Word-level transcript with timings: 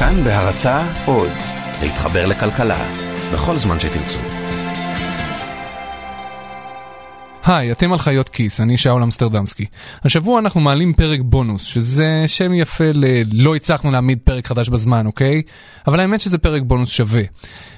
כאן 0.00 0.24
בהרצה 0.24 0.86
עוד, 1.06 1.30
להתחבר 1.82 2.26
לכלכלה, 2.26 2.92
בכל 3.32 3.56
זמן 3.56 3.80
שתרצו. 3.80 4.18
היי, 7.44 7.72
אתם 7.72 7.92
על 7.92 7.98
חיות 7.98 8.28
כיס, 8.28 8.60
אני 8.60 8.78
שאול 8.78 9.02
אמסטרדמסקי. 9.02 9.64
השבוע 10.04 10.38
אנחנו 10.38 10.60
מעלים 10.60 10.92
פרק 10.92 11.20
בונוס, 11.22 11.64
שזה 11.64 12.24
שם 12.26 12.54
יפה 12.54 12.84
ל... 12.94 13.04
לא 13.32 13.56
הצלחנו 13.56 13.90
להעמיד 13.90 14.18
פרק 14.24 14.46
חדש 14.46 14.68
בזמן, 14.68 15.06
אוקיי? 15.06 15.42
אבל 15.86 16.00
האמת 16.00 16.20
שזה 16.20 16.38
פרק 16.38 16.62
בונוס 16.62 16.90
שווה. 16.90 17.22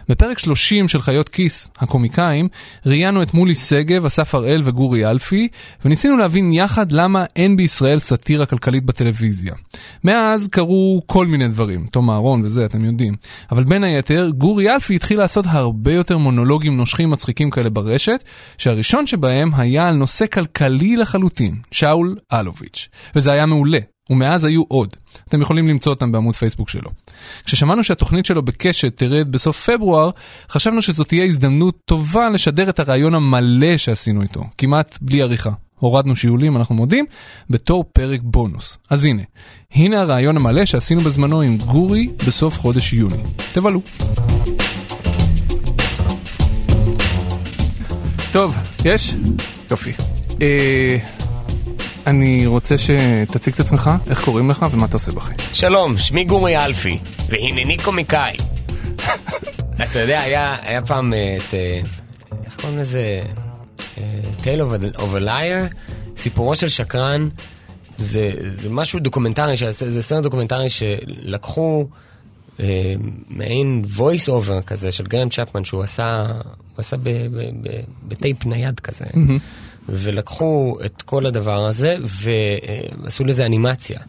בפרק 0.09 0.39
30 0.39 0.89
של 0.89 1.01
חיות 1.01 1.29
כיס, 1.29 1.71
הקומיקאים, 1.79 2.49
ראיינו 2.87 3.23
את 3.23 3.35
מולי 3.35 3.55
שגב, 3.55 4.07
אסף 4.07 4.35
הראל 4.35 4.63
וגורי 4.65 5.07
אלפי, 5.07 5.49
וניסינו 5.85 6.17
להבין 6.17 6.53
יחד 6.53 6.93
למה 6.93 7.25
אין 7.37 7.57
בישראל 7.57 7.99
סאטירה 7.99 8.47
כלכלית 8.47 8.85
בטלוויזיה. 8.85 9.55
מאז 10.05 10.49
קרו 10.49 11.03
כל 11.07 11.27
מיני 11.27 11.49
דברים, 11.49 11.87
תום 11.87 12.11
אהרון 12.11 12.43
וזה, 12.45 12.65
אתם 12.65 12.85
יודעים. 12.85 13.15
אבל 13.53 13.65
בין 13.65 13.85
היתר, 13.85 14.31
גורי 14.39 14.75
אלפי 14.75 14.97
התחיל 14.97 15.19
לעשות 15.19 15.45
הרבה 15.49 15.93
יותר 15.93 16.19
מונולוגים 16.19 16.77
נושכים 16.77 17.11
מצחיקים 17.11 17.51
כאלה 17.51 17.71
ברשת, 17.71 18.25
שהראשון 18.59 19.07
שבהם 19.07 19.51
היה 19.55 19.89
על 19.89 19.95
נושא 19.95 20.27
כלכלי 20.27 20.97
לחלוטין, 20.97 21.57
שאול 21.71 22.17
אלוביץ'. 22.33 22.89
וזה 23.17 23.33
היה 23.33 23.47
מעולה. 23.47 23.92
ומאז 24.11 24.45
היו 24.45 24.63
עוד. 24.69 24.97
אתם 25.29 25.43
יכולים 25.43 25.69
למצוא 25.69 25.93
אותם 25.93 26.13
בעמוד 26.13 26.37
פייסבוק 26.37 26.69
שלו. 26.69 26.91
כששמענו 27.45 27.85
שהתוכנית 27.85 28.27
שלו 28.27 28.43
בקשת 28.43 28.97
תרד 28.97 29.33
בסוף 29.33 29.71
פברואר, 29.71 30.11
חשבנו 30.51 30.83
שזאת 30.83 31.09
תהיה 31.09 31.25
הזדמנות 31.25 31.79
טובה 31.85 32.29
לשדר 32.31 32.71
את 32.71 32.81
הרעיון 32.81 33.15
המלא 33.15 33.77
שעשינו 33.77 34.23
איתו, 34.23 34.45
כמעט 34.59 34.99
בלי 35.01 35.23
עריכה. 35.23 35.51
הורדנו 35.79 36.17
שיעולים, 36.17 36.57
אנחנו 36.57 36.75
מודים, 36.75 37.05
בתור 37.51 37.85
פרק 37.93 38.21
בונוס. 38.23 38.79
אז 38.91 39.05
הנה, 39.05 39.23
הנה 39.75 40.01
הרעיון 40.01 40.37
המלא 40.37 40.65
שעשינו 40.65 41.01
בזמנו 41.01 41.41
עם 41.41 41.57
גורי 41.57 42.09
בסוף 42.27 42.61
חודש 42.61 42.93
יוני. 42.93 43.23
תבלו. 43.53 43.83
טוב, 48.33 48.57
יש? 48.85 49.15
יופי. 49.71 49.93
אה... 50.43 51.22
אני 52.07 52.47
רוצה 52.47 52.75
שתציג 52.79 53.55
את 53.55 53.61
עצמך, 53.61 53.91
איך 54.11 54.25
קוראים 54.25 54.51
לך 54.51 54.67
ומה 54.71 54.87
אתה 54.87 54.97
עושה 54.97 55.13
בחיים. 55.13 55.39
שלום, 55.53 55.99
שמי 55.99 56.25
גורי 56.25 56.65
אלפי, 56.65 56.99
והנני 57.29 57.77
קומיקאי. 57.85 58.37
אתה 59.85 59.99
יודע, 59.99 60.21
היה, 60.21 60.57
היה 60.63 60.87
פעם 60.87 61.15
אה, 61.15 61.37
את... 61.37 61.55
אה, 61.55 61.81
איך 62.45 62.57
קוראים 62.61 62.79
לזה? 62.79 63.23
Tale 64.43 64.63
of 64.97 65.01
a 65.01 65.25
Liar, 65.25 65.75
סיפורו 66.17 66.57
של 66.57 66.69
שקרן. 66.69 67.29
זה, 67.99 68.31
זה 68.53 68.71
משהו 68.71 69.01
דוקומנטרי, 69.01 69.55
זה 69.71 70.03
סרט 70.03 70.23
דוקומנטרי 70.23 70.71
שלקחו 70.71 71.87
אה, 72.61 72.95
מעין 73.29 73.85
voice 73.97 74.29
over 74.29 74.63
כזה 74.67 74.93
של 74.93 75.07
גרהם 75.07 75.33
צ'פמן 75.33 75.65
שהוא 75.65 75.83
עשה, 75.83 76.27
הוא 76.27 76.79
עשה 76.79 76.97
בטייפ 78.09 78.47
נייד 78.47 78.81
כזה. 78.81 79.05
Mm-hmm. 79.05 79.72
ולקחו 79.89 80.77
את 80.85 81.03
כל 81.03 81.27
הדבר 81.27 81.67
הזה 81.67 81.97
ועשו 82.03 83.25
לזה 83.25 83.47
אנימציה. 83.47 84.01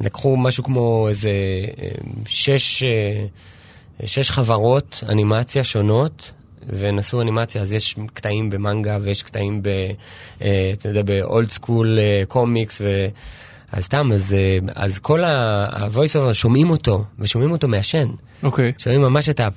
לקחו 0.00 0.36
משהו 0.36 0.64
כמו 0.64 1.08
איזה 1.08 1.30
אה, 1.30 1.88
שש, 2.26 2.82
אה, 2.82 3.26
שש 4.06 4.30
חברות 4.30 5.04
אנימציה 5.08 5.64
שונות, 5.64 6.32
ונעשו 6.68 7.20
אנימציה, 7.20 7.62
אז 7.62 7.72
יש 7.72 7.96
קטעים 8.14 8.50
במנגה 8.50 8.98
ויש 9.02 9.22
קטעים 9.22 9.62
ב... 9.62 9.68
אה, 10.42 10.70
אתה 10.72 10.88
יודע, 10.88 11.02
באולד 11.02 11.50
סקול 11.50 11.98
קומיקס, 12.28 12.80
ו... 12.80 13.08
אז 13.72 13.84
סתם, 13.84 14.12
אז, 14.12 14.36
אז 14.74 14.98
כל 14.98 15.24
ה-voice 15.24 16.30
over 16.30 16.32
שומעים 16.32 16.70
אותו, 16.70 17.04
ושומעים 17.18 17.50
אותו 17.50 17.68
מעשן. 17.68 18.08
אוקיי. 18.42 18.72
Okay. 18.76 18.82
שומעים 18.82 19.02
ממש 19.02 19.28
את 19.28 19.40
ה... 19.40 19.48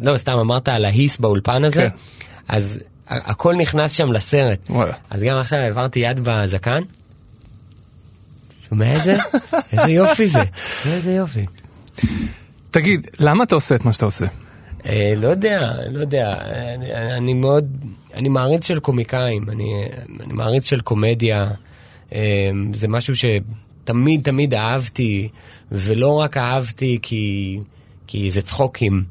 לא, 0.00 0.16
סתם 0.16 0.38
אמרת 0.38 0.68
על 0.68 0.84
ההיס 0.84 1.18
באולפן 1.18 1.64
הזה, 1.64 1.86
okay. 1.86 1.90
כן. 1.90 1.96
אז 2.48 2.80
הכל 3.08 3.54
נכנס 3.54 3.92
שם 3.92 4.12
לסרט. 4.12 4.70
וואלה. 4.70 4.94
אז 5.10 5.22
גם 5.22 5.36
עכשיו 5.36 5.58
העברתי 5.58 5.98
יד 5.98 6.20
בזקן. 6.22 6.82
שומע 8.68 8.92
איזה? 8.92 9.16
איזה 9.72 9.90
יופי 9.90 10.26
זה. 10.26 10.42
איזה 10.86 11.12
יופי. 11.12 11.46
תגיד, 12.70 13.06
למה 13.18 13.44
אתה 13.44 13.54
עושה 13.54 13.74
את 13.74 13.84
מה 13.84 13.92
שאתה 13.92 14.04
עושה? 14.04 14.26
אה, 14.86 15.14
לא 15.16 15.28
יודע, 15.28 15.72
לא 15.90 16.00
יודע. 16.00 16.34
אני, 16.74 16.94
אני 17.16 17.34
מאוד, 17.34 17.64
אני 18.14 18.28
מעריץ 18.28 18.66
של 18.66 18.80
קומיקאים, 18.80 19.50
אני, 19.50 19.64
אני 20.20 20.32
מעריץ 20.32 20.68
של 20.68 20.80
קומדיה. 20.80 21.50
אה, 22.12 22.50
זה 22.72 22.88
משהו 22.88 23.14
שתמיד 23.16 24.22
תמיד 24.22 24.54
אהבתי, 24.54 25.28
ולא 25.72 26.20
רק 26.20 26.36
אהבתי 26.36 26.98
כי, 27.02 27.58
כי 28.06 28.30
זה 28.30 28.42
צחוקים. 28.42 29.04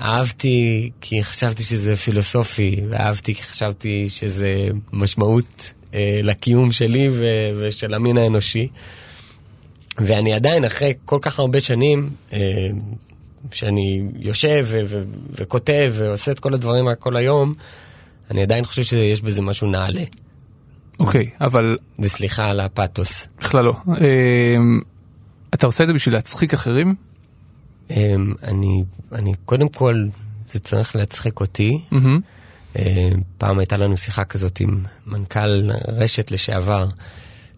אהבתי 0.00 0.90
כי 1.00 1.24
חשבתי 1.24 1.62
שזה 1.62 1.96
פילוסופי, 1.96 2.80
ואהבתי 2.90 3.34
כי 3.34 3.42
חשבתי 3.42 4.08
שזה 4.08 4.68
משמעות 4.92 5.72
אה, 5.94 6.20
לקיום 6.22 6.72
שלי 6.72 7.08
ו- 7.10 7.50
ושל 7.60 7.94
המין 7.94 8.18
האנושי. 8.18 8.68
ואני 9.98 10.34
עדיין, 10.34 10.64
אחרי 10.64 10.94
כל 11.04 11.18
כך 11.22 11.38
הרבה 11.38 11.60
שנים, 11.60 12.10
אה, 12.32 12.68
שאני 13.52 14.02
יושב 14.18 14.64
ו- 14.68 14.80
ו- 14.86 15.04
וכותב 15.30 15.92
ועושה 15.96 16.32
את 16.32 16.38
כל 16.38 16.54
הדברים 16.54 16.84
כל 16.98 17.16
היום, 17.16 17.54
אני 18.30 18.42
עדיין 18.42 18.64
חושב 18.64 18.82
שיש 18.82 19.22
בזה 19.22 19.42
משהו 19.42 19.70
נעלה. 19.70 20.04
אוקיי, 21.00 21.30
okay, 21.32 21.44
אבל... 21.44 21.78
וסליחה 21.98 22.46
על 22.46 22.60
הפאתוס. 22.60 23.28
בכלל 23.40 23.64
לא. 23.64 23.74
אה, 24.00 24.56
אתה 25.54 25.66
עושה 25.66 25.84
את 25.84 25.88
זה 25.88 25.94
בשביל 25.94 26.14
להצחיק 26.14 26.54
אחרים? 26.54 26.94
אמ, 27.90 28.34
אני, 28.42 28.84
אני 29.14 29.34
קודם 29.44 29.68
כל, 29.68 30.06
זה 30.50 30.60
צריך 30.60 30.96
להצחיק 30.96 31.40
אותי. 31.40 31.80
Mm-hmm. 31.92 32.78
פעם 33.38 33.58
הייתה 33.58 33.76
לנו 33.76 33.96
שיחה 33.96 34.24
כזאת 34.24 34.60
עם 34.60 34.84
מנכ"ל 35.06 35.70
רשת 35.88 36.30
לשעבר, 36.30 36.88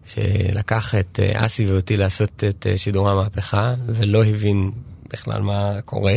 שלקח 0.06 0.94
את 0.94 1.20
אה, 1.22 1.46
אסי 1.46 1.66
ואותי 1.66 1.96
לעשות 1.96 2.44
את 2.48 2.66
אה, 2.70 2.76
שידורי 2.76 3.10
המהפכה, 3.12 3.74
ולא 3.86 4.24
הבין 4.24 4.70
בכלל 5.12 5.42
מה 5.42 5.80
קורה, 5.84 6.14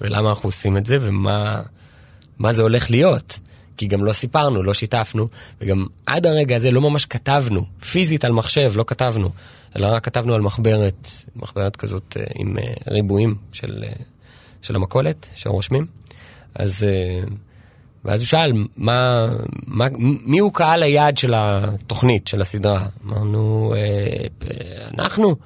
ולמה 0.00 0.30
אנחנו 0.30 0.48
עושים 0.48 0.76
את 0.76 0.86
זה, 0.86 0.98
ומה 1.00 2.52
זה 2.52 2.62
הולך 2.62 2.90
להיות. 2.90 3.38
כי 3.76 3.86
גם 3.86 4.04
לא 4.04 4.12
סיפרנו, 4.12 4.62
לא 4.62 4.74
שיתפנו, 4.74 5.28
וגם 5.60 5.86
עד 6.06 6.26
הרגע 6.26 6.56
הזה 6.56 6.70
לא 6.70 6.80
ממש 6.80 7.06
כתבנו, 7.06 7.66
פיזית 7.90 8.24
על 8.24 8.32
מחשב 8.32 8.72
לא 8.76 8.84
כתבנו. 8.86 9.30
אלא 9.76 9.86
רק 9.86 10.04
כתבנו 10.04 10.34
על 10.34 10.40
מחברת, 10.40 11.08
מחברת 11.36 11.76
כזאת 11.76 12.16
עם 12.34 12.56
ריבועים 12.88 13.34
של, 13.52 13.84
של 14.62 14.76
המכולת 14.76 15.28
שרושמים. 15.34 15.86
אז, 16.54 16.86
ואז 18.04 18.20
הוא 18.20 18.26
שאל, 18.26 18.52
מה, 18.76 19.26
מה, 19.66 19.86
מי 19.98 20.38
הוא 20.38 20.52
קהל 20.52 20.82
היעד 20.82 21.18
של 21.18 21.34
התוכנית, 21.36 22.28
של 22.28 22.40
הסדרה? 22.40 22.86
אמרנו, 23.04 23.74
אנחנו. 24.98 25.36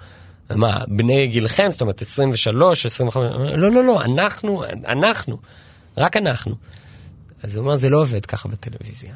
מה, 0.56 0.78
בני 0.88 1.26
גילכם, 1.26 1.66
זאת 1.70 1.80
אומרת 1.80 2.02
23, 2.02 2.86
25, 2.86 3.32
לא, 3.56 3.70
לא, 3.70 3.84
לא, 3.84 4.02
אנחנו, 4.02 4.64
אנחנו, 4.86 5.38
רק 5.96 6.16
אנחנו. 6.16 6.54
אז 7.42 7.56
הוא 7.56 7.64
אומר, 7.64 7.76
זה 7.76 7.88
לא 7.88 8.00
עובד 8.00 8.26
ככה 8.26 8.48
בטלוויזיה. 8.48 9.14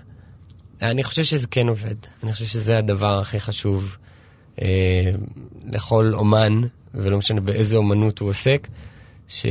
אני 0.82 1.02
חושב 1.02 1.22
שזה 1.22 1.46
כן 1.46 1.68
עובד, 1.68 1.94
אני 2.22 2.32
חושב 2.32 2.44
שזה 2.44 2.78
הדבר 2.78 3.18
הכי 3.20 3.40
חשוב 3.40 3.96
אה, 4.62 5.10
לכל 5.66 6.12
אומן, 6.14 6.60
ולא 6.94 7.18
משנה 7.18 7.40
באיזה 7.40 7.76
אומנות 7.76 8.18
הוא 8.18 8.28
עוסק, 8.28 8.68
ש... 9.28 9.46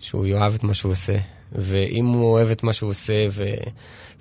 שהוא 0.00 0.26
יאהב 0.26 0.54
את 0.54 0.64
מה 0.64 0.74
שהוא 0.74 0.92
עושה. 0.92 1.16
ואם 1.52 2.06
הוא 2.06 2.32
אוהב 2.32 2.50
את 2.50 2.62
מה 2.62 2.72
שהוא 2.72 2.90
עושה 2.90 3.26
ו... 3.30 3.44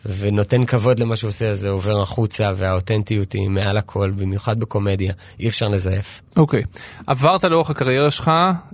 ונותן 0.05 0.65
כבוד 0.65 0.99
למה 0.99 1.15
שהוא 1.15 1.29
עושה, 1.29 1.49
אז 1.49 1.59
זה 1.59 1.69
עובר 1.69 2.01
החוצה, 2.01 2.51
והאותנטיות 2.55 3.33
היא 3.33 3.49
מעל 3.49 3.77
הכל, 3.77 4.11
במיוחד 4.11 4.59
בקומדיה, 4.59 5.13
אי 5.39 5.47
אפשר 5.47 5.67
לזייף. 5.67 6.21
אוקיי, 6.37 6.61
okay. 6.61 6.79
עברת 7.07 7.43
לאורך 7.43 7.69
הקריירה 7.69 8.11
שלך, 8.11 8.31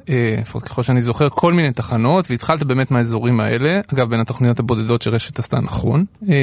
אה, 0.10 0.36
לפחות 0.42 0.63
ככל 0.63 0.84
שאני 0.84 1.01
זוכר, 1.01 1.30
כל 1.30 1.54
מיני 1.54 1.72
תחנות, 1.72 2.31
והתחלת 2.31 2.63
באמת 2.63 2.92
מהאזורים 2.92 3.40
האלה, 3.40 3.81
אגב, 3.94 4.10
בין 4.10 4.19
התוכניות 4.19 4.60
הבודדות 4.60 5.01
שרשת 5.01 5.40
עשתה 5.40 5.60
נכון. 5.60 6.06
אה, 6.30 6.36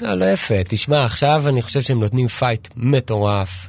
לא, 0.00 0.14
לא 0.14 0.24
יפה, 0.24 0.64
תשמע, 0.64 1.04
עכשיו 1.04 1.48
אני 1.48 1.62
חושב 1.62 1.82
שהם 1.82 2.00
נותנים 2.00 2.28
פייט 2.28 2.68
מטורף. 2.76 3.68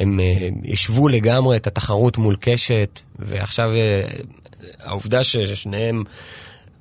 אה, 0.00 0.02
הם 0.02 0.20
ישבו 0.64 1.08
לגמרי 1.08 1.56
את 1.56 1.66
התחרות 1.66 2.18
מול 2.18 2.36
קשת, 2.40 3.00
ועכשיו 3.18 3.70
העובדה 4.80 5.22
ששניהם... 5.22 6.04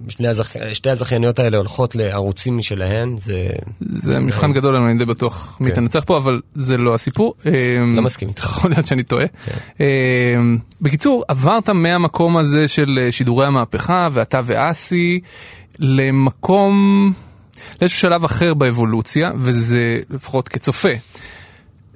שני 0.09 0.27
הזכ... 0.27 0.56
שתי 0.73 0.89
הזכייניות 0.89 1.39
האלה 1.39 1.57
הולכות 1.57 1.95
לערוצים 1.95 2.57
משלהן, 2.57 3.15
זה... 3.19 3.50
זה 3.81 4.19
מבחן 4.19 4.53
גדול, 4.53 4.75
אני 4.75 4.97
די 4.97 5.06
בטוח 5.06 5.57
מי 5.59 5.69
כן. 5.69 5.75
תנצח 5.75 6.03
פה, 6.06 6.17
אבל 6.17 6.41
זה 6.56 6.77
לא 6.77 6.95
הסיפור. 6.95 7.33
לא 7.95 8.01
מסכים 8.01 8.27
איתך. 8.27 8.44
יכול 8.44 8.71
להיות 8.71 8.85
שאני 8.85 9.03
טועה. 9.03 9.25
כן. 9.27 9.81
בקיצור, 10.81 11.23
עברת 11.27 11.69
מהמקום 11.69 12.38
הזה 12.38 12.67
של 12.67 13.00
אה, 13.01 13.12
שידורי 13.12 13.45
המהפכה, 13.45 14.09
ואתה 14.12 14.41
ואסי, 14.44 15.19
למקום, 15.79 17.13
לאיזשהו 17.81 18.00
שלב 18.00 18.23
אחר 18.23 18.53
באבולוציה, 18.53 19.31
וזה 19.35 20.00
לפחות 20.09 20.50
כצופה. 20.50 20.89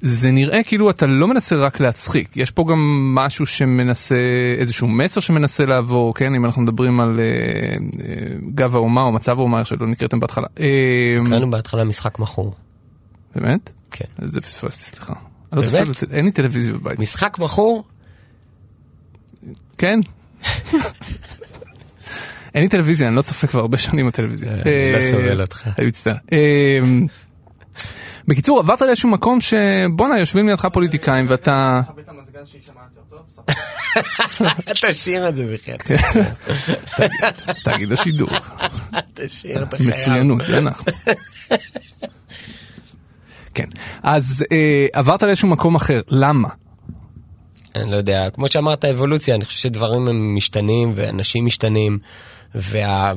זה 0.01 0.31
נראה 0.31 0.63
כאילו 0.63 0.89
אתה 0.89 1.05
לא 1.05 1.27
מנסה 1.27 1.55
רק 1.55 1.79
להצחיק, 1.79 2.37
יש 2.37 2.51
פה 2.51 2.65
גם 2.69 2.79
משהו 3.15 3.45
שמנסה, 3.45 4.15
איזשהו 4.59 4.87
מסר 4.87 5.21
שמנסה 5.21 5.65
לעבור, 5.65 6.15
כן, 6.15 6.35
אם 6.35 6.45
אנחנו 6.45 6.61
מדברים 6.61 6.99
על 6.99 7.19
אה, 7.19 7.23
אה, 7.25 8.15
גב 8.55 8.75
האומה 8.75 9.01
או 9.01 9.11
מצב 9.11 9.39
האומה, 9.39 9.65
שלא 9.65 9.87
נקראתם 9.87 10.19
בהתחלה. 10.19 10.47
אה, 10.59 11.15
קראנו 11.29 11.49
בהתחלה 11.51 11.83
משחק 11.83 12.19
מכור. 12.19 12.53
באמת? 13.35 13.69
כן. 13.91 14.05
זה 14.21 14.41
פספסתי, 14.41 14.83
סליחה. 14.85 15.13
אני 15.53 15.61
לא 15.61 15.67
באמת? 15.71 15.87
צופה 15.87 16.05
בטל- 16.05 16.15
אין 16.15 16.25
לי 16.25 16.31
טלוויזיה 16.31 16.73
בבית. 16.73 16.99
משחק 16.99 17.37
מכור? 17.39 17.83
כן. 19.77 19.99
אין 22.55 22.63
לי 22.63 22.69
טלוויזיה, 22.69 23.07
אני 23.07 23.15
לא 23.15 23.21
צופה 23.21 23.47
כבר 23.47 23.59
הרבה 23.59 23.77
שנים 23.77 24.07
בטלוויזיה. 24.07 24.51
לא 24.55 24.61
אה, 24.65 25.11
סובל 25.11 25.41
אותך. 25.41 25.67
אני 25.79 25.87
מצטער. 25.87 26.15
בקיצור, 28.29 28.59
עברת 28.59 28.81
לאיזשהו 28.81 29.09
מקום 29.09 29.41
שבואנה, 29.41 30.19
יושבים 30.19 30.47
לידך 30.47 30.65
פוליטיקאים 30.65 31.25
ואתה... 31.27 31.81
תשאיר 34.89 35.29
את 35.29 35.35
זה 35.35 35.45
בכלל. 35.53 35.75
תאגיד 37.63 37.91
השידור, 37.91 38.29
תשאיר, 39.13 39.63
אתה 39.63 39.77
חייב. 39.77 39.89
מצוינות, 39.89 40.41
זה 40.41 40.57
אנחנו. 40.57 40.85
כן, 43.53 43.67
אז 44.03 44.45
אה, 44.51 44.87
עברת 44.93 45.23
לאיזשהו 45.23 45.47
מקום 45.47 45.75
אחר, 45.75 46.01
למה? 46.07 46.49
אני 47.75 47.91
לא 47.91 47.95
יודע, 47.95 48.29
כמו 48.29 48.47
שאמרת, 48.47 48.85
אבולוציה, 48.85 49.35
אני 49.35 49.45
חושב 49.45 49.59
שדברים 49.59 50.07
הם 50.07 50.35
משתנים 50.35 50.93
ואנשים 50.95 51.45
משתנים, 51.45 51.99
וה... 52.55 53.13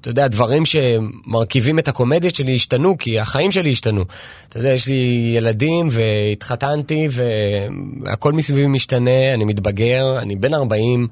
אתה 0.00 0.10
יודע, 0.10 0.28
דברים 0.28 0.62
שמרכיבים 0.64 1.78
את 1.78 1.88
הקומדיה 1.88 2.30
שלי 2.30 2.54
השתנו, 2.54 2.98
כי 2.98 3.20
החיים 3.20 3.50
שלי 3.50 3.70
השתנו. 3.70 4.04
אתה 4.48 4.58
יודע, 4.58 4.68
יש 4.68 4.88
לי 4.88 5.32
ילדים 5.36 5.88
והתחתנתי 5.90 7.08
והכל 7.10 8.32
מסביבי 8.32 8.66
משתנה, 8.66 9.34
אני 9.34 9.44
מתבגר, 9.44 10.18
אני 10.18 10.36
בן 10.36 10.54
40. 10.54 11.08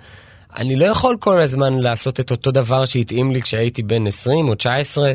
אני 0.56 0.76
לא 0.76 0.84
יכול 0.84 1.16
כל 1.20 1.38
הזמן 1.40 1.78
לעשות 1.78 2.20
את 2.20 2.30
אותו 2.30 2.50
דבר 2.50 2.84
שהתאים 2.84 3.30
לי 3.30 3.42
כשהייתי 3.42 3.82
בן 3.82 4.06
20 4.06 4.48
או 4.48 4.54
19. 4.54 5.12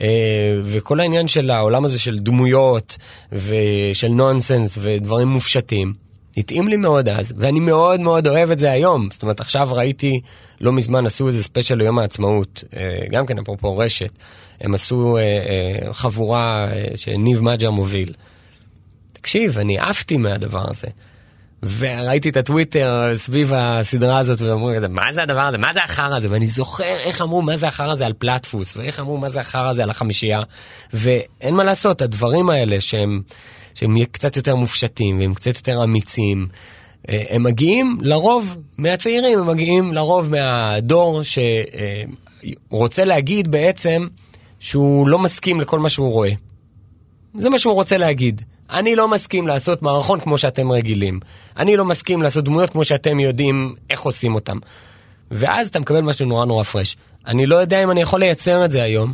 אה, 0.00 0.60
וכל 0.62 1.00
העניין 1.00 1.28
של 1.28 1.50
העולם 1.50 1.84
הזה 1.84 1.98
של 1.98 2.18
דמויות 2.18 2.96
ושל 3.32 4.08
נונסנס 4.08 4.78
ודברים 4.80 5.28
מופשטים, 5.28 5.92
התאים 6.40 6.68
לי 6.68 6.76
מאוד 6.76 7.08
אז, 7.08 7.34
ואני 7.38 7.60
מאוד 7.60 8.00
מאוד 8.00 8.28
אוהב 8.28 8.50
את 8.50 8.58
זה 8.58 8.70
היום. 8.70 9.08
זאת 9.10 9.22
אומרת, 9.22 9.40
עכשיו 9.40 9.68
ראיתי, 9.72 10.20
לא 10.60 10.72
מזמן 10.72 11.06
עשו 11.06 11.28
איזה 11.28 11.42
ספיישל 11.42 11.74
ליום 11.74 11.98
העצמאות, 11.98 12.64
אה, 12.76 12.82
גם 13.10 13.26
כן 13.26 13.38
אפרופו 13.38 13.78
רשת, 13.78 14.10
הם 14.60 14.74
עשו 14.74 15.16
אה, 15.16 15.22
אה, 15.22 15.92
חבורה 15.92 16.68
שניב 16.96 17.42
מג'ר 17.42 17.70
מוביל. 17.70 18.14
תקשיב, 19.12 19.58
אני 19.58 19.78
עפתי 19.78 20.16
מהדבר 20.16 20.70
הזה. 20.70 20.88
וראיתי 21.62 22.28
את 22.28 22.36
הטוויטר 22.36 23.12
סביב 23.16 23.52
הסדרה 23.54 24.18
הזאת, 24.18 24.40
ואמרו, 24.40 24.70
מה 24.90 25.12
זה 25.12 25.22
הדבר 25.22 25.40
הזה? 25.40 25.58
מה 25.58 25.74
זה 25.74 25.84
החרא 25.84 26.16
הזה? 26.16 26.30
ואני 26.30 26.46
זוכר 26.46 26.96
איך 27.04 27.22
אמרו 27.22 27.42
מה 27.42 27.56
זה 27.56 27.68
החרא 27.68 27.92
הזה 27.92 28.06
על 28.06 28.12
פלטפוס, 28.12 28.76
ואיך 28.76 29.00
אמרו 29.00 29.16
מה 29.16 29.28
זה 29.28 29.40
החרא 29.40 29.68
הזה 29.68 29.82
על 29.82 29.90
החמישייה. 29.90 30.40
ואין 30.92 31.54
מה 31.54 31.64
לעשות, 31.64 32.02
הדברים 32.02 32.50
האלה 32.50 32.80
שהם, 32.80 33.22
שהם 33.80 34.04
קצת 34.04 34.36
יותר 34.36 34.56
מופשטים, 34.56 35.18
והם 35.20 35.34
קצת 35.34 35.56
יותר 35.56 35.84
אמיצים, 35.84 36.48
אה, 37.08 37.22
הם 37.30 37.42
מגיעים 37.42 37.98
לרוב 38.00 38.56
מהצעירים, 38.78 39.38
הם 39.38 39.46
מגיעים 39.46 39.92
לרוב 39.92 40.30
מהדור 40.30 41.20
שרוצה 42.70 43.04
להגיד 43.04 43.50
בעצם 43.50 44.06
שהוא 44.58 45.08
לא 45.08 45.18
מסכים 45.18 45.60
לכל 45.60 45.78
מה 45.78 45.88
שהוא 45.88 46.12
רואה. 46.12 46.30
זה 47.38 47.50
מה 47.50 47.58
שהוא 47.58 47.74
רוצה 47.74 47.96
להגיד. 47.96 48.42
אני 48.70 48.96
לא 48.96 49.08
מסכים 49.08 49.46
לעשות 49.46 49.82
מערכון 49.82 50.20
כמו 50.20 50.38
שאתם 50.38 50.72
רגילים. 50.72 51.20
אני 51.56 51.76
לא 51.76 51.84
מסכים 51.84 52.22
לעשות 52.22 52.44
דמויות 52.44 52.70
כמו 52.70 52.84
שאתם 52.84 53.20
יודעים 53.20 53.74
איך 53.90 54.00
עושים 54.00 54.34
אותם. 54.34 54.58
ואז 55.30 55.68
אתה 55.68 55.80
מקבל 55.80 56.00
משהו 56.00 56.26
נורא 56.26 56.44
נורא 56.44 56.62
פרש. 56.62 56.96
אני 57.26 57.46
לא 57.46 57.56
יודע 57.56 57.82
אם 57.82 57.90
אני 57.90 58.00
יכול 58.00 58.20
לייצר 58.20 58.64
את 58.64 58.70
זה 58.70 58.82
היום. 58.82 59.12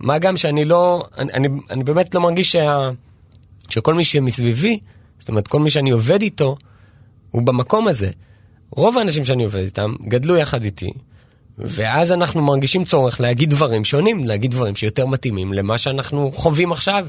מה 0.00 0.18
גם 0.18 0.36
שאני 0.36 0.64
לא... 0.64 1.04
אני, 1.18 1.32
אני, 1.32 1.48
אני 1.70 1.84
באמת 1.84 2.14
לא 2.14 2.20
מרגיש 2.20 2.52
שה, 2.52 2.90
שכל 3.68 3.94
מי 3.94 4.04
שמסביבי, 4.04 4.78
זאת 5.18 5.28
אומרת, 5.28 5.48
כל 5.48 5.60
מי 5.60 5.70
שאני 5.70 5.90
עובד 5.90 6.22
איתו, 6.22 6.56
הוא 7.30 7.42
במקום 7.42 7.88
הזה. 7.88 8.10
רוב 8.70 8.98
האנשים 8.98 9.24
שאני 9.24 9.44
עובד 9.44 9.60
איתם 9.60 9.94
גדלו 10.08 10.36
יחד 10.36 10.64
איתי, 10.64 10.90
ואז 11.58 12.12
אנחנו 12.12 12.42
מרגישים 12.42 12.84
צורך 12.84 13.20
להגיד 13.20 13.50
דברים 13.50 13.84
שונים, 13.84 14.24
להגיד 14.24 14.50
דברים 14.50 14.76
שיותר 14.76 15.06
מתאימים 15.06 15.52
למה 15.52 15.78
שאנחנו 15.78 16.32
חווים 16.34 16.72
עכשיו. 16.72 17.06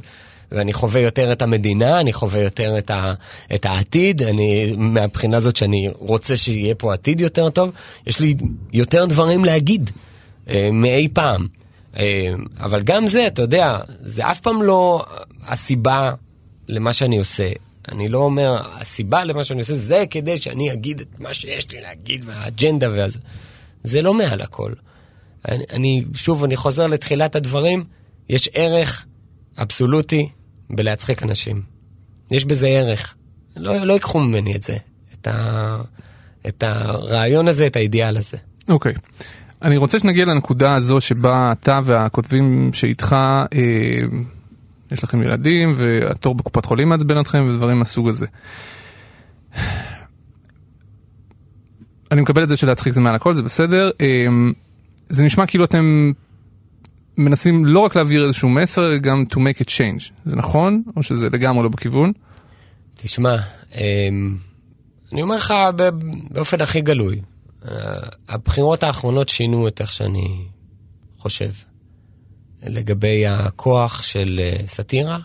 ואני 0.51 0.73
חווה 0.73 1.01
יותר 1.01 1.31
את 1.31 1.41
המדינה, 1.41 1.99
אני 1.99 2.13
חווה 2.13 2.41
יותר 2.41 2.77
את, 2.77 2.91
ה, 2.91 3.13
את 3.55 3.65
העתיד, 3.65 4.21
אני, 4.21 4.75
מהבחינה 4.77 5.37
הזאת 5.37 5.55
שאני 5.55 5.89
רוצה 5.99 6.37
שיהיה 6.37 6.75
פה 6.75 6.93
עתיד 6.93 7.21
יותר 7.21 7.49
טוב, 7.49 7.71
יש 8.07 8.19
לי 8.19 8.35
יותר 8.73 9.05
דברים 9.05 9.45
להגיד 9.45 9.89
אה, 10.49 10.69
מאי 10.73 11.07
פעם. 11.13 11.47
אה, 11.97 12.33
אבל 12.59 12.81
גם 12.83 13.07
זה, 13.07 13.27
אתה 13.27 13.41
יודע, 13.41 13.77
זה 14.01 14.29
אף 14.31 14.39
פעם 14.39 14.61
לא 14.63 15.05
הסיבה 15.47 16.13
למה 16.67 16.93
שאני 16.93 17.17
עושה. 17.17 17.49
אני 17.91 18.07
לא 18.07 18.19
אומר, 18.19 18.61
הסיבה 18.81 19.23
למה 19.23 19.43
שאני 19.43 19.59
עושה 19.59 19.75
זה 19.75 20.03
כדי 20.09 20.37
שאני 20.37 20.73
אגיד 20.73 21.01
את 21.01 21.19
מה 21.19 21.33
שיש 21.33 21.71
לי 21.71 21.81
להגיד 21.81 22.25
והאג'נדה 22.25 22.89
וזה. 22.91 23.19
זה 23.83 24.01
לא 24.01 24.13
מעל 24.13 24.41
הכל. 24.41 24.73
אני, 25.47 25.63
אני, 25.69 26.03
שוב, 26.13 26.43
אני 26.43 26.55
חוזר 26.55 26.87
לתחילת 26.87 27.35
הדברים, 27.35 27.83
יש 28.29 28.49
ערך 28.53 29.05
אבסולוטי 29.57 30.29
בלהצחיק 30.69 31.23
אנשים. 31.23 31.61
יש 32.31 32.45
בזה 32.45 32.67
ערך. 32.67 33.15
לא, 33.55 33.75
לא 33.75 33.93
ייקחו 33.93 34.19
ממני 34.19 34.55
את 34.55 34.63
זה, 34.63 34.77
את, 35.13 35.27
ה, 35.27 35.81
את 36.47 36.63
הרעיון 36.63 37.47
הזה, 37.47 37.67
את 37.67 37.75
האידיאל 37.75 38.17
הזה. 38.17 38.37
אוקיי. 38.69 38.93
אני 39.61 39.77
רוצה 39.77 39.99
שנגיע 39.99 40.25
לנקודה 40.25 40.73
הזו 40.73 41.01
שבה 41.01 41.51
אתה 41.51 41.79
והכותבים 41.83 42.69
שאיתך, 42.73 43.15
אה, 43.53 43.59
יש 44.95 45.03
לכם 45.03 45.23
ילדים 45.23 45.73
והתור 45.77 46.35
בקופת 46.35 46.65
חולים 46.65 46.89
מעצבן 46.89 47.19
אתכם 47.19 47.47
ודברים 47.49 47.79
מהסוג 47.79 48.07
הזה. 48.07 48.27
אני 52.11 52.21
מקבל 52.21 52.43
את 52.43 52.49
זה 52.49 52.57
שלהצחיק 52.57 52.93
זה 52.93 53.01
מעל 53.01 53.15
הכל, 53.15 53.33
זה 53.33 53.41
בסדר. 53.41 53.91
אה, 54.01 54.25
זה 55.09 55.23
נשמע 55.23 55.45
כאילו 55.45 55.65
אתם 55.65 56.11
מנסים 57.17 57.65
לא 57.65 57.79
רק 57.79 57.95
להעביר 57.95 58.23
איזשהו 58.25 58.49
מסר, 58.49 58.95
גם 58.97 59.23
to 59.31 59.35
make 59.35 59.61
a 59.61 59.65
change. 59.65 60.11
זה 60.25 60.35
נכון? 60.35 60.83
או 60.97 61.03
שזה 61.03 61.27
לגמרי 61.33 61.63
לא 61.63 61.69
בכיוון? 61.69 62.11
תשמע, 62.95 63.37
אמ, 63.75 64.37
אני 65.11 65.21
אומר 65.21 65.35
לך 65.35 65.53
באופן 66.31 66.61
הכי 66.61 66.81
גלוי, 66.81 67.21
הבחירות 68.29 68.83
האחרונות 68.83 69.29
שינו 69.29 69.67
את 69.67 69.81
איך 69.81 69.91
שאני 69.91 70.45
חושב 71.17 71.49
לגבי 72.65 73.27
הכוח 73.27 74.03
של 74.03 74.39
אה, 74.43 74.67
סאטירה, 74.67 75.19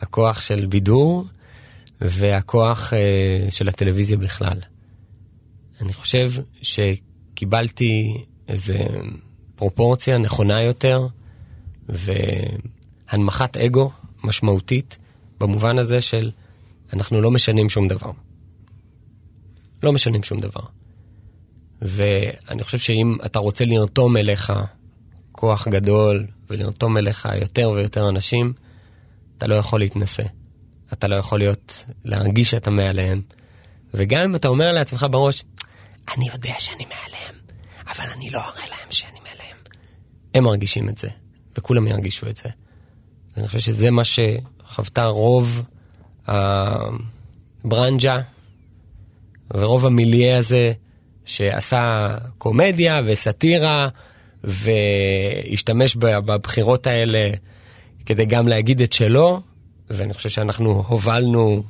הכוח 0.00 0.40
של 0.40 0.66
בידור 0.66 1.24
והכוח 2.00 2.92
אה, 2.92 3.50
של 3.50 3.68
הטלוויזיה 3.68 4.16
בכלל. 4.16 4.60
אני 5.80 5.92
חושב 5.92 6.30
שקיבלתי 6.62 8.24
איזה 8.48 8.78
פרופורציה 9.56 10.18
נכונה 10.18 10.62
יותר 10.62 11.06
והנמכת 11.88 13.56
אגו 13.56 13.90
משמעותית 14.24 14.98
במובן 15.40 15.78
הזה 15.78 16.00
של 16.00 16.30
אנחנו 16.92 17.20
לא 17.20 17.30
משנים 17.30 17.68
שום 17.68 17.88
דבר. 17.88 18.10
לא 19.82 19.92
משנים 19.92 20.22
שום 20.22 20.40
דבר. 20.40 20.60
ואני 21.82 22.62
חושב 22.62 22.78
שאם 22.78 23.16
אתה 23.24 23.38
רוצה 23.38 23.64
לרתום 23.64 24.16
אליך 24.16 24.52
כוח 25.32 25.68
גדול 25.68 26.26
ולרתום 26.50 26.96
אליך 26.96 27.28
יותר 27.40 27.70
ויותר 27.70 28.08
אנשים, 28.08 28.52
אתה 29.38 29.46
לא 29.46 29.54
יכול 29.54 29.80
להתנשא. 29.80 30.22
אתה 30.92 31.08
לא 31.08 31.16
יכול 31.16 31.38
להיות, 31.38 31.84
להרגיש 32.04 32.50
שאתה 32.50 32.70
מעליהם. 32.70 33.22
וגם 33.94 34.20
אם 34.20 34.34
אתה 34.34 34.48
אומר 34.48 34.72
לעצמך 34.72 35.06
בראש, 35.10 35.44
אני 36.16 36.28
יודע 36.28 36.54
שאני 36.58 36.84
מעליהם, 36.84 37.34
אבל 37.86 38.04
אני 38.16 38.30
לא 38.30 38.38
אראה 38.38 38.68
להם 38.70 38.90
שאני 38.90 39.18
מעליהם. 39.20 39.56
הם 40.34 40.44
מרגישים 40.44 40.88
את 40.88 40.98
זה, 40.98 41.08
וכולם 41.58 41.86
ירגישו 41.86 42.28
את 42.28 42.36
זה. 42.36 42.48
ואני 43.36 43.46
חושב 43.46 43.58
שזה 43.60 43.90
מה 43.90 44.02
שחוותה 44.04 45.04
רוב 45.04 45.62
הברנג'ה 46.26 48.20
ורוב 49.54 49.86
המיליה 49.86 50.38
הזה 50.38 50.72
שעשה 51.24 52.16
קומדיה 52.38 53.00
וסאטירה 53.04 53.88
והשתמש 54.44 55.96
בבחירות 55.96 56.86
האלה 56.86 57.30
כדי 58.06 58.24
גם 58.24 58.48
להגיד 58.48 58.80
את 58.80 58.92
שלו, 58.92 59.40
ואני 59.90 60.14
חושב 60.14 60.28
שאנחנו 60.28 60.84
הובלנו 60.86 61.62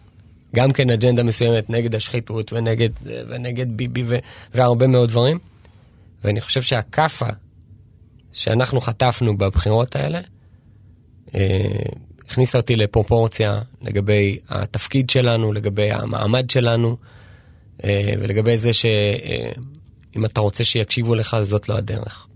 גם 0.55 0.71
כן 0.71 0.91
אג'נדה 0.91 1.23
מסוימת 1.23 1.71
נגד 1.71 1.95
השחיתות 1.95 2.53
ונגד, 2.53 2.89
ונגד 3.03 3.77
ביבי 3.77 4.05
ו, 4.07 4.19
והרבה 4.55 4.87
מאוד 4.87 5.09
דברים. 5.09 5.39
ואני 6.25 6.41
חושב 6.41 6.63
שהכאפה 6.63 7.27
שאנחנו 8.33 8.81
חטפנו 8.81 9.39
בבחירות 9.39 9.97
האלה, 9.97 10.21
אה, 11.35 11.67
הכניסה 12.27 12.59
אותי 12.59 12.77
לפרופורציה 12.77 13.61
לגבי 13.83 14.39
התפקיד 14.49 15.11
שלנו, 15.11 15.53
לגבי 15.53 15.91
המעמד 15.91 16.51
שלנו, 16.51 16.97
אה, 17.85 18.15
ולגבי 18.21 18.57
זה 18.57 18.73
שאם 18.73 20.25
אתה 20.25 20.41
רוצה 20.41 20.65
שיקשיבו 20.65 21.15
לך, 21.15 21.37
זאת 21.43 21.69
לא 21.69 21.77
הדרך. 21.77 22.27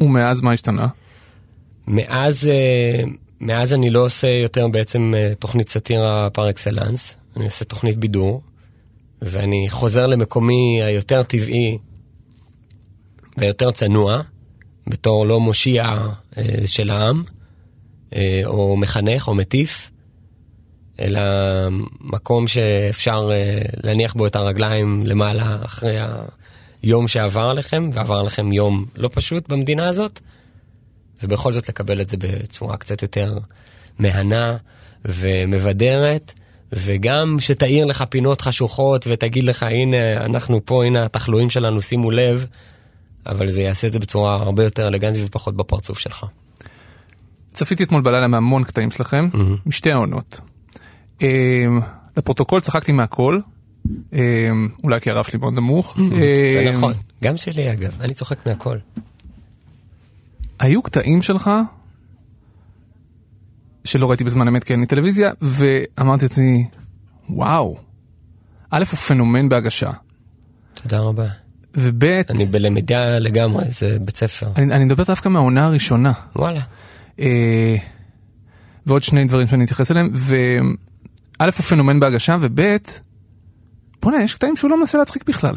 ומאז 0.00 0.40
מה 0.40 0.52
השתנה? 0.52 0.86
מאז, 1.86 2.48
אה, 2.48 3.04
מאז 3.40 3.74
אני 3.74 3.90
לא 3.90 4.04
עושה 4.04 4.28
יותר 4.28 4.68
בעצם 4.68 5.12
אה, 5.16 5.32
תוכנית 5.38 5.68
סאטירה 5.68 6.30
פר 6.30 6.50
אקסלנס, 6.50 7.16
אני 7.36 7.44
עושה 7.44 7.64
תוכנית 7.64 7.96
בידור, 7.96 8.42
ואני 9.22 9.66
חוזר 9.70 10.06
למקומי 10.06 10.82
היותר 10.82 11.22
טבעי 11.22 11.78
ויותר 13.38 13.70
צנוע, 13.70 14.22
בתור 14.86 15.26
לא 15.26 15.40
מושיע 15.40 15.84
אה, 16.38 16.44
של 16.66 16.90
העם, 16.90 17.22
או 18.44 18.76
מחנך 18.76 19.28
או 19.28 19.34
מטיף, 19.34 19.90
אלא 21.00 21.20
מקום 22.00 22.46
שאפשר 22.46 23.30
להניח 23.82 24.14
בו 24.14 24.26
את 24.26 24.36
הרגליים 24.36 25.06
למעלה 25.06 25.58
אחרי 25.64 25.96
היום 26.82 27.08
שעבר 27.08 27.42
עליכם, 27.50 27.90
ועבר 27.92 28.14
עליכם 28.14 28.52
יום 28.52 28.84
לא 28.96 29.10
פשוט 29.12 29.48
במדינה 29.48 29.88
הזאת, 29.88 30.20
ובכל 31.22 31.52
זאת 31.52 31.68
לקבל 31.68 32.00
את 32.00 32.08
זה 32.08 32.16
בצורה 32.16 32.76
קצת 32.76 33.02
יותר 33.02 33.38
מהנה 33.98 34.56
ומבדרת. 35.04 36.32
וגם 36.72 37.36
שתאיר 37.40 37.84
לך 37.84 38.04
פינות 38.08 38.40
חשוכות 38.40 39.06
ותגיד 39.08 39.44
לך, 39.44 39.62
הנה, 39.62 40.24
אנחנו 40.24 40.60
פה, 40.64 40.84
הנה 40.84 41.04
התחלואים 41.04 41.50
שלנו, 41.50 41.82
שימו 41.82 42.10
לב, 42.10 42.46
אבל 43.26 43.48
זה 43.48 43.62
יעשה 43.62 43.86
את 43.86 43.92
זה 43.92 43.98
בצורה 43.98 44.34
הרבה 44.34 44.64
יותר 44.64 44.88
אלגנטית 44.88 45.22
ופחות 45.26 45.56
בפרצוף 45.56 45.98
שלך. 45.98 46.26
צפיתי 47.52 47.84
אתמול 47.84 48.02
בלילה 48.02 48.28
מהמון 48.28 48.64
קטעים 48.64 48.90
שלכם, 48.90 49.28
mm-hmm. 49.32 49.60
משתי 49.66 49.92
העונות. 49.92 50.40
Um, 51.20 51.24
לפרוטוקול 52.16 52.60
צחקתי 52.60 52.92
מהכל, 52.92 53.40
אולי 54.84 55.00
כי 55.00 55.10
הרף 55.10 55.28
שלי 55.28 55.38
מאוד 55.38 55.54
נמוך. 55.54 55.98
זה 56.52 56.70
נכון, 56.76 56.92
גם 57.24 57.36
שלי 57.36 57.72
אגב, 57.72 58.00
אני 58.00 58.14
צוחק 58.14 58.46
מהכל. 58.46 58.78
היו 60.58 60.82
קטעים 60.82 61.22
שלך 61.22 61.50
שלא 63.84 64.08
ראיתי 64.08 64.24
בזמן 64.24 64.48
אמת 64.48 64.64
כי 64.64 64.72
אין 64.72 64.80
לי 64.80 64.86
טלוויזיה, 64.86 65.30
ואמרתי 65.42 66.24
לעצמי, 66.24 66.66
וואו, 67.30 67.76
א' 68.70 68.84
הוא 68.90 68.98
פנומן 68.98 69.48
בהגשה. 69.48 69.90
תודה 70.74 71.00
רבה. 71.00 71.26
וב' 71.74 72.04
אני 72.04 72.44
בלמידה 72.44 73.18
לגמרי, 73.18 73.64
זה 73.70 73.96
בית 74.00 74.16
ספר. 74.16 74.52
אני, 74.56 74.72
אני 74.74 74.84
מדבר 74.84 75.04
דווקא 75.04 75.28
מהעונה 75.28 75.64
הראשונה. 75.64 76.12
וואלה. 76.36 76.60
אה, 77.20 77.76
ועוד 78.86 79.02
שני 79.02 79.24
דברים 79.24 79.46
שאני 79.46 79.64
אתייחס 79.64 79.90
אליהם, 79.90 80.10
וא' 80.12 81.44
הוא 81.44 81.50
פנומן 81.50 82.00
בהגשה, 82.00 82.36
וב' 82.40 82.60
בוא'נה, 84.02 84.22
יש 84.22 84.34
קטעים 84.34 84.56
שהוא 84.56 84.70
לא 84.70 84.78
מנסה 84.78 84.98
להצחיק 84.98 85.28
בכלל. 85.28 85.54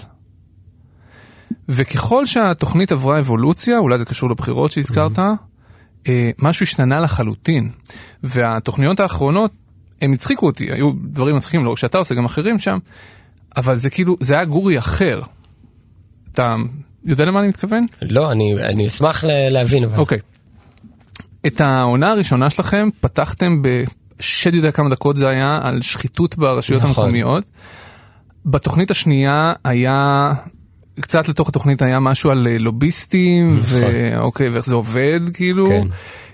וככל 1.69 2.25
שהתוכנית 2.25 2.91
עברה 2.91 3.19
אבולוציה, 3.19 3.77
אולי 3.77 3.97
זה 3.97 4.05
קשור 4.05 4.29
לבחירות 4.29 4.71
שהזכרת, 4.71 5.19
אה, 6.07 6.29
משהו 6.39 6.63
השתנה 6.63 6.99
לחלוטין. 6.99 7.71
והתוכניות 8.23 8.99
האחרונות, 8.99 9.51
הם 10.01 10.11
הצחיקו 10.13 10.45
אותי, 10.45 10.71
היו 10.71 10.91
דברים 11.03 11.35
מצחיקים, 11.35 11.65
לא 11.65 11.75
שאתה 11.75 11.97
עושה, 11.97 12.15
גם 12.15 12.25
אחרים 12.25 12.59
שם, 12.59 12.77
אבל 13.57 13.75
זה 13.75 13.89
כאילו, 13.89 14.17
זה 14.19 14.33
היה 14.33 14.45
גורי 14.45 14.79
אחר. 14.79 15.21
אתה 16.31 16.55
יודע 17.05 17.25
למה 17.25 17.39
אני 17.39 17.47
מתכוון? 17.47 17.83
לא, 18.01 18.31
אני, 18.31 18.53
אני 18.53 18.87
אשמח 18.87 19.23
להבין. 19.27 19.83
אבל... 19.83 19.97
אוקיי. 19.97 20.19
את 21.47 21.61
העונה 21.61 22.11
הראשונה 22.11 22.49
שלכם 22.49 22.89
פתחתם 23.01 23.61
בשד 23.61 24.53
יודע 24.53 24.71
כמה 24.71 24.89
דקות 24.89 25.15
זה 25.15 25.29
היה 25.29 25.59
על 25.63 25.81
שחיתות 25.81 26.37
ברשויות 26.37 26.83
נכון. 26.83 27.05
המקומיות. 27.05 27.43
בתוכנית 28.45 28.91
השנייה 28.91 29.53
היה 29.63 30.31
קצת 30.99 31.29
לתוך 31.29 31.49
התוכנית 31.49 31.81
היה 31.81 31.99
משהו 31.99 32.31
על 32.31 32.47
אה, 32.47 32.57
לוביסטים 32.57 33.57
נכון. 33.57 33.79
ואוקיי 33.81 34.49
ואיך 34.49 34.65
זה 34.65 34.75
עובד 34.75 35.19
כאילו. 35.33 35.67
כן. 35.67 35.87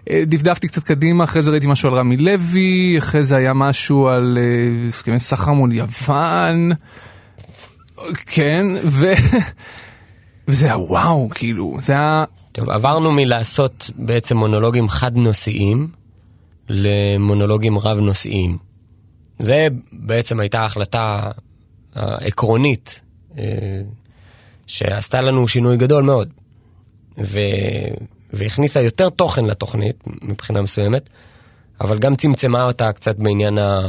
אה, 0.09 0.23
דפדפתי 0.27 0.67
קצת 0.67 0.83
קדימה 0.83 1.23
אחרי 1.23 1.41
זה 1.41 1.51
ראיתי 1.51 1.67
משהו 1.67 1.89
על 1.89 1.95
רמי 1.95 2.17
לוי 2.17 2.95
אחרי 2.99 3.23
זה 3.23 3.35
היה 3.35 3.53
משהו 3.53 4.07
על 4.07 4.37
אה, 4.41 4.87
הסכמי 4.87 5.19
סחר 5.19 5.53
מול 5.53 5.71
יוון. 5.73 6.71
כן 8.25 8.65
ו... 8.85 9.05
וזה 10.47 10.65
היה 10.65 10.77
וואו 10.77 11.29
כאילו 11.29 11.75
זה 11.79 11.93
היה. 11.93 12.23
טוב 12.51 12.69
עברנו 12.69 13.11
מלעשות 13.11 13.91
בעצם 13.95 14.37
מונולוגים 14.37 14.89
חד 14.89 15.15
נושאיים 15.17 15.87
למונולוגים 16.69 17.77
רב 17.77 17.97
נושאיים. 17.99 18.57
זה 19.39 19.67
בעצם 19.91 20.39
הייתה 20.39 20.65
החלטה 20.65 21.31
עקרונית 21.95 23.01
שעשתה 24.67 25.21
לנו 25.21 25.47
שינוי 25.47 25.77
גדול 25.77 26.03
מאוד, 26.03 26.29
ו... 27.17 27.39
והכניסה 28.33 28.81
יותר 28.81 29.09
תוכן 29.09 29.45
לתוכנית 29.45 30.03
מבחינה 30.21 30.61
מסוימת, 30.61 31.09
אבל 31.81 31.99
גם 31.99 32.15
צמצמה 32.15 32.63
אותה 32.63 32.93
קצת 32.93 33.15
בעניין 33.15 33.57
ה... 33.57 33.81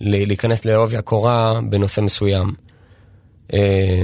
להיכנס 0.00 0.64
לעובי 0.64 0.96
הקורה 0.96 1.60
בנושא 1.70 2.00
מסוים. 2.00 2.54
אה, 3.52 4.02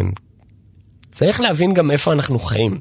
צריך 1.11 1.41
להבין 1.41 1.75
גם 1.75 1.91
איפה 1.91 2.13
אנחנו 2.13 2.39
חיים. 2.39 2.81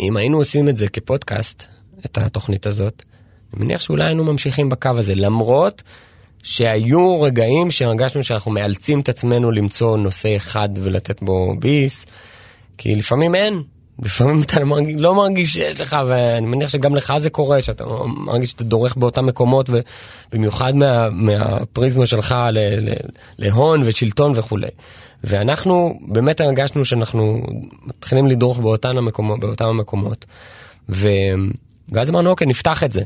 אם 0.00 0.16
היינו 0.16 0.38
עושים 0.38 0.68
את 0.68 0.76
זה 0.76 0.88
כפודקאסט, 0.88 1.66
את 2.06 2.18
התוכנית 2.18 2.66
הזאת, 2.66 3.02
אני 3.54 3.64
מניח 3.64 3.80
שאולי 3.80 4.04
היינו 4.04 4.24
ממשיכים 4.24 4.68
בקו 4.68 4.90
הזה, 4.96 5.14
למרות 5.14 5.82
שהיו 6.44 7.22
רגעים 7.22 7.70
שהרגשנו 7.70 8.24
שאנחנו 8.24 8.50
מאלצים 8.50 9.00
את 9.00 9.08
עצמנו 9.08 9.50
למצוא 9.50 9.96
נושא 9.96 10.36
אחד 10.36 10.68
ולתת 10.76 11.22
בו 11.22 11.54
ביס, 11.58 12.06
כי 12.78 12.96
לפעמים 12.96 13.34
אין. 13.34 13.62
לפעמים 14.02 14.42
אתה 14.42 14.60
לא 14.60 14.66
מרגיש, 14.66 14.94
לא 14.98 15.14
מרגיש 15.14 15.52
שיש 15.52 15.80
לך, 15.80 15.96
ואני 16.06 16.46
מניח 16.46 16.68
שגם 16.68 16.94
לך 16.94 17.12
זה 17.18 17.30
קורה, 17.30 17.62
שאתה 17.62 17.84
מרגיש 18.06 18.50
שאתה 18.50 18.64
דורך 18.64 18.96
באותם 18.96 19.26
מקומות, 19.26 19.70
ובמיוחד 19.70 20.76
מה, 20.76 21.10
מהפריזמה 21.10 22.06
שלך 22.06 22.34
ל, 22.52 22.58
ל, 22.58 22.92
להון 23.38 23.82
ושלטון 23.84 24.32
וכולי. 24.34 24.68
ואנחנו 25.24 25.98
באמת 26.08 26.40
הרגשנו 26.40 26.84
שאנחנו 26.84 27.42
מתחילים 27.86 28.26
לדרוך 28.26 28.58
באותן 28.58 28.96
המקומות, 28.98 29.40
באותם 29.40 29.66
המקומות. 29.66 30.24
ו... 30.88 31.08
ואז 31.88 32.10
אמרנו, 32.10 32.30
אוקיי, 32.30 32.46
נפתח 32.46 32.84
את 32.84 32.92
זה. 32.92 33.02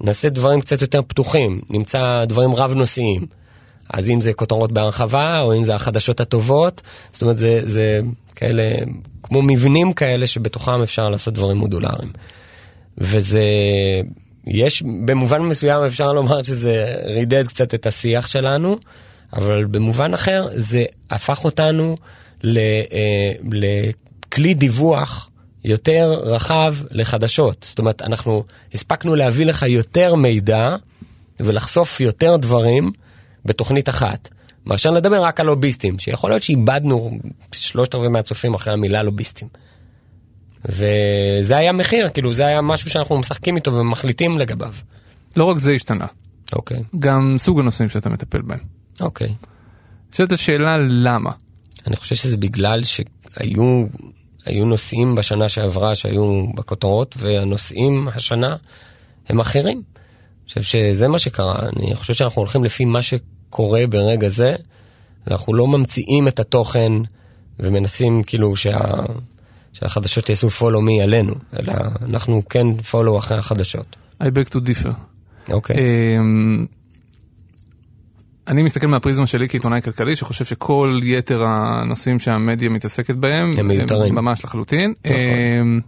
נעשה 0.00 0.28
דברים 0.28 0.60
קצת 0.60 0.82
יותר 0.82 1.02
פתוחים, 1.02 1.60
נמצא 1.70 2.24
דברים 2.24 2.54
רב 2.54 2.74
נושאיים. 2.74 3.26
אז 3.92 4.10
אם 4.10 4.20
זה 4.20 4.32
כותרות 4.32 4.72
בהרחבה, 4.72 5.40
או 5.40 5.56
אם 5.56 5.64
זה 5.64 5.74
החדשות 5.74 6.20
הטובות, 6.20 6.82
זאת 7.12 7.22
אומרת, 7.22 7.38
זה, 7.38 7.60
זה 7.64 8.00
כאלה, 8.36 8.62
כמו 9.22 9.42
מבנים 9.42 9.92
כאלה 9.92 10.26
שבתוכם 10.26 10.82
אפשר 10.82 11.08
לעשות 11.08 11.34
דברים 11.34 11.56
מודולריים. 11.56 12.12
וזה, 12.98 13.44
יש, 14.46 14.82
במובן 14.82 15.42
מסוים 15.42 15.84
אפשר 15.84 16.12
לומר 16.12 16.42
שזה 16.42 16.96
רידד 17.04 17.46
קצת 17.46 17.74
את 17.74 17.86
השיח 17.86 18.26
שלנו, 18.26 18.78
אבל 19.32 19.64
במובן 19.64 20.14
אחר 20.14 20.48
זה 20.52 20.84
הפך 21.10 21.44
אותנו 21.44 21.96
ל, 22.42 22.58
אה, 22.58 23.32
לכלי 23.52 24.54
דיווח 24.54 25.29
יותר 25.64 26.20
רחב 26.22 26.74
לחדשות. 26.90 27.66
זאת 27.68 27.78
אומרת, 27.78 28.02
אנחנו 28.02 28.44
הספקנו 28.74 29.14
להביא 29.14 29.46
לך 29.46 29.62
יותר 29.62 30.14
מידע 30.14 30.76
ולחשוף 31.40 32.00
יותר 32.00 32.36
דברים 32.36 32.92
בתוכנית 33.44 33.88
אחת. 33.88 34.28
מאשר 34.66 34.90
לדבר 34.90 35.24
רק 35.24 35.40
על 35.40 35.46
לוביסטים, 35.46 35.98
שיכול 35.98 36.30
להיות 36.30 36.42
שאיבדנו 36.42 37.18
שלושת 37.52 37.94
רבעי 37.94 38.08
מהצופים 38.08 38.54
אחרי 38.54 38.72
המילה 38.72 39.02
לוביסטים. 39.02 39.48
וזה 40.64 41.56
היה 41.56 41.72
מחיר, 41.72 42.08
כאילו 42.08 42.32
זה 42.32 42.46
היה 42.46 42.60
משהו 42.60 42.90
שאנחנו 42.90 43.18
משחקים 43.18 43.56
איתו 43.56 43.72
ומחליטים 43.72 44.38
לגביו. 44.38 44.74
לא 45.36 45.44
רק 45.44 45.58
זה 45.58 45.72
השתנה. 45.72 46.06
אוקיי. 46.52 46.82
גם 46.98 47.36
סוג 47.38 47.60
הנושאים 47.60 47.88
שאתה 47.88 48.08
מטפל 48.08 48.42
בהם. 48.42 48.58
אוקיי. 49.00 49.34
שאלת 50.12 50.32
השאלה 50.32 50.78
למה. 50.78 51.30
אני 51.86 51.96
חושב 51.96 52.14
שזה 52.14 52.36
בגלל 52.36 52.82
שהיו 52.82 53.86
היו 54.46 54.64
נושאים 54.64 55.14
בשנה 55.14 55.48
שעברה 55.48 55.94
שהיו 55.94 56.52
בכותרות, 56.54 57.14
והנושאים 57.18 58.08
השנה 58.14 58.56
הם 59.28 59.40
אחרים. 59.40 59.76
אני 59.76 60.48
חושב 60.48 60.62
שזה 60.62 61.08
מה 61.08 61.18
שקרה, 61.18 61.68
אני 61.76 61.94
חושב 61.94 62.14
שאנחנו 62.14 62.42
הולכים 62.42 62.64
לפי 62.64 62.84
מה 62.84 63.02
שקורה 63.02 63.86
ברגע 63.86 64.28
זה, 64.28 64.56
ואנחנו 65.26 65.54
לא 65.54 65.68
ממציאים 65.68 66.28
את 66.28 66.40
התוכן 66.40 66.92
ומנסים 67.58 68.22
כאילו 68.26 68.56
שה... 68.56 68.78
שהחדשות 69.72 70.28
יעשו 70.28 70.48
follow 70.48 71.00
me 71.00 71.02
עלינו, 71.02 71.34
אלא 71.58 71.72
אנחנו 72.02 72.42
כן 72.48 72.66
follow 72.92 73.18
אחרי 73.18 73.38
החדשות. 73.38 73.96
I 74.22 74.26
beg 74.26 74.48
to 74.48 74.56
differ. 74.56 74.92
אוקיי. 75.52 75.76
Okay. 75.76 75.80
אמ, 76.18 76.66
אני 78.48 78.62
מסתכל 78.62 78.86
מהפריזמה 78.86 79.26
שלי 79.26 79.48
כעיתונאי 79.48 79.82
כלכלי 79.82 80.16
שחושב 80.16 80.44
שכל 80.44 81.00
יתר 81.02 81.44
הנושאים 81.46 82.20
שהמדיה 82.20 82.68
מתעסקת 82.68 83.14
בהם 83.14 83.50
הם 83.58 83.68
מיותרים 83.68 84.14
ממש 84.14 84.44
לחלוטין. 84.44 84.94
נכון. 85.04 85.16
אמ, 85.16 85.80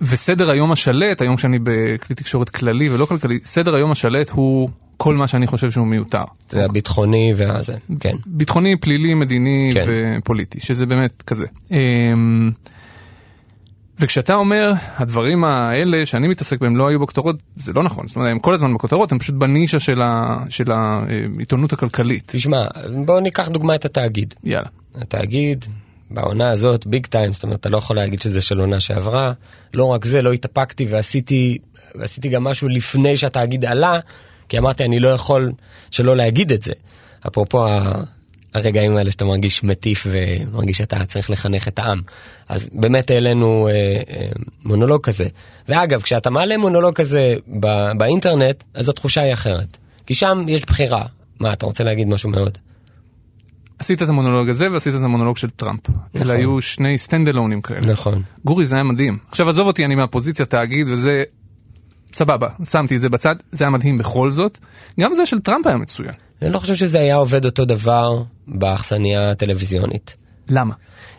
וסדר 0.00 0.50
היום 0.50 0.72
השלט, 0.72 1.22
היום 1.22 1.36
כשאני 1.36 1.58
בכלי 1.62 2.16
תקשורת 2.16 2.48
כללי 2.48 2.88
ולא 2.90 3.06
כלכלי, 3.06 3.38
סדר 3.44 3.74
היום 3.74 3.92
השלט 3.92 4.30
הוא 4.30 4.68
כל 4.96 5.14
מה 5.14 5.28
שאני 5.28 5.46
חושב 5.46 5.70
שהוא 5.70 5.86
מיותר. 5.86 6.24
זה 6.48 6.64
הביטחוני 6.64 7.34
והזה, 7.36 7.74
כן. 8.00 8.16
ביטחוני, 8.26 8.76
פלילי, 8.76 9.14
מדיני 9.14 9.70
כן. 9.74 9.84
ופוליטי, 10.18 10.60
שזה 10.60 10.86
באמת 10.86 11.22
כזה. 11.26 11.46
וכשאתה 14.00 14.34
אומר, 14.34 14.72
הדברים 14.96 15.44
האלה 15.44 16.06
שאני 16.06 16.28
מתעסק 16.28 16.60
בהם 16.60 16.76
לא 16.76 16.88
היו 16.88 17.00
בכותרות, 17.00 17.36
זה 17.56 17.72
לא 17.72 17.82
נכון. 17.82 18.08
זאת 18.08 18.16
אומרת, 18.16 18.30
הם 18.30 18.38
כל 18.38 18.54
הזמן 18.54 18.74
בכותרות, 18.74 19.12
הם 19.12 19.18
פשוט 19.18 19.34
בנישה 19.34 19.78
של, 19.78 20.02
ה, 20.02 20.36
של 20.48 20.72
העיתונות 20.72 21.72
הכלכלית. 21.72 22.22
תשמע, 22.26 22.66
בוא 23.04 23.20
ניקח 23.20 23.48
דוגמא 23.48 23.72
את 23.74 23.84
התאגיד. 23.84 24.34
יאללה. 24.44 24.68
התאגיד, 24.94 25.64
בעונה 26.10 26.50
הזאת, 26.50 26.86
ביג 26.86 27.06
טיים, 27.06 27.32
זאת 27.32 27.42
אומרת, 27.42 27.60
אתה 27.60 27.68
לא 27.68 27.78
יכול 27.78 27.96
להגיד 27.96 28.22
שזה 28.22 28.42
של 28.42 28.58
עונה 28.58 28.80
שעברה. 28.80 29.32
לא 29.74 29.84
רק 29.84 30.04
זה, 30.04 30.22
לא 30.22 30.32
התאפקתי 30.32 30.86
ועשיתי, 30.90 31.58
ועשיתי 31.94 32.28
גם 32.28 32.44
משהו 32.44 32.68
לפני 32.68 33.16
שהתאגיד 33.16 33.64
עלה, 33.64 33.98
כי 34.48 34.58
אמרתי, 34.58 34.84
אני 34.84 35.00
לא 35.00 35.08
יכול 35.08 35.52
שלא 35.90 36.16
להגיד 36.16 36.52
את 36.52 36.62
זה. 36.62 36.72
אפרופו 37.26 37.66
הרגעים 38.54 38.96
האלה 38.96 39.10
שאתה 39.10 39.24
מרגיש 39.24 39.64
מטיף 39.64 40.06
ומרגיש 40.10 40.78
שאתה 40.78 41.04
צריך 41.04 41.30
לחנך 41.30 41.68
את 41.68 41.78
העם. 41.78 42.00
אז 42.48 42.68
באמת 42.72 43.10
העלינו 43.10 43.68
אה, 43.68 43.72
אה, 44.10 44.28
מונולוג 44.64 45.02
כזה. 45.02 45.28
ואגב, 45.68 46.02
כשאתה 46.02 46.30
מעלה 46.30 46.56
מונולוג 46.58 46.94
כזה 46.94 47.36
ב- 47.60 47.98
באינטרנט, 47.98 48.64
אז 48.74 48.88
התחושה 48.88 49.20
היא 49.20 49.32
אחרת. 49.32 49.76
כי 50.06 50.14
שם 50.14 50.44
יש 50.48 50.64
בחירה. 50.64 51.04
מה, 51.40 51.52
אתה 51.52 51.66
רוצה 51.66 51.84
להגיד 51.84 52.08
משהו 52.08 52.30
מאוד? 52.30 52.58
עשית 53.78 54.02
את 54.02 54.08
המונולוג 54.08 54.48
הזה 54.48 54.72
ועשית 54.72 54.94
את 54.94 55.00
המונולוג 55.00 55.36
של 55.36 55.50
טראמפ. 55.50 55.80
אלה 56.20 56.32
היו 56.32 56.62
שני 56.62 56.98
stand 56.98 57.28
alone 57.28 57.51
ים 57.51 57.60
כאלה. 57.60 57.92
נכון. 57.92 58.22
גורי 58.44 58.66
זה 58.66 58.76
היה 58.76 58.84
מדהים. 58.84 59.18
עכשיו 59.28 59.48
עזוב 59.48 59.66
אותי 59.66 59.84
אני 59.84 59.94
מהפוזיציה 59.94 60.46
תאגיד 60.46 60.88
וזה 60.90 61.24
סבבה 62.12 62.48
שמתי 62.64 62.96
את 62.96 63.00
זה 63.00 63.08
בצד 63.08 63.34
זה 63.52 63.64
היה 63.64 63.70
מדהים 63.70 63.98
בכל 63.98 64.30
זאת. 64.30 64.58
גם 65.00 65.14
זה 65.14 65.26
של 65.26 65.40
טראמפ 65.40 65.66
היה 65.66 65.76
מצוין. 65.76 66.14
אני 66.42 66.50
לא 66.50 66.58
חושב 66.58 66.74
שזה 66.74 67.00
היה 67.00 67.16
עובד 67.16 67.44
אותו 67.44 67.64
דבר 67.64 68.22
באכסניה 68.48 69.30
הטלוויזיונית. 69.30 70.16
למה? 70.48 70.74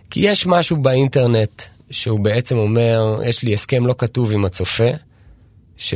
כי 0.09 0.19
יש 0.19 0.47
משהו 0.47 0.77
באינטרנט 0.77 1.61
שהוא 1.91 2.19
בעצם 2.19 2.57
אומר, 2.57 3.19
יש 3.25 3.43
לי 3.43 3.53
הסכם 3.53 3.87
לא 3.87 3.95
כתוב 3.97 4.31
עם 4.31 4.45
הצופה, 4.45 4.89
ש... 5.77 5.93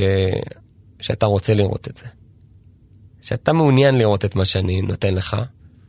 שאתה 0.99 1.25
רוצה 1.25 1.53
לראות 1.53 1.87
את 1.87 1.97
זה. 1.97 2.05
שאתה 3.21 3.53
מעוניין 3.53 3.97
לראות 3.97 4.25
את 4.25 4.35
מה 4.35 4.45
שאני 4.45 4.81
נותן 4.81 5.13
לך, 5.13 5.37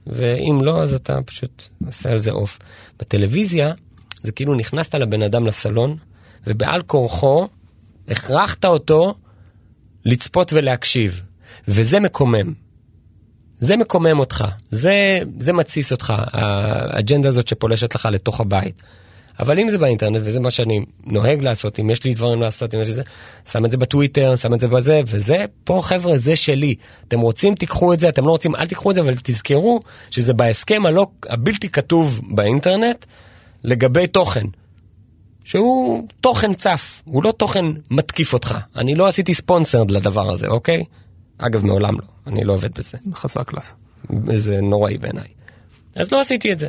ואם 0.06 0.58
לא, 0.62 0.82
אז 0.82 0.94
אתה 0.94 1.18
פשוט 1.22 1.62
עושה 1.86 2.10
על 2.10 2.18
זה 2.18 2.30
עוף. 2.30 2.58
בטלוויזיה, 3.00 3.72
זה 4.22 4.32
כאילו 4.32 4.54
נכנסת 4.54 4.94
לבן 4.94 5.22
אדם 5.22 5.46
לסלון, 5.46 5.96
ובעל 6.46 6.82
כורחו 6.82 7.48
הכרחת 8.08 8.64
אותו 8.64 9.14
לצפות 10.04 10.52
ולהקשיב, 10.52 11.22
וזה 11.68 12.00
מקומם. 12.00 12.52
זה 13.58 13.76
מקומם 13.76 14.18
אותך, 14.18 14.44
זה, 14.70 15.20
זה 15.38 15.52
מתסיס 15.52 15.92
אותך, 15.92 16.14
האג'נדה 16.32 17.28
הזאת 17.28 17.48
שפולשת 17.48 17.94
לך 17.94 18.08
לתוך 18.12 18.40
הבית. 18.40 18.82
אבל 19.40 19.58
אם 19.58 19.68
זה 19.68 19.78
באינטרנט, 19.78 20.20
וזה 20.24 20.40
מה 20.40 20.50
שאני 20.50 20.80
נוהג 21.06 21.44
לעשות, 21.44 21.80
אם 21.80 21.90
יש 21.90 22.04
לי 22.04 22.14
דברים 22.14 22.40
לעשות, 22.40 22.74
אם 22.74 22.80
יש 22.80 22.86
לי 22.86 22.94
זה, 22.94 23.02
שם 23.50 23.64
את 23.64 23.70
זה 23.70 23.76
בטוויטר, 23.76 24.36
שם 24.36 24.54
את 24.54 24.60
זה 24.60 24.68
בזה, 24.68 25.00
וזה, 25.06 25.44
פה 25.64 25.80
חבר'ה, 25.84 26.18
זה 26.18 26.36
שלי. 26.36 26.74
אתם 27.08 27.20
רוצים, 27.20 27.54
תיקחו 27.54 27.92
את 27.92 28.00
זה, 28.00 28.08
אתם 28.08 28.24
לא 28.24 28.30
רוצים, 28.30 28.56
אל 28.56 28.66
תיקחו 28.66 28.90
את 28.90 28.94
זה, 28.94 29.00
אבל 29.00 29.14
תזכרו 29.22 29.80
שזה 30.10 30.34
בהסכם 30.34 30.86
הלא, 30.86 31.06
הבלתי 31.28 31.68
כתוב 31.68 32.20
באינטרנט 32.30 33.06
לגבי 33.64 34.06
תוכן. 34.06 34.46
שהוא 35.46 36.08
תוכן 36.20 36.54
צף, 36.54 37.02
הוא 37.04 37.24
לא 37.24 37.32
תוכן 37.32 37.64
מתקיף 37.90 38.32
אותך. 38.32 38.54
אני 38.76 38.94
לא 38.94 39.06
עשיתי 39.06 39.34
ספונסרד 39.34 39.90
לדבר 39.90 40.30
הזה, 40.30 40.46
אוקיי? 40.46 40.84
אגב, 41.38 41.64
מעולם 41.64 41.94
לא, 41.94 42.06
אני 42.26 42.44
לא 42.44 42.52
עובד 42.52 42.78
בזה. 42.78 42.98
חסר 43.14 43.42
קלאס. 43.42 43.74
זה 44.34 44.60
נוראי 44.60 44.98
בעיניי. 44.98 45.28
אז 45.94 46.12
לא 46.12 46.20
עשיתי 46.20 46.52
את 46.52 46.58
זה. 46.58 46.68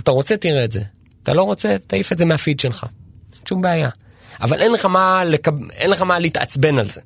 אתה 0.00 0.10
רוצה, 0.10 0.36
תראה 0.36 0.64
את 0.64 0.70
זה. 0.70 0.82
אתה 1.22 1.32
לא 1.32 1.42
רוצה, 1.42 1.76
תעיף 1.86 2.12
את 2.12 2.18
זה 2.18 2.24
מהפיד 2.24 2.60
שלך. 2.60 2.86
אין 3.32 3.46
שום 3.48 3.62
בעיה. 3.62 3.90
אבל 4.40 4.60
אין 4.60 4.72
לך 4.72 4.84
מה, 4.84 5.24
לקב... 5.24 5.52
אין 5.72 5.90
לך 5.90 6.02
מה 6.02 6.18
להתעצבן 6.18 6.78
על 6.78 6.88
זה. 6.88 7.00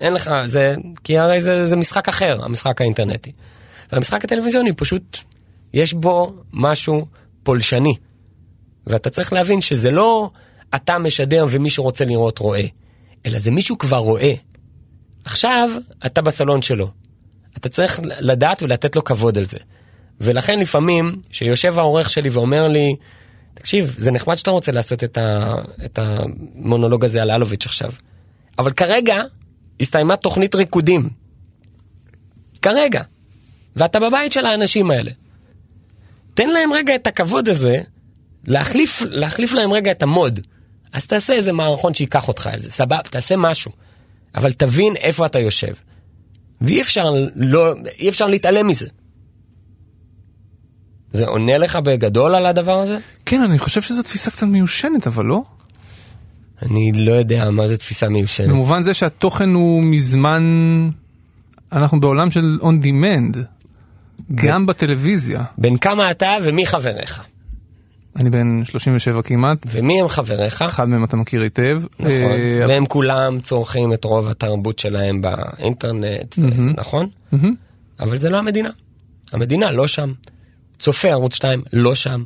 אין 0.00 0.12
לך, 0.12 0.30
זה, 0.46 0.74
כי 1.04 1.18
הרי 1.18 1.42
זה, 1.42 1.66
זה 1.66 1.76
משחק 1.76 2.08
אחר, 2.08 2.44
המשחק 2.44 2.80
האינטרנטי. 2.80 3.32
והמשחק 3.92 4.24
הטלוויזיוני 4.24 4.72
פשוט, 4.72 5.18
יש 5.72 5.94
בו 5.94 6.34
משהו 6.52 7.06
פולשני. 7.42 7.94
ואתה 8.86 9.10
צריך 9.10 9.32
להבין 9.32 9.60
שזה 9.60 9.90
לא 9.90 10.30
אתה 10.74 10.98
משדר 10.98 11.46
ומי 11.50 11.70
שרוצה 11.70 12.04
לראות 12.04 12.38
רואה, 12.38 12.66
אלא 13.26 13.38
זה 13.38 13.50
מישהו 13.50 13.78
כבר 13.78 13.96
רואה. 13.96 14.32
עכשיו 15.24 15.70
אתה 16.06 16.22
בסלון 16.22 16.62
שלו. 16.62 16.90
אתה 17.56 17.68
צריך 17.68 18.00
לדעת 18.04 18.62
ולתת 18.62 18.96
לו 18.96 19.04
כבוד 19.04 19.38
על 19.38 19.44
זה. 19.44 19.58
ולכן 20.20 20.58
לפעמים, 20.58 21.22
שיושב 21.30 21.78
העורך 21.78 22.10
שלי 22.10 22.28
ואומר 22.28 22.68
לי, 22.68 22.96
תקשיב, 23.54 23.94
זה 23.98 24.10
נחמד 24.10 24.34
שאתה 24.34 24.50
רוצה 24.50 24.72
לעשות 24.72 25.04
את, 25.04 25.18
ה, 25.18 25.54
את 25.84 25.98
המונולוג 25.98 27.04
הזה 27.04 27.22
על 27.22 27.30
אלוביץ' 27.30 27.66
עכשיו, 27.66 27.92
אבל 28.58 28.72
כרגע 28.72 29.22
הסתיימה 29.80 30.16
תוכנית 30.16 30.54
ריקודים. 30.54 31.08
כרגע. 32.62 33.02
ואתה 33.76 34.00
בבית 34.00 34.32
של 34.32 34.46
האנשים 34.46 34.90
האלה. 34.90 35.10
תן 36.34 36.48
להם 36.48 36.72
רגע 36.72 36.94
את 36.94 37.06
הכבוד 37.06 37.48
הזה, 37.48 37.82
להחליף, 38.46 39.02
להחליף 39.08 39.52
להם 39.52 39.72
רגע 39.72 39.90
את 39.90 40.02
המוד. 40.02 40.40
אז 40.96 41.06
תעשה 41.06 41.32
איזה 41.32 41.52
מערכון 41.52 41.94
שייקח 41.94 42.28
אותך 42.28 42.46
על 42.46 42.60
זה, 42.60 42.70
סבבה, 42.70 43.02
תעשה 43.02 43.36
משהו. 43.36 43.72
אבל 44.34 44.52
תבין 44.52 44.96
איפה 44.96 45.26
אתה 45.26 45.38
יושב. 45.38 45.72
ואי 46.60 46.80
אפשר, 46.80 47.04
לא, 47.36 47.74
אי 47.98 48.08
אפשר 48.08 48.26
להתעלם 48.26 48.68
מזה. 48.68 48.88
זה 51.10 51.26
עונה 51.26 51.58
לך 51.58 51.76
בגדול 51.76 52.34
על 52.34 52.46
הדבר 52.46 52.78
הזה? 52.78 52.98
כן, 53.26 53.42
אני 53.42 53.58
חושב 53.58 53.82
שזו 53.82 54.02
תפיסה 54.02 54.30
קצת 54.30 54.46
מיושנת, 54.46 55.06
אבל 55.06 55.24
לא? 55.24 55.42
אני 56.62 56.92
לא 56.94 57.12
יודע 57.12 57.50
מה 57.50 57.68
זה 57.68 57.78
תפיסה 57.78 58.08
מיושנת. 58.08 58.48
במובן 58.48 58.82
זה 58.82 58.94
שהתוכן 58.94 59.48
הוא 59.48 59.82
מזמן... 59.82 60.42
אנחנו 61.72 62.00
בעולם 62.00 62.30
של 62.30 62.58
on 62.62 62.84
demand, 62.84 63.38
גם 64.34 64.66
בטלוויזיה. 64.66 65.44
בין 65.58 65.78
כמה 65.78 66.10
אתה 66.10 66.36
ומי 66.42 66.66
חבריך? 66.66 67.22
אני 68.16 68.30
בן 68.30 68.64
37 68.64 69.22
כמעט, 69.22 69.58
ומי 69.66 70.00
הם 70.00 70.08
חבריך? 70.08 70.62
אחד 70.62 70.88
מהם 70.88 71.04
אתה 71.04 71.16
מכיר 71.16 71.42
היטב. 71.42 71.82
נכון. 72.00 72.12
אה, 72.12 72.64
והם 72.68 72.86
כולם 72.86 73.40
צורכים 73.40 73.92
את 73.92 74.04
רוב 74.04 74.28
התרבות 74.28 74.78
שלהם 74.78 75.22
באינטרנט, 75.22 76.38
וזה, 76.38 76.70
נכון? 76.76 77.08
אבל 78.00 78.16
זה 78.16 78.30
לא 78.30 78.38
המדינה. 78.38 78.70
המדינה 79.32 79.70
לא 79.70 79.86
שם. 79.86 80.12
צופה 80.78 81.08
ערוץ 81.08 81.34
2 81.34 81.62
לא 81.72 81.94
שם. 81.94 82.24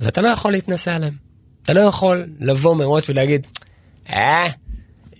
ואתה 0.00 0.20
לא 0.20 0.28
יכול 0.28 0.52
להתנסה 0.52 0.96
עליהם. 0.96 1.14
אתה 1.62 1.72
לא 1.72 1.80
יכול 1.80 2.26
לבוא 2.40 2.76
מראש 2.76 3.10
ולהגיד, 3.10 3.46
אה, 4.10 4.46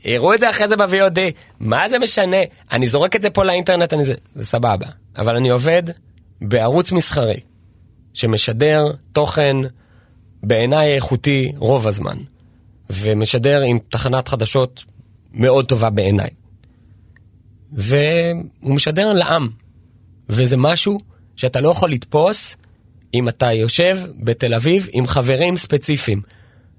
יראו 0.05 0.35
את 0.35 0.41
זה 0.41 0.51
אחרי 0.51 0.69
זה 0.69 0.77
ב-VOD, 0.77 1.19
מה 1.61 1.89
זה 1.89 1.99
משנה? 1.99 2.37
אני 2.73 2.87
זורק 2.87 3.17
את 3.17 3.23
זה 3.23 3.31
פה 3.31 3.45
לאינטרנט, 3.45 3.93
אני 3.93 4.05
זה, 4.05 4.15
זה 4.35 4.45
סבבה. 4.45 4.87
אבל 5.19 5.37
אני 5.37 5.49
עובד 5.49 5.83
בערוץ 6.41 6.93
מסחרי, 6.93 7.41
שמשדר 8.17 8.93
תוכן 9.13 9.57
בעיניי 10.43 10.95
איכותי 10.95 11.53
רוב 11.57 11.87
הזמן, 11.87 12.19
ומשדר 12.91 13.61
עם 13.61 13.79
תחנת 13.89 14.29
חדשות 14.29 14.85
מאוד 15.33 15.65
טובה 15.67 15.91
בעיניי. 15.91 16.31
והוא 17.73 18.75
משדר 18.75 19.13
לעם, 19.13 19.49
וזה 20.29 20.57
משהו 20.57 20.99
שאתה 21.37 21.61
לא 21.61 21.69
יכול 21.69 21.91
לתפוס 21.91 22.57
אם 23.15 23.29
אתה 23.29 23.53
יושב 23.53 23.99
בתל 24.19 24.55
אביב 24.55 24.89
עם 24.93 25.07
חברים 25.07 25.57
ספציפיים. 25.57 26.23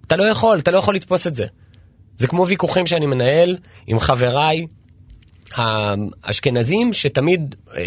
אתה 0.07 0.15
לא 0.15 0.23
יכול, 0.23 0.59
אתה 0.59 0.71
לא 0.71 0.77
יכול 0.77 0.95
לתפוס 0.95 1.27
את 1.27 1.35
זה. 1.35 1.45
זה 2.15 2.27
כמו 2.27 2.47
ויכוחים 2.47 2.85
שאני 2.85 3.05
מנהל 3.05 3.57
עם 3.87 3.99
חבריי 3.99 4.67
האשכנזים 5.53 6.93
שתמיד 6.93 7.55
אה, 7.75 7.83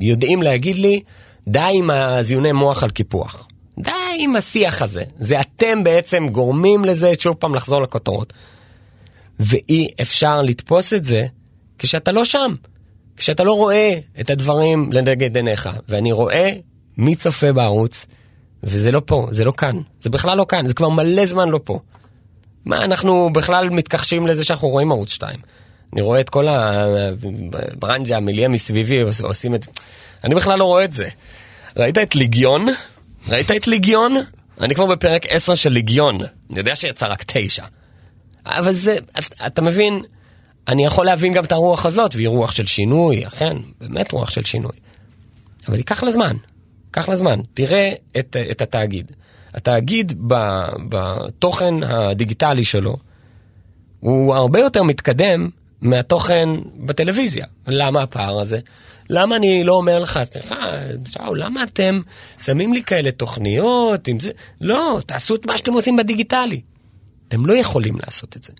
יודעים 0.00 0.42
להגיד 0.42 0.76
לי, 0.76 1.02
די 1.48 1.70
עם 1.72 1.90
הזיוני 1.90 2.52
מוח 2.52 2.82
על 2.82 2.90
קיפוח. 2.90 3.48
די 3.78 3.90
עם 4.18 4.36
השיח 4.36 4.82
הזה. 4.82 5.02
זה 5.18 5.40
אתם 5.40 5.84
בעצם 5.84 6.28
גורמים 6.28 6.84
לזה 6.84 7.12
שוב 7.18 7.34
פעם 7.34 7.54
לחזור 7.54 7.82
לכותרות. 7.82 8.32
ואי 9.40 9.88
אפשר 10.00 10.42
לתפוס 10.42 10.92
את 10.92 11.04
זה 11.04 11.26
כשאתה 11.78 12.12
לא 12.12 12.24
שם. 12.24 12.54
כשאתה 13.16 13.44
לא 13.44 13.52
רואה 13.52 13.98
את 14.20 14.30
הדברים 14.30 14.92
לנגד 14.92 15.36
עיניך. 15.36 15.70
ואני 15.88 16.12
רואה 16.12 16.52
מי 16.96 17.14
צופה 17.14 17.52
בערוץ, 17.52 18.06
וזה 18.62 18.92
לא 18.92 19.02
פה, 19.06 19.26
זה 19.30 19.44
לא 19.44 19.52
כאן. 19.52 19.80
זה 20.02 20.10
בכלל 20.10 20.38
לא 20.38 20.46
כאן, 20.48 20.66
זה 20.66 20.74
כבר 20.74 20.88
מלא 20.88 21.26
זמן 21.26 21.48
לא 21.48 21.60
פה. 21.64 21.78
מה, 22.64 22.84
אנחנו 22.84 23.30
בכלל 23.32 23.70
מתכחשים 23.70 24.26
לזה 24.26 24.44
שאנחנו 24.44 24.68
רואים 24.68 24.92
ערוץ 24.92 25.10
2. 25.10 25.40
אני 25.94 26.02
רואה 26.02 26.20
את 26.20 26.30
כל 26.30 26.48
הברנג'ה, 26.48 28.16
המיליה 28.16 28.48
מסביבי, 28.48 29.00
עושים 29.22 29.54
את... 29.54 29.66
אני 30.24 30.34
בכלל 30.34 30.58
לא 30.58 30.64
רואה 30.64 30.84
את 30.84 30.92
זה. 30.92 31.08
ראית 31.76 31.98
את 31.98 32.14
ליגיון? 32.14 32.66
ראית 33.28 33.50
את 33.50 33.66
ליגיון? 33.66 34.12
אני 34.60 34.74
כבר 34.74 34.86
בפרק 34.86 35.26
10 35.28 35.54
של 35.54 35.70
ליגיון. 35.70 36.20
אני 36.50 36.58
יודע 36.58 36.74
שיצא 36.74 37.06
רק 37.06 37.22
9. 37.26 37.64
אבל 38.46 38.72
זה, 38.72 38.96
אתה, 39.18 39.46
אתה 39.46 39.62
מבין, 39.62 40.02
אני 40.68 40.84
יכול 40.84 41.06
להבין 41.06 41.32
גם 41.32 41.44
את 41.44 41.52
הרוח 41.52 41.86
הזאת, 41.86 42.14
והיא 42.14 42.28
רוח 42.28 42.52
של 42.52 42.66
שינוי, 42.66 43.26
אכן, 43.26 43.56
באמת 43.80 44.12
רוח 44.12 44.30
של 44.30 44.44
שינוי. 44.44 44.76
אבל 45.68 45.76
ייקח 45.76 46.02
לה 46.02 46.10
זמן, 46.10 46.36
ייקח 46.86 47.08
לה 47.08 47.14
זמן. 47.14 47.40
תראה 47.54 47.92
את, 48.18 48.36
את 48.50 48.62
התאגיד. 48.62 49.12
התאגיד 49.54 50.12
בתוכן 50.88 51.74
הדיגיטלי 51.82 52.64
שלו, 52.64 52.96
הוא 54.00 54.34
הרבה 54.34 54.60
יותר 54.60 54.82
מתקדם 54.82 55.48
מהתוכן 55.80 56.48
בטלוויזיה. 56.76 57.46
למה 57.66 58.02
הפער 58.02 58.40
הזה? 58.40 58.58
למה 59.10 59.36
אני 59.36 59.64
לא 59.64 59.72
אומר 59.72 59.98
לך, 59.98 60.20
סליחה, 60.24 60.72
שאול, 61.06 61.42
למה 61.42 61.62
אתם 61.62 62.00
שמים 62.44 62.72
לי 62.72 62.82
כאלה 62.82 63.12
תוכניות 63.12 64.08
עם 64.08 64.20
זה? 64.20 64.30
לא, 64.60 65.00
תעשו 65.06 65.34
את 65.34 65.46
מה 65.46 65.58
שאתם 65.58 65.72
עושים 65.72 65.96
בדיגיטלי. 65.96 66.60
אתם 67.28 67.46
לא 67.46 67.52
יכולים 67.52 67.96
לעשות 68.06 68.36
את 68.36 68.44
זה. 68.44 68.52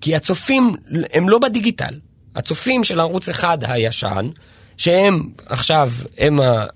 כי 0.00 0.16
הצופים 0.16 0.74
הם 1.12 1.28
לא 1.28 1.38
בדיגיטל. 1.38 1.98
הצופים 2.36 2.84
של 2.84 3.00
ערוץ 3.00 3.28
אחד 3.28 3.58
הישן, 3.62 4.28
שהם 4.76 5.30
עכשיו, 5.46 5.90
הם, 6.18 6.40
ה, 6.40 6.66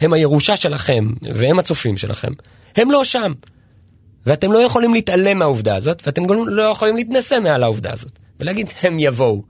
הם 0.00 0.12
הירושה 0.12 0.56
שלכם 0.56 1.12
והם 1.34 1.58
הצופים 1.58 1.96
שלכם, 1.96 2.32
הם 2.76 2.90
לא 2.90 3.04
שם. 3.04 3.32
ואתם 4.26 4.52
לא 4.52 4.58
יכולים 4.58 4.94
להתעלם 4.94 5.38
מהעובדה 5.38 5.76
הזאת, 5.76 6.02
ואתם 6.06 6.24
גם 6.24 6.48
לא 6.48 6.62
יכולים 6.62 6.96
להתנשא 6.96 7.38
מעל 7.42 7.62
העובדה 7.62 7.92
הזאת, 7.92 8.18
ולהגיד, 8.42 8.66
הם 8.82 8.98
יבואו. 8.98 9.42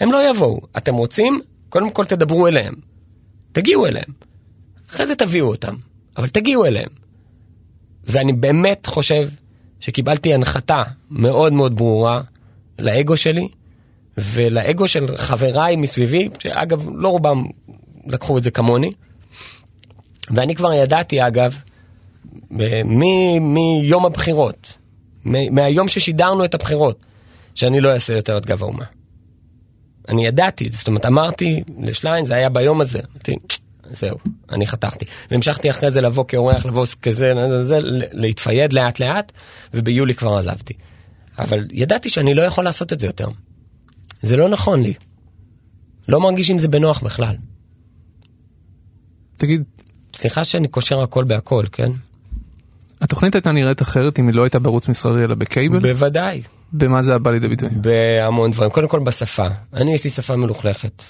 הם 0.00 0.12
לא 0.12 0.30
יבואו. 0.30 0.60
אתם 0.76 0.94
רוצים? 0.94 1.40
קודם 1.68 1.90
כל 1.90 2.04
תדברו 2.04 2.46
אליהם. 2.46 2.74
תגיעו 3.52 3.86
אליהם. 3.86 4.12
אחרי 4.90 5.06
זה 5.06 5.14
תביאו 5.14 5.48
אותם, 5.48 5.74
אבל 6.16 6.28
תגיעו 6.28 6.64
אליהם. 6.64 6.88
ואני 8.04 8.32
באמת 8.32 8.86
חושב 8.86 9.28
שקיבלתי 9.80 10.34
הנחתה 10.34 10.82
מאוד 11.10 11.52
מאוד 11.52 11.76
ברורה 11.76 12.20
לאגו 12.78 13.16
שלי 13.16 13.48
ולאגו 14.18 14.88
של 14.88 15.16
חבריי 15.16 15.76
מסביבי, 15.76 16.28
שאגב, 16.38 16.88
לא 16.94 17.08
רובם 17.08 17.44
לקחו 18.06 18.38
את 18.38 18.42
זה 18.42 18.50
כמוני. 18.50 18.92
ואני 20.30 20.54
כבר 20.54 20.72
ידעתי, 20.72 21.26
אגב, 21.26 21.60
מיום 23.34 24.06
הבחירות, 24.06 24.72
מהיום 25.24 25.88
ששידרנו 25.88 26.44
את 26.44 26.54
הבחירות, 26.54 26.98
שאני 27.56 27.80
לא 27.80 27.92
אעשה 27.92 28.14
יותר 28.14 28.38
את 28.38 28.46
גב 28.46 28.62
האומה. 28.62 28.84
אני 30.08 30.26
ידעתי 30.26 30.68
זאת 30.68 30.88
אומרת, 30.88 31.06
אמרתי 31.06 31.62
לשליין, 31.78 32.24
זה 32.24 32.34
היה 32.34 32.48
ביום 32.48 32.80
הזה, 32.80 33.00
אמרתי, 33.12 33.36
זהו, 33.90 34.18
אני 34.50 34.66
חתכתי. 34.66 35.04
והמשכתי 35.30 35.70
אחרי 35.70 35.90
זה 35.90 36.00
לבוא 36.00 36.24
כאורח, 36.28 36.66
לבוא 36.66 36.86
כזה, 37.02 37.32
זה, 37.62 37.78
להתפייד 38.12 38.72
לאט 38.72 39.00
לאט, 39.00 39.32
וביולי 39.74 40.14
כבר 40.14 40.36
עזבתי. 40.36 40.74
אבל 41.38 41.66
ידעתי 41.72 42.08
שאני 42.08 42.34
לא 42.34 42.42
יכול 42.42 42.64
לעשות 42.64 42.92
את 42.92 43.00
זה 43.00 43.06
יותר. 43.06 43.28
זה 44.22 44.36
לא 44.36 44.48
נכון 44.48 44.82
לי. 44.82 44.94
לא 46.08 46.20
מרגיש 46.20 46.50
עם 46.50 46.58
זה 46.58 46.68
בנוח 46.68 47.00
בכלל. 47.02 47.36
תגיד... 49.36 49.62
סליחה 50.14 50.44
שאני 50.44 50.68
קושר 50.68 51.00
הכל 51.00 51.24
בהכל, 51.24 51.64
כן? 51.72 51.90
התוכנית 53.00 53.34
הייתה 53.34 53.52
נראית 53.52 53.82
אחרת 53.82 54.18
אם 54.18 54.28
היא 54.28 54.36
לא 54.36 54.42
הייתה 54.42 54.58
בערוץ 54.58 54.88
מסחרי 54.88 55.24
אלא 55.24 55.34
בקייבל? 55.34 55.78
בוודאי. 55.78 56.42
במה 56.72 57.02
זה 57.02 57.18
בא 57.18 57.30
לידי 57.30 57.48
ביטוי? 57.48 57.68
בהמון 57.72 58.50
דברים. 58.50 58.70
קודם 58.70 58.88
כל 58.88 59.00
בשפה. 59.00 59.46
אני, 59.74 59.94
יש 59.94 60.04
לי 60.04 60.10
שפה 60.10 60.36
מלוכלכת. 60.36 61.02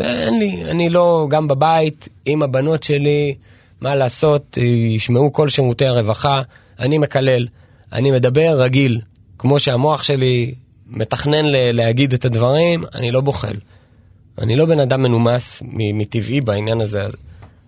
אין 0.00 0.38
לי, 0.38 0.64
אני 0.64 0.90
לא, 0.90 1.26
גם 1.30 1.48
בבית, 1.48 2.08
עם 2.24 2.42
הבנות 2.42 2.82
שלי, 2.82 3.34
מה 3.80 3.94
לעשות, 3.94 4.58
ישמעו 4.94 5.32
כל 5.32 5.48
שירותי 5.48 5.86
הרווחה, 5.86 6.40
אני 6.78 6.98
מקלל, 6.98 7.46
אני 7.92 8.10
מדבר 8.10 8.60
רגיל, 8.60 9.00
כמו 9.38 9.58
שהמוח 9.58 10.02
שלי 10.02 10.54
מתכנן 10.86 11.44
ל- 11.44 11.72
להגיד 11.72 12.12
את 12.12 12.24
הדברים, 12.24 12.84
אני 12.94 13.10
לא 13.10 13.20
בוחל. 13.20 13.54
אני 14.38 14.56
לא 14.56 14.66
בן 14.66 14.80
אדם 14.80 15.02
מנומס 15.02 15.62
מטבעי 15.72 16.40
בעניין 16.40 16.80
הזה. 16.80 17.06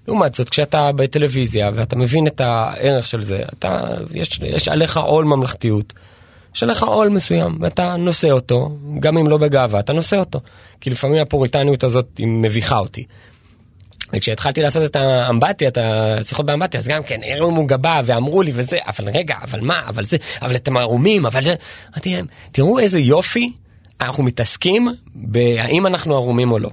לעומת 0.09 0.35
זאת, 0.35 0.49
כשאתה 0.51 0.93
בטלוויזיה 0.93 1.71
ואתה 1.75 1.97
מבין 1.97 2.27
את 2.27 2.41
הערך 2.41 3.07
של 3.07 3.23
זה, 3.23 3.43
אתה, 3.53 3.89
יש, 4.15 4.41
יש 4.43 4.69
עליך 4.69 4.97
עול 4.97 5.25
ממלכתיות. 5.25 5.93
יש 6.55 6.63
עליך 6.63 6.83
עול 6.83 7.09
מסוים, 7.09 7.59
ואתה 7.61 7.97
נושא 7.97 8.31
אותו, 8.31 8.77
גם 9.01 9.19
אם 9.19 9.29
לא 9.29 9.39
בגאווה, 9.39 9.81
אתה 9.81 9.93
נושא 9.93 10.17
אותו. 10.17 10.41
כי 10.81 10.91
לפעמים 10.91 11.23
הפוריטניות 11.23 11.85
הזאת 11.85 12.07
היא 12.19 12.27
מביכה 12.27 12.79
אותי. 12.79 13.05
וכשהתחלתי 14.13 14.63
לעשות 14.63 14.91
את 14.91 14.97
האמבטיה, 14.97 15.69
את 15.69 15.79
השיחות 15.81 16.47
באמבטיה, 16.47 16.81
אז 16.81 16.89
גם 16.89 17.03
כן, 17.03 17.21
הרימו 17.25 17.67
גבה 17.67 18.01
ואמרו 18.05 18.43
לי 18.43 18.53
וזה, 18.55 18.79
אבל 18.87 19.09
רגע, 19.09 19.35
אבל 19.43 19.61
מה, 19.61 19.83
אבל 19.89 20.05
זה, 20.05 20.17
אבל 20.43 20.57
אתם 20.57 20.77
ערומים, 20.77 21.27
אבל 21.27 21.45
זה... 21.45 21.55
אמרתי 21.93 22.15
להם, 22.15 22.27
תראו 22.53 22.79
איזה 22.79 22.99
יופי 22.99 23.53
אנחנו 24.01 24.23
מתעסקים 24.23 24.89
בהאם 25.15 25.87
אנחנו 25.87 26.15
ערומים 26.15 26.53
או 26.53 26.59
לא. 26.59 26.71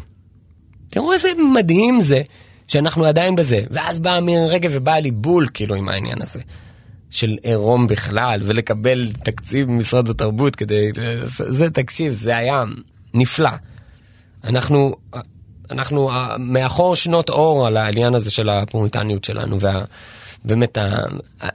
תראו 0.89 1.13
איזה 1.13 1.29
מדהים 1.53 2.01
זה 2.01 2.21
שאנחנו 2.67 3.05
עדיין 3.05 3.35
בזה. 3.35 3.61
ואז 3.71 3.99
באה 3.99 4.21
מירי 4.21 4.47
רגב 4.49 4.71
ובאה 4.73 4.99
לי 4.99 5.11
בול 5.11 5.47
כאילו 5.53 5.75
עם 5.75 5.89
העניין 5.89 6.21
הזה. 6.21 6.39
של 7.09 7.37
עירום 7.43 7.87
בכלל, 7.87 8.39
ולקבל 8.43 9.07
תקציב 9.23 9.69
ממשרד 9.69 10.09
התרבות 10.09 10.55
כדי... 10.55 10.91
זה, 11.25 11.69
תקשיב, 11.69 12.11
זה 12.11 12.37
היה 12.37 12.63
נפלא. 13.13 13.49
אנחנו, 14.43 14.95
אנחנו 15.71 16.09
מאחור 16.39 16.95
שנות 16.95 17.29
אור 17.29 17.67
על 17.67 17.77
העניין 17.77 18.15
הזה 18.15 18.31
של 18.31 18.49
הפוריטניות 18.49 19.23
שלנו, 19.23 19.57
ובאמת, 20.45 20.77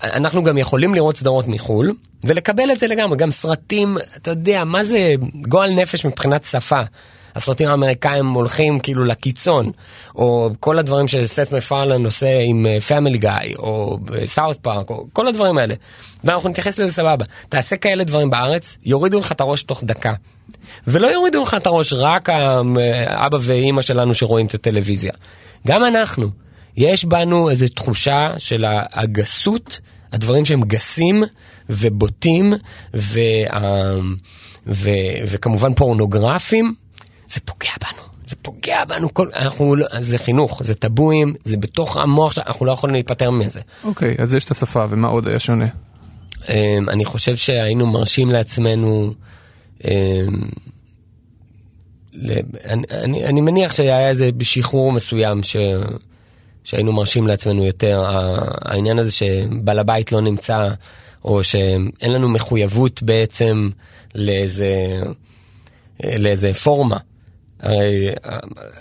אנחנו 0.03 0.43
גם 0.43 0.59
יכולים 0.59 0.95
לראות 0.95 1.17
סדרות 1.17 1.49
מחו"ל, 1.49 1.95
ולקבל 2.25 2.73
את 2.73 2.81
זה 2.81 2.87
לגמרי, 2.87 3.17
גם 3.17 3.31
סרטים, 3.31 3.97
אתה 4.17 4.31
יודע, 4.31 4.65
מה 4.65 4.85
זה 4.85 5.15
גועל 5.49 5.71
נפש 5.71 6.07
מבחינת 6.07 6.45
שפה. 6.45 6.83
הסרטים 7.35 7.69
האמריקאים 7.69 8.27
הולכים 8.27 8.81
כאילו 8.81 9.05
לקיצון, 9.05 9.71
או 10.15 10.51
כל 10.61 10.79
הדברים 10.79 11.09
שסת' 11.09 11.53
מקפרלן 11.53 12.05
עושה 12.05 12.41
עם 12.41 12.67
Family 12.89 13.19
uh, 13.19 13.21
Guy, 13.21 13.55
או 13.59 13.99
South 14.25 14.57
Park, 14.57 14.91
או 14.91 15.07
כל 15.13 15.29
הדברים 15.29 15.59
האלה. 15.59 15.75
ואנחנו 16.25 16.49
נתייחס 16.49 16.79
לזה 16.79 16.93
סבבה. 16.93 17.25
תעשה 17.49 17.77
כאלה 17.77 18.05
דברים 18.05 18.31
בארץ, 18.31 18.79
יורידו 18.85 19.21
לך 19.21 19.33
את 19.33 19.41
הראש 19.41 19.63
תוך 19.63 19.85
דקה. 19.85 20.15
ולא 20.87 21.07
יורידו 21.07 21.43
לך 21.43 21.55
את 21.55 21.67
הראש 21.67 21.93
רק 21.93 22.29
האבא 22.31 23.39
ואימא 23.41 23.83
שלנו 23.83 24.15
שרואים 24.15 24.47
את 24.47 24.55
הטלוויזיה. 24.55 25.13
גם 25.67 25.85
אנחנו, 25.85 26.29
יש 26.77 27.05
בנו 27.05 27.51
איזו 27.51 27.67
תחושה 27.69 28.33
של 28.39 28.65
הגסות, 28.93 29.81
הדברים 30.13 30.45
שהם 30.45 30.63
גסים 30.63 31.25
ובוטים, 31.71 32.53
ו, 32.95 33.21
ו, 34.67 34.91
וכמובן 35.27 35.75
פורנוגרפיים, 35.75 36.75
זה 37.33 37.41
פוגע 37.45 37.71
בנו. 37.81 38.03
זה 38.27 38.37
פוגע 38.43 38.85
בנו, 38.85 39.15
כל, 39.15 39.29
אנחנו, 39.35 39.77
לא, 39.77 39.87
זה 40.01 40.19
חינוך, 40.19 40.63
זה 40.65 40.75
טבואים, 40.75 41.35
זה 41.45 41.57
בתוך 41.57 41.97
המוח, 41.97 42.39
אנחנו 42.39 42.67
לא 42.67 42.73
יכולים 42.73 42.95
להיפטר 42.95 43.31
מזה. 43.31 43.61
אוקיי, 43.85 44.15
okay, 44.15 44.23
אז 44.23 44.35
יש 44.35 44.45
את 44.45 44.51
השפה, 44.51 44.85
ומה 44.89 45.09
עוד 45.09 45.29
היה 45.29 45.39
שונה? 45.39 45.67
Um, 46.41 46.47
אני 46.89 47.05
חושב 47.05 47.37
שהיינו 47.37 47.87
מרשים 47.87 48.31
לעצמנו, 48.31 49.15
um, 49.79 49.85
ל, 52.15 52.33
אני, 52.65 52.83
אני, 52.91 53.25
אני 53.25 53.41
מניח 53.41 53.73
שהיה 53.73 54.09
איזה 54.09 54.31
שחרור 54.41 54.93
מסוים 54.93 55.43
ש, 55.43 55.57
שהיינו 56.65 56.93
מרשים 56.93 57.27
לעצמנו 57.27 57.65
יותר. 57.65 58.03
העניין 58.65 58.99
הזה 58.99 59.11
שבעל 59.11 59.79
הבית 59.79 60.13
לא 60.13 60.21
נמצא, 60.21 60.69
או 61.25 61.45
שאין 61.45 62.13
לנו 62.13 62.29
מחויבות 62.29 63.03
בעצם 63.03 63.71
לאיזה, 64.15 65.03
לאיזה 66.05 66.55
פורמה. 66.55 66.97
הרי 67.63 68.09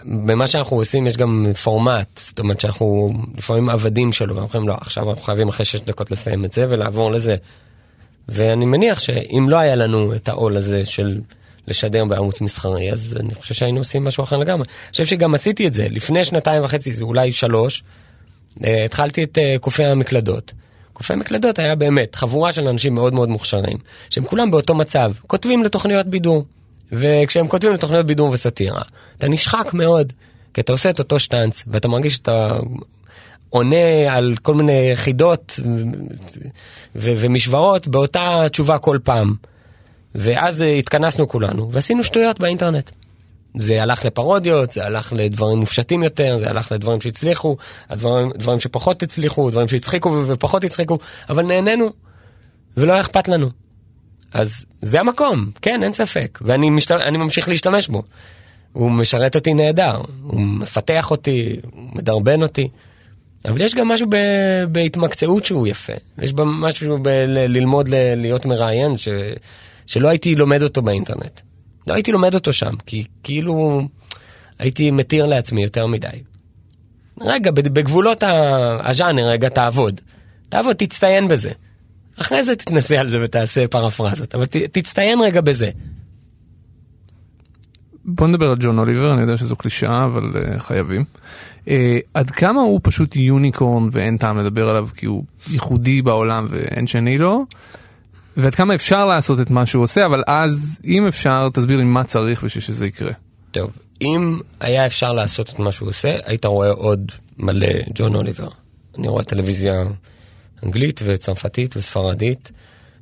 במה 0.05 0.47
שאנחנו 0.47 0.77
עושים 0.77 1.07
יש 1.07 1.17
גם 1.17 1.45
פורמט, 1.63 2.07
זאת 2.17 2.39
אומרת 2.39 2.59
שאנחנו 2.59 3.13
לפעמים 3.37 3.69
עבדים 3.69 4.13
שלו, 4.13 4.35
ואנחנו 4.35 4.59
אומרים 4.59 4.75
לא, 4.75 4.81
עכשיו 4.81 5.09
אנחנו 5.09 5.21
חייבים 5.21 5.47
אחרי 5.47 5.65
שש 5.65 5.81
דקות 5.81 6.11
לסיים 6.11 6.45
את 6.45 6.53
זה 6.53 6.65
ולעבור 6.69 7.11
לזה. 7.11 7.35
ואני 8.29 8.65
מניח 8.65 8.99
שאם 8.99 9.45
לא 9.49 9.57
היה 9.57 9.75
לנו 9.75 10.15
את 10.15 10.29
העול 10.29 10.57
הזה 10.57 10.85
של 10.85 11.19
לשדר 11.67 12.05
בערוץ 12.05 12.41
מסחרי, 12.41 12.91
אז 12.91 13.17
אני 13.19 13.35
חושב 13.35 13.53
שהיינו 13.53 13.77
עושים 13.77 14.03
משהו 14.03 14.23
אחר 14.23 14.37
לגמרי. 14.37 14.65
אני 14.67 14.91
חושב 14.91 15.05
שגם 15.05 15.33
עשיתי 15.33 15.67
את 15.67 15.73
זה 15.73 15.87
לפני 15.89 16.25
שנתיים 16.25 16.63
וחצי, 16.63 16.93
זה 16.93 17.03
אולי 17.03 17.31
שלוש, 17.31 17.83
אה, 18.63 18.85
התחלתי 18.85 19.23
את 19.23 19.37
אה, 19.37 19.55
קופי 19.59 19.83
המקלדות. 19.83 20.53
קופי 20.93 21.13
המקלדות 21.13 21.59
היה 21.59 21.75
באמת 21.75 22.15
חבורה 22.15 22.53
של 22.53 22.67
אנשים 22.67 22.95
מאוד 22.95 23.13
מאוד 23.13 23.29
מוכשרים, 23.29 23.77
שהם 24.09 24.25
כולם 24.25 24.51
באותו 24.51 24.75
מצב, 24.75 25.11
כותבים 25.27 25.63
לתוכניות 25.63 26.07
בידור. 26.07 26.45
וכשהם 26.91 27.47
כותבים 27.47 27.73
לתוכניות 27.73 28.05
בידור 28.05 28.29
וסאטירה, 28.29 28.81
אתה 29.17 29.27
נשחק 29.27 29.73
מאוד, 29.73 30.13
כי 30.53 30.61
אתה 30.61 30.71
עושה 30.71 30.89
את 30.89 30.99
אותו 30.99 31.19
שטאנץ, 31.19 31.63
ואתה 31.67 31.87
מרגיש 31.87 32.13
שאתה 32.13 32.59
עונה 33.49 34.15
על 34.15 34.35
כל 34.41 34.55
מיני 34.55 34.91
חידות 34.95 35.59
ומשוואות 36.95 37.87
באותה 37.87 38.45
תשובה 38.49 38.77
כל 38.77 38.97
פעם. 39.03 39.35
ואז 40.15 40.61
התכנסנו 40.61 41.27
כולנו, 41.27 41.71
ועשינו 41.71 42.03
שטויות 42.03 42.39
באינטרנט. 42.39 42.91
זה 43.57 43.81
הלך 43.81 44.05
לפרודיות, 44.05 44.71
זה 44.71 44.85
הלך 44.85 45.13
לדברים 45.15 45.57
מופשטים 45.57 46.03
יותר, 46.03 46.37
זה 46.39 46.49
הלך 46.49 46.71
לדברים 46.71 47.01
שהצליחו, 47.01 47.57
הדברים, 47.89 48.31
דברים 48.37 48.59
שפחות 48.59 49.03
הצליחו, 49.03 49.51
דברים 49.51 49.67
שהצחיקו 49.67 50.23
ופחות 50.27 50.63
הצחיקו, 50.63 50.97
אבל 51.29 51.45
נהנינו, 51.45 51.89
ולא 52.77 52.93
היה 52.93 53.01
אכפת 53.01 53.27
לנו. 53.27 53.49
אז 54.33 54.65
זה 54.81 54.99
המקום, 54.99 55.51
כן, 55.61 55.83
אין 55.83 55.93
ספק, 55.93 56.39
ואני 56.41 56.69
משת... 56.69 56.91
ממשיך 56.91 57.49
להשתמש 57.49 57.87
בו. 57.87 58.03
הוא 58.73 58.91
משרת 58.91 59.35
אותי 59.35 59.53
נהדר, 59.53 60.01
הוא 60.23 60.41
מפתח 60.41 61.11
אותי, 61.11 61.55
הוא 61.71 61.89
מדרבן 61.93 62.41
אותי. 62.41 62.67
אבל 63.45 63.61
יש 63.61 63.75
גם 63.75 63.87
משהו 63.87 64.07
ב... 64.09 64.15
בהתמקצעות 64.71 65.45
שהוא 65.45 65.67
יפה. 65.67 65.93
יש 66.21 66.33
בה 66.33 66.43
משהו 66.45 66.99
בללמוד 66.99 67.89
ל... 67.89 67.95
להיות 68.15 68.45
מראיין 68.45 68.97
ש... 68.97 69.09
שלא 69.87 70.07
הייתי 70.07 70.35
לומד 70.35 70.63
אותו 70.63 70.81
באינטרנט. 70.81 71.41
לא 71.87 71.93
הייתי 71.93 72.11
לומד 72.11 72.33
אותו 72.33 72.53
שם, 72.53 72.73
כי 72.85 73.03
כאילו 73.23 73.81
הייתי 74.59 74.91
מתיר 74.91 75.25
לעצמי 75.25 75.63
יותר 75.63 75.87
מדי. 75.87 76.07
רגע, 77.21 77.51
בגבולות 77.51 78.23
הז'אנר, 78.83 79.27
רגע, 79.27 79.49
תעבוד. 79.49 80.01
תעבוד, 80.49 80.75
תצטיין 80.75 81.27
בזה. 81.27 81.51
אחרי 82.21 82.43
זה 82.43 82.55
תתנסה 82.55 82.99
על 82.99 83.09
זה 83.09 83.17
ותעשה 83.23 83.67
פרפרזות, 83.67 84.35
אבל 84.35 84.45
ת, 84.45 84.55
תצטיין 84.55 85.19
רגע 85.21 85.41
בזה. 85.41 85.69
בוא 88.05 88.27
נדבר 88.27 88.45
על 88.45 88.55
ג'ון 88.59 88.79
אוליבר, 88.79 89.13
אני 89.13 89.21
יודע 89.21 89.37
שזו 89.37 89.55
קלישאה, 89.55 90.05
אבל 90.05 90.23
uh, 90.33 90.59
חייבים. 90.59 91.03
Uh, 91.65 91.69
עד 92.13 92.31
כמה 92.31 92.61
הוא 92.61 92.79
פשוט 92.83 93.15
יוניקורן 93.15 93.89
ואין 93.91 94.17
טעם 94.17 94.37
לדבר 94.37 94.69
עליו 94.69 94.87
כי 94.95 95.05
הוא 95.05 95.23
ייחודי 95.51 96.01
בעולם 96.01 96.47
ואין 96.49 96.87
שני 96.87 97.17
לו, 97.17 97.45
ועד 98.37 98.55
כמה 98.55 98.75
אפשר 98.75 99.05
לעשות 99.05 99.39
את 99.41 99.49
מה 99.49 99.65
שהוא 99.65 99.83
עושה, 99.83 100.05
אבל 100.05 100.23
אז, 100.27 100.79
אם 100.85 101.07
אפשר, 101.07 101.49
תסביר 101.53 101.77
לי 101.77 101.83
מה 101.83 102.03
צריך 102.03 102.43
בשביל 102.43 102.63
שזה 102.63 102.85
יקרה. 102.85 103.11
טוב, 103.51 103.71
אם 104.01 104.39
היה 104.59 104.85
אפשר 104.85 105.13
לעשות 105.13 105.49
את 105.49 105.59
מה 105.59 105.71
שהוא 105.71 105.89
עושה, 105.89 106.17
היית 106.25 106.45
רואה 106.45 106.71
עוד 106.71 107.11
מלא 107.37 107.67
ג'ון 107.95 108.15
אוליבר. 108.15 108.47
אני 108.97 109.07
רואה 109.07 109.23
טלוויזיה 109.23 109.83
אנגלית 110.63 111.01
וצרפתית 111.05 111.77
וספרדית, 111.77 112.51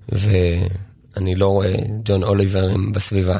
ואני 0.10 1.36
לא 1.36 1.48
רואה 1.48 1.76
ג'ון 2.06 2.24
אוליברים 2.24 2.92
בסביבה. 2.92 3.38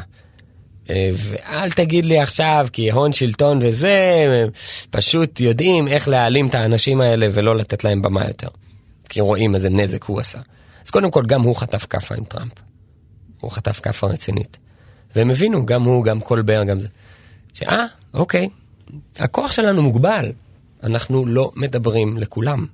אה, 0.90 1.10
ואל 1.14 1.70
תגיד 1.70 2.04
לי 2.04 2.18
עכשיו, 2.18 2.66
כי 2.72 2.90
הון 2.90 3.12
שלטון 3.12 3.58
וזה, 3.62 4.46
פשוט 4.90 5.40
יודעים 5.40 5.88
איך 5.88 6.08
להעלים 6.08 6.46
את 6.46 6.54
האנשים 6.54 7.00
האלה 7.00 7.26
ולא 7.34 7.56
לתת 7.56 7.84
להם 7.84 8.02
במה 8.02 8.26
יותר. 8.26 8.48
כי 9.08 9.20
רואים 9.20 9.54
איזה 9.54 9.70
נזק 9.70 10.04
הוא 10.04 10.20
עשה. 10.20 10.38
אז 10.84 10.90
קודם 10.90 11.10
כל, 11.10 11.24
גם 11.26 11.42
הוא 11.42 11.56
חטף 11.56 11.86
כאפה 11.90 12.14
עם 12.14 12.24
טראמפ. 12.24 12.52
הוא 13.40 13.50
חטף 13.50 13.80
כאפה 13.80 14.06
רצינית. 14.06 14.58
והם 15.16 15.30
הבינו, 15.30 15.66
גם 15.66 15.82
הוא, 15.82 16.04
גם 16.04 16.20
קולבר, 16.20 16.64
גם 16.64 16.80
זה. 16.80 16.88
שאה, 17.54 17.84
אוקיי, 18.14 18.48
הכוח 19.16 19.52
שלנו 19.52 19.82
מוגבל. 19.82 20.32
אנחנו 20.82 21.26
לא 21.26 21.52
מדברים 21.56 22.18
לכולם. 22.18 22.66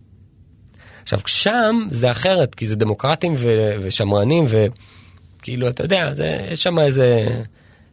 עכשיו, 1.06 1.20
שם 1.26 1.76
זה 1.90 2.10
אחרת, 2.10 2.54
כי 2.54 2.66
זה 2.66 2.76
דמוקרטים 2.76 3.34
ו- 3.36 3.76
ושמרנים, 3.80 4.44
וכאילו, 4.48 5.68
אתה 5.68 5.84
יודע, 5.84 6.14
זה, 6.14 6.46
יש 6.50 6.62
שם 6.62 6.78
איזה, 6.78 7.28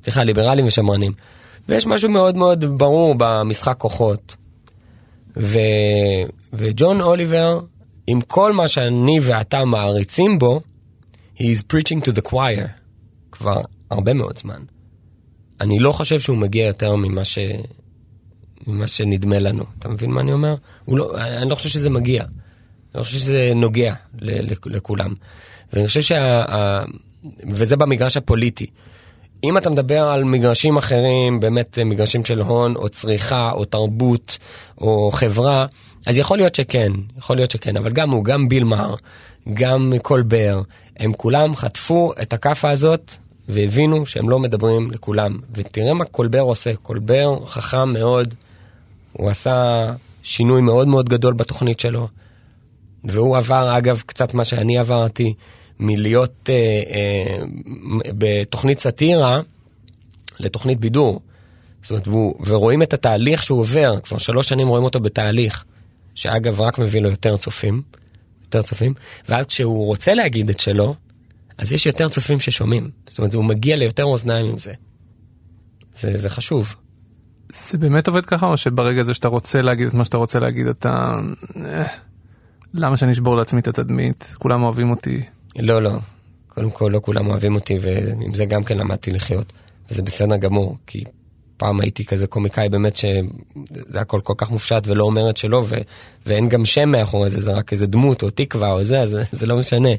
סליחה, 0.04 0.24
ליברלים 0.24 0.66
ושמרנים. 0.66 1.12
ויש 1.70 1.88
משהו 1.88 2.10
מאוד 2.10 2.36
מאוד 2.36 2.66
ברור 2.78 3.16
במשחק 3.18 3.76
כוחות. 3.78 4.36
ו... 5.38 5.60
וג'ון 6.54 7.02
אוליבר, 7.02 7.60
עם 8.08 8.22
כל 8.22 8.54
מה 8.54 8.68
שאני 8.68 9.20
ואתה 9.22 9.66
מעריצים 9.66 10.40
בו, 10.40 10.62
he 11.38 11.42
is 11.42 11.74
preaching 11.74 12.10
to 12.10 12.16
the 12.16 12.30
choir 12.30 12.68
כבר 13.32 13.62
הרבה 13.90 14.14
מאוד 14.14 14.38
זמן. 14.38 14.62
אני 15.62 15.80
לא 15.80 15.92
חושב 15.92 16.20
שהוא 16.20 16.38
מגיע 16.38 16.66
יותר 16.66 16.96
ממה, 16.96 17.26
ש... 17.26 17.40
ממה 18.68 18.88
שנדמה 18.88 19.40
לנו. 19.40 19.64
אתה 19.80 19.90
מבין 19.90 20.12
מה 20.12 20.22
אני 20.22 20.34
אומר? 20.34 20.56
לא... 20.88 21.18
אני 21.18 21.50
לא 21.50 21.56
חושב 21.56 21.70
שזה 21.70 21.90
מגיע. 21.90 22.24
אני 22.96 23.04
חושב 23.04 23.18
שזה 23.18 23.52
נוגע 23.56 23.94
לכולם. 24.66 25.14
ואני 25.74 25.88
חושב 25.88 26.02
שה... 26.02 26.44
וזה 27.50 27.78
במגרש 27.78 28.18
הפוליטי. 28.18 28.68
אם 29.44 29.58
אתה 29.58 29.70
מדבר 29.70 30.04
על 30.04 30.24
מגרשים 30.24 30.78
אחרים, 30.78 31.40
באמת 31.40 31.80
מגרשים 31.86 32.26
של 32.26 32.42
הון, 32.42 32.76
או 32.76 32.90
צריכה, 32.90 33.52
או 33.52 33.66
תרבות, 33.66 34.38
או 34.82 35.12
חברה, 35.14 35.66
אז 36.06 36.18
יכול 36.18 36.38
להיות 36.38 36.56
שכן, 36.56 36.92
יכול 37.18 37.36
להיות 37.36 37.52
שכן, 37.52 37.78
אבל 37.78 37.92
גם 37.92 38.12
הוא, 38.12 38.26
גם 38.26 38.50
ביל 38.50 38.64
מאר, 38.64 38.96
גם 39.54 39.94
קולבר, 40.02 40.62
הם 40.98 41.14
כולם 41.14 41.56
חטפו 41.56 42.14
את 42.22 42.34
הכאפה 42.34 42.70
הזאת 42.70 43.14
והבינו 43.50 44.06
שהם 44.06 44.30
לא 44.30 44.40
מדברים 44.40 44.92
לכולם. 44.92 45.40
ותראה 45.54 45.94
מה 45.94 46.06
קולבר 46.06 46.42
עושה, 46.42 46.76
קולבר 46.76 47.46
חכם 47.46 47.94
מאוד, 47.94 48.34
הוא 49.14 49.30
עשה 49.30 49.86
שינוי 50.24 50.62
מאוד 50.62 50.88
מאוד 50.88 51.10
גדול 51.10 51.34
בתוכנית 51.34 51.80
שלו. 51.80 52.08
והוא 53.04 53.38
עבר, 53.38 53.78
אגב, 53.78 54.02
קצת 54.06 54.34
מה 54.34 54.46
שאני 54.46 54.78
עברתי, 54.78 55.34
מלהיות 55.80 56.50
אה, 56.50 56.82
אה, 56.92 57.46
בתוכנית 58.18 58.80
סאטירה 58.80 59.42
לתוכנית 60.40 60.80
בידור. 60.80 61.22
זאת 61.82 61.92
אומרת, 61.92 62.08
והוא, 62.08 62.36
ורואים 62.46 62.82
את 62.82 62.94
התהליך 62.94 63.44
שהוא 63.44 63.60
עובר, 63.60 64.00
כבר 64.00 64.18
שלוש 64.18 64.50
שנים 64.50 64.68
רואים 64.68 64.84
אותו 64.84 65.00
בתהליך, 65.00 65.64
שאגב 66.16 66.62
רק 66.62 66.80
מביא 66.80 67.02
לו 67.02 67.10
יותר 67.10 67.38
צופים, 67.38 67.82
יותר 68.42 68.62
צופים, 68.62 68.94
ואז 69.30 69.46
כשהוא 69.46 69.86
רוצה 69.86 70.14
להגיד 70.14 70.50
את 70.50 70.60
שלו, 70.60 70.96
אז 71.58 71.74
יש 71.74 71.86
יותר 71.86 72.10
צופים 72.10 72.40
ששומעים. 72.40 72.90
זאת 73.08 73.18
אומרת, 73.18 73.34
הוא 73.34 73.46
מגיע 73.46 73.76
ליותר 73.76 74.04
אוזניים 74.04 74.46
עם 74.46 74.58
זה. 74.58 74.74
זה, 76.00 76.18
זה 76.18 76.30
חשוב. 76.30 76.76
זה 77.50 77.78
באמת 77.78 78.08
עובד 78.08 78.26
ככה, 78.26 78.48
או 78.48 78.58
שברגע 78.58 79.02
הזה 79.02 79.14
שאתה 79.14 79.28
רוצה 79.28 79.62
להגיד 79.62 79.88
את 79.88 79.94
מה 79.94 80.06
שאתה 80.06 80.18
רוצה 80.18 80.40
להגיד, 80.40 80.68
אתה... 80.68 81.20
למה 82.74 82.98
שאני 82.98 83.12
אשבור 83.12 83.36
לעצמי 83.36 83.60
את 83.60 83.68
התדמית? 83.68 84.36
כולם 84.40 84.64
אוהבים 84.64 84.90
אותי. 84.90 85.22
לא, 85.60 85.82
לא. 85.82 85.92
קודם 86.48 86.72
כל, 86.72 86.90
לא 86.94 87.00
כולם 87.00 87.28
אוהבים 87.28 87.56
אותי, 87.56 87.78
ועם 87.82 88.34
זה 88.34 88.46
גם 88.46 88.64
כן 88.64 88.78
למדתי 88.78 89.12
לחיות. 89.12 89.54
וזה 89.92 90.02
בסדר 90.02 90.38
גמור, 90.38 90.78
כי 90.88 91.04
פעם 91.58 91.82
הייתי 91.82 92.06
כזה 92.06 92.28
קומיקאי 92.28 92.70
באמת 92.70 92.96
שזה 92.96 94.02
הכל 94.02 94.22
כל 94.24 94.34
כך 94.38 94.52
מופשט 94.52 94.88
ולא 94.88 95.04
אומרת 95.04 95.38
שלא, 95.38 95.64
ו... 95.68 95.76
ואין 96.26 96.50
גם 96.50 96.66
שם 96.66 96.90
מאחורי 96.90 97.30
זה, 97.30 97.42
זה 97.42 97.54
רק 97.54 97.72
איזה 97.72 97.88
דמות 97.88 98.24
או 98.24 98.30
תקווה 98.30 98.72
או 98.72 98.84
זה, 98.84 99.08
זה, 99.08 99.24
זה 99.32 99.46
לא 99.46 99.58
משנה. 99.58 99.90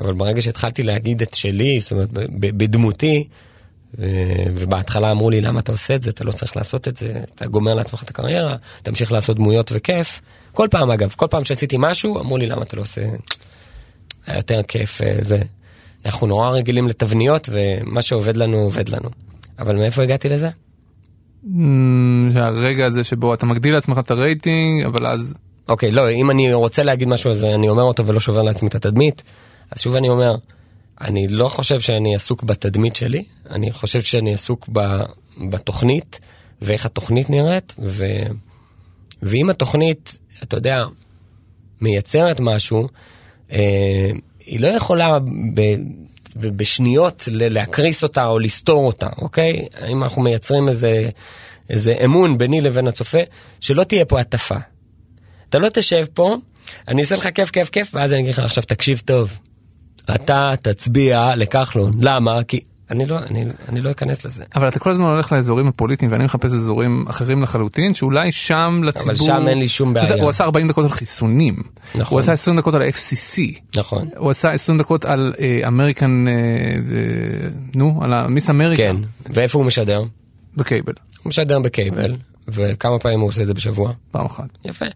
אבל 0.00 0.14
ברגע 0.14 0.42
שהתחלתי 0.42 0.82
להגיד 0.82 1.22
את 1.22 1.34
שלי, 1.34 1.80
זאת 1.80 1.92
אומרת, 1.92 2.08
בדמותי, 2.38 3.28
ו... 3.98 4.06
ובהתחלה 4.56 5.10
אמרו 5.10 5.30
לי, 5.30 5.40
למה 5.40 5.60
אתה 5.60 5.72
עושה 5.72 5.94
את 5.94 6.02
זה? 6.02 6.10
אתה 6.10 6.24
לא 6.24 6.32
צריך 6.32 6.56
לעשות 6.56 6.88
את 6.88 6.96
זה, 6.96 7.22
אתה 7.34 7.46
גומר 7.46 7.74
לעצמך 7.74 8.02
את 8.02 8.10
הקריירה, 8.10 8.56
תמשיך 8.82 9.12
לעשות 9.12 9.36
דמויות 9.36 9.70
וכיף. 9.74 10.20
כל 10.52 10.68
פעם 10.70 10.90
אגב, 10.90 11.14
כל 11.16 11.26
פעם 11.30 11.44
שעשיתי 11.44 11.76
משהו, 11.78 12.20
אמרו 12.20 12.36
לי 12.36 12.46
למה 12.46 12.62
אתה 12.62 12.76
לא 12.76 12.82
עושה... 12.82 13.00
היה 14.26 14.36
יותר 14.36 14.62
כיף 14.62 15.02
אה, 15.02 15.16
זה. 15.20 15.42
אנחנו 16.06 16.26
נורא 16.26 16.50
רגילים 16.50 16.88
לתבניות 16.88 17.48
ומה 17.52 18.02
שעובד 18.02 18.36
לנו 18.36 18.56
עובד 18.56 18.88
לנו. 18.88 19.08
אבל 19.58 19.76
מאיפה 19.76 20.02
הגעתי 20.02 20.28
לזה? 20.28 20.50
הרגע 22.34 22.86
הזה 22.86 23.04
שבו 23.04 23.34
אתה 23.34 23.46
מגדיל 23.46 23.74
לעצמך 23.74 23.98
את 23.98 24.10
הרייטינג, 24.10 24.84
אבל 24.84 25.06
אז... 25.06 25.34
אוקיי, 25.68 25.90
לא, 25.90 26.10
אם 26.10 26.30
אני 26.30 26.52
רוצה 26.52 26.82
להגיד 26.82 27.08
משהו 27.08 27.30
אז 27.30 27.44
אני 27.44 27.68
אומר 27.68 27.82
אותו 27.82 28.06
ולא 28.06 28.20
שובר 28.20 28.42
לעצמי 28.42 28.68
את 28.68 28.74
התדמית, 28.74 29.22
אז 29.70 29.80
שוב 29.80 29.96
אני 29.96 30.08
אומר, 30.08 30.34
אני 31.00 31.28
לא 31.28 31.48
חושב 31.48 31.80
שאני 31.80 32.14
עסוק 32.14 32.42
בתדמית 32.42 32.96
שלי, 32.96 33.24
אני 33.50 33.72
חושב 33.72 34.00
שאני 34.00 34.34
עסוק 34.34 34.68
ב, 34.72 34.80
בתוכנית 35.50 36.20
ואיך 36.62 36.86
התוכנית 36.86 37.30
נראית, 37.30 37.74
ו, 37.78 38.06
ואם 39.22 39.50
התוכנית 39.50 40.18
אתה 40.42 40.56
יודע, 40.56 40.84
מייצרת 41.80 42.40
משהו, 42.40 42.88
אה, 43.52 44.10
היא 44.46 44.60
לא 44.60 44.68
יכולה 44.68 45.18
ב, 45.54 45.60
ב, 46.36 46.56
בשניות 46.56 47.28
להקריס 47.32 48.02
אותה 48.02 48.26
או 48.26 48.38
לסתור 48.38 48.86
אותה, 48.86 49.08
אוקיי? 49.18 49.66
אם 49.88 50.02
אנחנו 50.02 50.22
מייצרים 50.22 50.68
איזה, 50.68 51.08
איזה 51.70 51.94
אמון 52.04 52.38
ביני 52.38 52.60
לבין 52.60 52.88
הצופה, 52.88 53.18
שלא 53.60 53.84
תהיה 53.84 54.04
פה 54.04 54.20
הטפה. 54.20 54.56
אתה 55.48 55.58
לא 55.58 55.68
תשב 55.68 56.04
פה, 56.14 56.36
אני 56.88 57.02
אעשה 57.02 57.14
לך 57.14 57.28
כיף 57.34 57.50
כיף 57.50 57.70
כיף, 57.70 57.90
ואז 57.94 58.12
אני 58.12 58.20
אגיד 58.20 58.32
לך 58.32 58.38
עכשיו 58.38 58.64
תקשיב 58.64 59.02
טוב. 59.04 59.38
אתה 60.14 60.52
תצביע 60.62 61.36
לכחלון, 61.36 61.92
למה? 62.00 62.44
כי 62.44 62.60
אני 62.92 63.06
לא, 63.06 63.18
אני, 63.18 63.44
אני 63.68 63.80
לא 63.80 63.90
אכנס 63.90 64.24
לזה. 64.24 64.44
אבל 64.56 64.68
אתה 64.68 64.78
כל 64.78 64.90
הזמן 64.90 65.04
הולך 65.04 65.32
לאזורים 65.32 65.68
הפוליטיים 65.68 66.12
ואני 66.12 66.24
מחפש 66.24 66.52
אזורים 66.52 67.04
אחרים 67.08 67.42
לחלוטין 67.42 67.94
שאולי 67.94 68.32
שם 68.32 68.80
לציבור... 68.84 69.10
אבל 69.10 69.16
שם 69.16 69.48
אין 69.48 69.58
לי 69.58 69.68
שום 69.68 69.94
בעיה. 69.94 70.22
הוא 70.22 70.28
עשה 70.28 70.44
40 70.44 70.68
דקות 70.68 70.84
על 70.84 70.90
חיסונים. 70.90 71.62
נכון. 71.94 72.14
הוא 72.14 72.20
עשה 72.20 72.32
20 72.32 72.56
דקות 72.56 72.74
על 72.74 72.82
ה-FCC. 72.82 73.60
נכון. 73.76 74.08
הוא 74.16 74.30
עשה 74.30 74.50
20 74.50 74.78
דקות 74.78 75.04
על 75.04 75.34
אמריקן, 75.66 76.24
uh, 76.26 76.30
uh, 76.30 77.78
נו, 77.78 78.00
על 78.02 78.26
מיס 78.26 78.50
אמריקה. 78.50 78.82
כן, 78.82 78.96
ואיפה 79.30 79.58
הוא 79.58 79.66
משדר? 79.66 80.02
בקייבל. 80.56 80.92
הוא 81.22 81.28
משדר 81.28 81.58
בקייבל. 81.58 82.16
וכמה 82.48 82.98
פעמים 82.98 83.20
הוא 83.20 83.28
עושה 83.28 83.42
את 83.42 83.46
זה 83.46 83.54
בשבוע? 83.54 83.92
פעם 84.10 84.26
אחת. 84.26 84.58
יפה. 84.64 84.86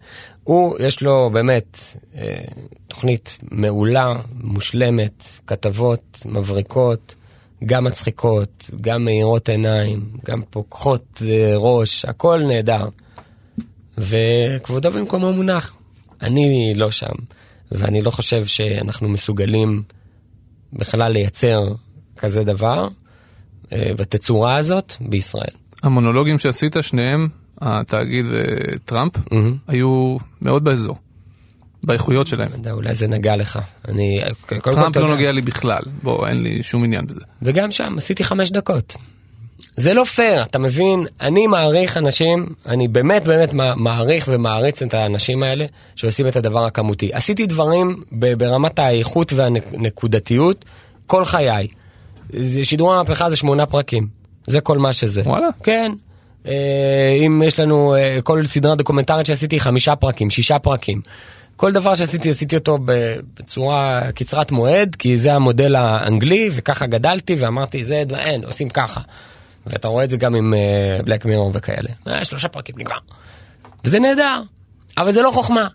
הוא, 0.43 0.75
יש 0.79 1.01
לו 1.01 1.29
באמת 1.33 1.79
אה, 2.15 2.35
תוכנית 2.87 3.37
מעולה, 3.51 4.13
מושלמת, 4.33 5.23
כתבות 5.47 6.21
מבריקות, 6.25 7.15
גם 7.65 7.83
מצחיקות, 7.83 8.69
גם 8.81 9.05
מאירות 9.05 9.49
עיניים, 9.49 10.09
גם 10.25 10.41
פוקחות 10.49 11.21
אה, 11.25 11.53
ראש, 11.55 12.05
הכל 12.05 12.41
נהדר. 12.47 12.87
וכבודו 13.97 14.91
במקומו 14.91 15.33
מונח. 15.33 15.75
אני 16.21 16.73
לא 16.75 16.91
שם, 16.91 17.13
ואני 17.71 18.01
לא 18.01 18.11
חושב 18.11 18.45
שאנחנו 18.45 19.09
מסוגלים 19.09 19.83
בכלל 20.73 21.11
לייצר 21.11 21.59
כזה 22.17 22.43
דבר 22.43 22.87
אה, 23.73 23.91
בתצורה 23.97 24.55
הזאת 24.55 24.93
בישראל. 25.01 25.53
המונולוגים 25.83 26.39
שעשית, 26.39 26.75
שניהם, 26.81 27.27
התאגיד 27.61 28.25
וטראמפ, 28.31 29.13
היו 29.67 30.17
מאוד 30.41 30.63
באזור. 30.63 30.97
באיכויות 31.83 32.27
שלהם. 32.27 32.49
יודע, 32.53 32.71
אולי 32.71 32.95
זה 32.95 33.07
נגע 33.07 33.35
לך. 33.35 33.59
אני... 33.87 34.21
טראמפ 34.63 34.97
לא 34.97 35.07
נוגע 35.09 35.31
לי 35.31 35.41
בכלל, 35.41 35.81
בוא, 36.03 36.27
אין 36.27 36.43
לי 36.43 36.63
שום 36.63 36.83
עניין 36.83 37.05
בזה. 37.07 37.19
וגם 37.41 37.71
שם 37.71 37.95
עשיתי 37.97 38.23
חמש 38.23 38.51
דקות. 38.51 38.95
זה 39.77 39.93
לא 39.93 40.03
פייר, 40.03 40.43
אתה 40.43 40.59
מבין? 40.59 41.05
אני 41.21 41.47
מעריך 41.47 41.97
אנשים, 41.97 42.45
אני 42.65 42.87
באמת 42.87 43.23
באמת 43.23 43.53
מע- 43.53 43.75
מעריך 43.75 44.29
ומעריץ 44.31 44.81
את 44.81 44.93
האנשים 44.93 45.43
האלה 45.43 45.65
שעושים 45.95 46.27
את 46.27 46.35
הדבר 46.35 46.65
הכמותי. 46.65 47.09
עשיתי 47.13 47.45
דברים 47.45 48.03
ברמת 48.11 48.79
האיכות 48.79 49.33
והנקודתיות 49.33 50.65
כל 51.07 51.25
חיי. 51.25 51.67
שידור 52.63 52.93
המהפכה 52.93 53.29
זה 53.29 53.35
שמונה 53.35 53.65
פרקים, 53.65 54.07
זה 54.47 54.61
כל 54.61 54.77
מה 54.77 54.93
שזה. 54.93 55.21
וואלה. 55.25 55.47
כן. 55.63 55.91
אה, 56.47 57.17
אם 57.25 57.41
יש 57.45 57.59
לנו 57.59 57.95
אה, 57.95 58.19
כל 58.23 58.45
סדרה 58.45 58.75
דוקומנטרית 58.75 59.25
שעשיתי 59.25 59.59
חמישה 59.59 59.95
פרקים, 59.95 60.29
שישה 60.29 60.59
פרקים. 60.59 61.01
כל 61.57 61.71
דבר 61.71 61.95
שעשיתי, 61.95 62.29
עשיתי 62.29 62.55
אותו 62.55 62.77
בצורה 63.39 64.01
קצרת 64.15 64.51
מועד, 64.51 64.95
כי 64.95 65.17
זה 65.17 65.33
המודל 65.33 65.75
האנגלי, 65.75 66.49
וככה 66.51 66.87
גדלתי, 66.87 67.35
ואמרתי, 67.39 67.83
זה, 67.83 68.03
אין, 68.17 68.43
עושים 68.45 68.69
ככה. 68.69 69.01
ואתה 69.67 69.87
רואה 69.87 70.03
את 70.03 70.09
זה 70.09 70.17
גם 70.17 70.35
עם 70.35 70.53
בלק 71.05 71.25
מירור 71.25 71.51
וכאלה. 71.53 71.89
אה, 72.07 72.25
שלושה 72.25 72.47
פרקים, 72.47 72.75
נגמר. 72.77 72.97
וזה 73.85 73.99
נהדר, 73.99 74.41
אבל 74.97 75.11
זה 75.11 75.21
לא 75.21 75.31
חוכמה. 75.31 75.67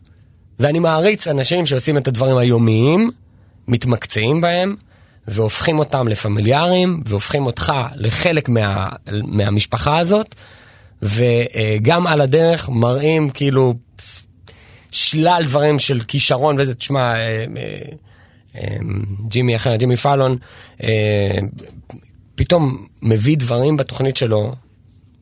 ואני 0.58 0.78
מעריץ 0.78 1.28
אנשים 1.28 1.66
שעושים 1.66 1.96
את 1.96 2.08
הדברים 2.08 2.36
היומיים, 2.36 3.10
מתמקצעים 3.68 4.40
בהם, 4.40 4.76
והופכים 5.28 5.78
אותם 5.78 6.08
לפמיליאריים, 6.08 7.02
והופכים 7.06 7.46
אותך 7.46 7.72
לחלק 7.94 8.48
מה, 8.48 8.88
מהמשפחה 9.12 9.98
הזאת, 9.98 10.34
וגם 11.02 12.06
על 12.06 12.20
הדרך 12.20 12.68
מראים 12.68 13.30
כאילו 13.30 13.74
שלל 14.92 15.42
דברים 15.44 15.78
של 15.78 16.00
כישרון 16.08 16.56
וזה, 16.58 16.74
תשמע, 16.74 17.14
אה, 17.14 17.44
אה, 17.56 17.80
אה, 18.56 18.76
ג'ימי 19.28 19.56
אחר, 19.56 19.76
ג'ימי 19.76 19.96
פאלון, 19.96 20.36
אה, 20.82 21.38
פתאום 22.34 22.86
מביא 23.02 23.36
דברים 23.36 23.76
בתוכנית 23.76 24.16
שלו, 24.16 24.54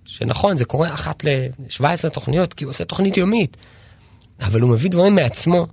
שנכון, 0.04 0.56
זה 0.56 0.64
קורה 0.64 0.94
אחת 0.94 1.24
ל-17 1.24 2.08
תוכניות, 2.08 2.54
כי 2.54 2.64
הוא 2.64 2.70
עושה 2.70 2.84
תוכנית 2.84 3.16
יומית, 3.16 3.56
אבל 4.40 4.60
הוא 4.60 4.70
מביא 4.70 4.90
דברים 4.90 5.14
מעצמו, 5.14 5.66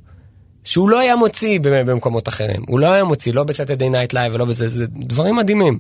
שהוא 0.64 0.90
לא 0.90 1.00
היה 1.00 1.16
מוציא 1.16 1.60
במקומות 1.64 2.28
אחרים. 2.28 2.64
הוא 2.68 2.80
לא 2.80 2.92
היה 2.92 3.04
מוציא, 3.04 3.34
לא 3.34 3.44
ב 3.44 3.49
Saturday 3.49 3.90
Night 3.90 4.14
Live 4.14 4.36
ולא 4.36 4.46
בזה, 4.46 4.70
זה 4.70 4.86
דברים 4.88 5.36
מדהימים. 5.36 5.80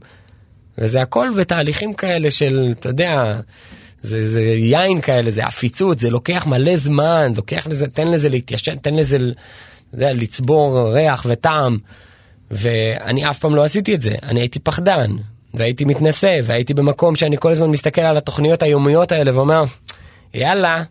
וזה 0.77 1.01
הכל 1.01 1.30
בתהליכים 1.38 1.93
כאלה 1.93 2.32
של, 2.32 2.73
אתה 2.80 2.89
יודע, 2.89 3.39
זה, 4.02 4.30
זה 4.30 4.42
יין 4.42 5.02
כאלה, 5.02 5.32
זה 5.32 5.46
עפיצות, 5.46 6.00
זה 6.00 6.10
לוקח 6.10 6.48
מלא 6.48 6.76
זמן, 6.76 7.32
לוקח 7.36 7.68
לזה, 7.68 7.88
תן 7.88 8.08
לזה 8.08 8.30
להתיישן, 8.30 8.76
תן 8.76 8.96
לזה, 8.96 9.18
יודע, 9.94 10.14
לצבור 10.14 10.90
ריח 10.94 11.26
וטעם. 11.30 11.78
ואני 12.52 13.30
אף 13.30 13.40
פעם 13.40 13.56
לא 13.56 13.64
עשיתי 13.64 13.96
את 13.96 14.02
זה, 14.02 14.16
אני 14.24 14.40
הייתי 14.40 14.60
פחדן, 14.60 15.12
והייתי 15.54 15.86
מתנשא, 15.86 16.40
והייתי 16.44 16.74
במקום 16.74 17.16
שאני 17.16 17.36
כל 17.40 17.52
הזמן 17.52 17.70
מסתכל 17.70 18.02
על 18.02 18.18
התוכניות 18.18 18.62
היומיות 18.62 19.12
האלה 19.12 19.36
ואומר, 19.36 19.64
יאללה, 20.34 20.84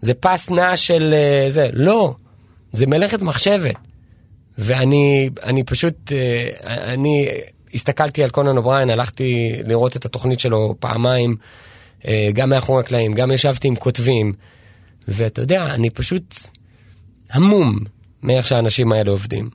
זה 0.00 0.14
פס 0.14 0.50
נע 0.50 0.76
של 0.76 1.14
uh, 1.14 1.50
זה. 1.50 1.68
לא, 1.72 2.14
זה 2.72 2.86
מלאכת 2.86 3.22
מחשבת. 3.22 3.74
ואני 4.58 5.30
אני 5.42 5.64
פשוט, 5.64 5.94
uh, 6.08 6.66
אני 6.66 7.28
הסתכלתי 7.74 8.24
על 8.24 8.30
קונאן 8.30 8.56
אובריין, 8.56 8.90
הלכתי 8.90 9.52
לראות 9.66 9.96
את 9.96 10.04
התוכנית 10.04 10.40
שלו 10.40 10.74
פעמיים, 10.80 11.36
גם 12.32 12.50
מאחורי 12.50 12.80
הקלעים, 12.80 13.12
גם 13.12 13.32
ישבתי 13.32 13.68
עם 13.68 13.76
כותבים, 13.76 14.32
ואתה 15.08 15.42
יודע, 15.42 15.66
אני 15.74 15.90
פשוט 15.90 16.34
המום 17.30 17.78
מאיך 18.22 18.46
שהאנשים 18.46 18.92
האלה 18.92 19.10
עובדים. 19.10 19.50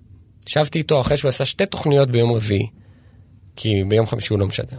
ישבתי 0.48 0.80
איתו 0.80 1.02
אחרי 1.02 1.18
שהוא 1.18 1.30
עשה 1.30 1.46
שתי 1.46 1.66
תוכניות 1.66 2.12
ביום 2.12 2.32
רביעי, 2.32 2.68
כי 3.56 3.84
ביום 3.88 4.06
חמישי 4.08 4.34
הוא 4.34 4.40
לא 4.40 4.48
משדר. 4.48 4.78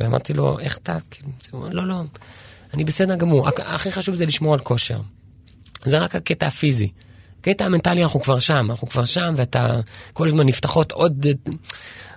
ואמרתי 0.00 0.34
לו, 0.34 0.58
איך 0.58 0.76
אתה? 0.78 0.98
כאילו, 1.10 1.28
לא, 1.70 1.86
לא, 1.86 1.94
אני 2.74 2.84
בסדר 2.84 3.14
גמור, 3.16 3.48
הכ- 3.48 3.62
הכי 3.64 3.92
חשוב 3.92 4.14
זה 4.14 4.26
לשמור 4.26 4.54
על 4.54 4.60
כושר. 4.60 5.00
זה 5.84 5.98
רק 5.98 6.14
הקטע 6.14 6.46
הפיזי. 6.46 6.88
הקטע 7.40 7.64
המנטלי 7.64 8.02
אנחנו 8.02 8.20
כבר 8.20 8.38
שם, 8.38 8.66
אנחנו 8.70 8.88
כבר 8.88 9.04
שם, 9.04 9.34
ואתה 9.36 9.80
כל 10.12 10.28
הזמן 10.28 10.46
נפתחות 10.46 10.92
עוד, 10.92 11.26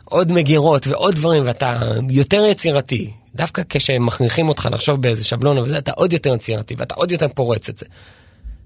עוד 0.06 0.32
מגירות 0.32 0.88
ועוד 0.88 1.16
דברים, 1.16 1.44
ואתה 1.46 1.80
יותר 2.10 2.44
יצירתי. 2.52 3.12
דווקא 3.38 3.62
כשמכריחים 3.70 4.50
אותך 4.50 4.70
לחשוב 4.72 5.02
באיזה 5.02 5.24
שבלון 5.24 5.58
וזה, 5.58 5.78
אתה 5.78 5.92
עוד 5.92 6.14
יותר 6.14 6.36
יצירתי, 6.36 6.76
ואתה 6.78 6.96
עוד 6.96 7.12
יותר 7.12 7.28
פורץ 7.28 7.70
את 7.70 7.78
זה. 7.78 7.86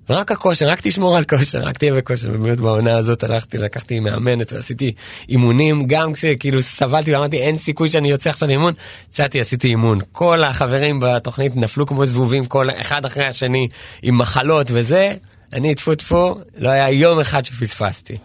ורק 0.10 0.32
הכושר, 0.32 0.68
רק 0.68 0.80
תשמור 0.82 1.18
על 1.18 1.24
כושר, 1.24 1.60
רק 1.60 1.78
תהיה 1.78 1.94
בכושר. 1.94 2.30
ובאמת 2.34 2.60
בעונה 2.60 2.98
הזאת 2.98 3.24
הלכתי, 3.24 3.58
לקחתי 3.58 4.00
מאמנת 4.00 4.54
ועשיתי 4.54 4.94
אימונים, 5.30 5.88
גם 5.88 6.14
כשכאילו 6.14 6.62
סבלתי 6.62 7.14
ואמרתי 7.14 7.38
אין 7.38 7.58
סיכוי 7.58 7.90
שאני 7.90 8.12
יוצא 8.12 8.30
עכשיו 8.30 8.48
לאימון, 8.48 8.74
יצאתי, 9.10 9.42
עשיתי 9.42 9.68
אימון. 9.68 10.00
כל 10.12 10.44
החברים 10.44 11.00
בתוכנית 11.02 11.56
נפלו 11.56 11.86
כמו 11.86 12.06
זבובים, 12.06 12.46
כל 12.46 12.70
אחד 12.70 13.06
אחרי 13.06 13.26
השני 13.26 13.68
עם 14.02 14.18
מחלות 14.18 14.68
וזה, 14.74 15.14
אני 15.54 15.76
טפו 15.76 15.96
טפו, 15.96 16.40
לא 16.58 16.70
היה 16.70 16.90
יום 16.90 17.20
אחד 17.20 17.46
שפספסתי. 17.46 18.18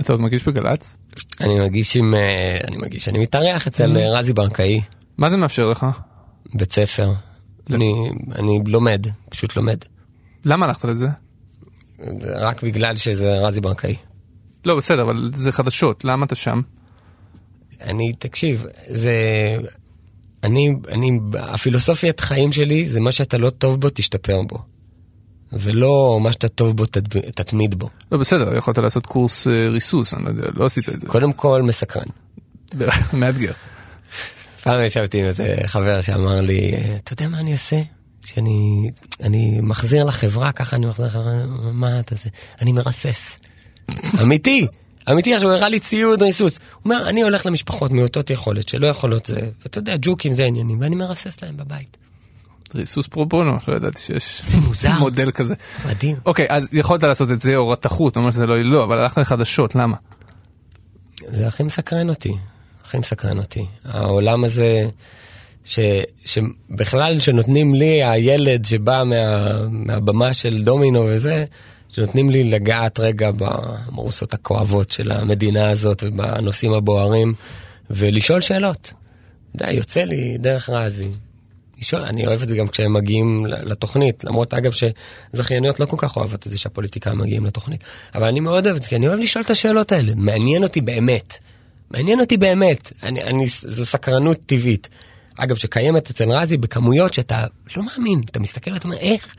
אתה 0.00 0.12
עוד 0.12 0.20
מגיש 0.20 0.44
בגל"צ? 0.44 0.96
אני 1.40 1.60
מגיש 1.60 1.96
עם, 1.96 2.14
אה, 2.14 2.58
אני 2.68 2.76
מגיש, 2.76 3.08
אני 3.08 3.18
מתארח 3.18 3.66
אצל 3.66 3.96
אה, 3.96 4.18
רזי 4.18 4.32
ברקאי, 4.32 4.80
מה 5.18 5.30
זה 5.30 5.36
מאפשר 5.36 5.66
לך? 5.66 5.86
בית 6.54 6.72
ספר. 6.72 7.12
אני, 7.70 8.10
אני 8.34 8.60
לומד, 8.66 9.06
פשוט 9.30 9.56
לומד. 9.56 9.78
למה 10.44 10.66
הלכת 10.66 10.84
לזה? 10.84 11.06
רק 12.22 12.62
בגלל 12.62 12.96
שזה 12.96 13.38
רזי 13.38 13.60
ברקאי. 13.60 13.96
לא, 14.64 14.76
בסדר, 14.76 15.02
אבל 15.02 15.30
זה 15.34 15.52
חדשות, 15.52 16.04
למה 16.04 16.26
אתה 16.26 16.34
שם? 16.34 16.60
אני, 17.82 18.12
תקשיב, 18.18 18.64
זה... 18.88 19.14
אני, 20.44 20.74
אני, 20.88 21.20
הפילוסופיית 21.38 22.20
חיים 22.20 22.52
שלי 22.52 22.88
זה 22.88 23.00
מה 23.00 23.12
שאתה 23.12 23.38
לא 23.38 23.50
טוב 23.50 23.80
בו, 23.80 23.88
תשתפר 23.94 24.42
בו. 24.48 24.58
ולא 25.52 26.18
מה 26.22 26.32
שאתה 26.32 26.48
טוב 26.48 26.76
בו, 26.76 26.86
תתמיד 27.34 27.74
בו. 27.74 27.88
לא, 28.12 28.18
בסדר, 28.18 28.56
יכולת 28.56 28.78
לעשות 28.78 29.06
קורס 29.06 29.48
אה, 29.48 29.68
ריסוס, 29.68 30.14
אני 30.14 30.24
לא 30.24 30.28
יודע, 30.28 30.48
לא 30.54 30.64
עשית 30.64 30.88
את 30.88 31.00
זה. 31.00 31.06
קודם 31.06 31.32
כל, 31.32 31.62
מסקרן. 31.62 32.06
מאתגר. 33.12 33.52
פעם 34.66 34.84
ישבתי 34.84 35.18
עם 35.18 35.24
איזה 35.24 35.56
חבר 35.66 36.00
שאמר 36.00 36.40
לי, 36.40 36.72
אתה 36.96 37.12
יודע 37.12 37.28
מה 37.28 37.40
אני 37.40 37.52
עושה? 37.52 37.80
שאני 38.24 38.90
אני 39.22 39.60
מחזיר 39.62 40.04
לחברה, 40.04 40.52
ככה 40.52 40.76
אני 40.76 40.86
מחזיר 40.86 41.06
לחברה, 41.06 41.32
מה 41.72 42.00
אתה 42.00 42.14
עושה? 42.14 42.28
אני 42.60 42.72
מרסס. 42.72 43.38
אמיתי, 44.22 44.66
אמיתי, 45.10 45.34
עכשיו 45.34 45.48
הוא 45.48 45.56
הראה 45.56 45.68
לי 45.68 45.80
ציוד 45.80 46.22
ריסוס. 46.22 46.58
הוא 46.58 46.80
אומר, 46.84 47.08
אני 47.08 47.22
הולך 47.22 47.46
למשפחות 47.46 47.90
מעוטות 47.90 48.30
יכולת, 48.30 48.68
שלא 48.68 48.86
יכולות 48.86 49.26
זה, 49.26 49.50
ואתה 49.62 49.78
יודע, 49.78 49.94
ג'וקים 50.02 50.32
זה 50.32 50.44
עניינים, 50.44 50.80
ואני 50.80 50.96
מרסס 50.96 51.42
להם 51.42 51.56
בבית. 51.56 51.96
ריסוס 52.74 53.06
פרו 53.06 53.26
בונו, 53.26 53.58
לא 53.68 53.74
ידעתי 53.76 54.02
שיש 54.02 54.42
זה 54.46 54.56
מוזר. 54.56 54.98
מודל 55.00 55.30
כזה. 55.30 55.54
מדהים. 55.88 56.16
אוקיי, 56.26 56.46
אז 56.50 56.68
יכולת 56.72 57.02
לעשות 57.02 57.30
את 57.30 57.40
זה, 57.40 57.56
או 57.56 57.68
רתחות, 57.68 58.16
אומר 58.16 58.30
שזה 58.30 58.46
לא, 58.46 58.62
לא, 58.62 58.84
אבל 58.84 58.98
הלכת 58.98 59.18
לחדשות, 59.18 59.74
למה? 59.74 59.96
זה 61.28 61.46
הכי 61.46 61.62
מסקרן 61.62 62.08
אותי, 62.08 62.32
הכי 62.86 62.98
מסקרן 62.98 63.38
אותי. 63.38 63.66
העולם 63.84 64.44
הזה, 64.44 64.88
ש, 65.64 65.78
שבכלל 66.24 67.20
שנותנים 67.20 67.74
לי, 67.74 68.04
הילד 68.04 68.64
שבא 68.64 69.02
מה, 69.06 69.50
מהבמה 69.68 70.34
של 70.34 70.62
דומינו 70.64 71.04
וזה, 71.06 71.44
שנותנים 71.88 72.30
לי 72.30 72.44
לגעת 72.44 73.00
רגע 73.00 73.30
במרוסות 73.36 74.34
הכואבות 74.34 74.90
של 74.90 75.12
המדינה 75.12 75.68
הזאת 75.68 76.02
ובנושאים 76.06 76.72
הבוערים, 76.72 77.34
ולשאול 77.90 78.40
שאלות. 78.40 78.92
אתה 79.56 79.64
יודע, 79.64 79.76
יוצא 79.76 80.02
לי 80.02 80.38
דרך 80.38 80.70
רזי. 80.70 81.08
לשאול, 81.78 82.02
אני 82.02 82.26
אוהב 82.26 82.42
את 82.42 82.48
זה 82.48 82.56
גם 82.56 82.68
כשהם 82.68 82.92
מגיעים 82.92 83.46
לתוכנית, 83.46 84.24
למרות 84.24 84.54
אגב 84.54 84.72
שזכייניות 84.72 85.80
לא 85.80 85.86
כל 85.86 85.96
כך 85.98 86.16
אוהבות 86.16 86.46
את 86.46 86.52
זה 86.52 86.58
שהפוליטיקאים 86.58 87.18
מגיעים 87.18 87.46
לתוכנית, 87.46 87.84
אבל 88.14 88.26
אני 88.26 88.40
מאוד 88.40 88.66
אוהב 88.66 88.76
את 88.76 88.82
זה, 88.82 88.88
כי 88.88 88.96
אני 88.96 89.08
אוהב 89.08 89.18
לשאול 89.18 89.44
את 89.44 89.50
השאלות 89.50 89.92
האלה, 89.92 90.12
מעניין 90.16 90.62
אותי 90.62 90.80
באמת. 90.80 91.38
מעניין 91.90 92.20
אותי 92.20 92.36
באמת, 92.36 92.92
אני, 93.02 93.22
אני, 93.22 93.46
זו 93.46 93.84
סקרנות 93.84 94.38
טבעית. 94.46 94.88
אגב, 95.38 95.56
שקיימת 95.56 96.10
אצל 96.10 96.30
רזי 96.32 96.56
בכמויות 96.56 97.14
שאתה 97.14 97.44
לא 97.76 97.82
מאמין, 97.82 98.20
אתה 98.30 98.40
מסתכל 98.40 98.72
ואתה 98.72 98.84
אומר, 98.84 98.96
איך? 98.96 99.34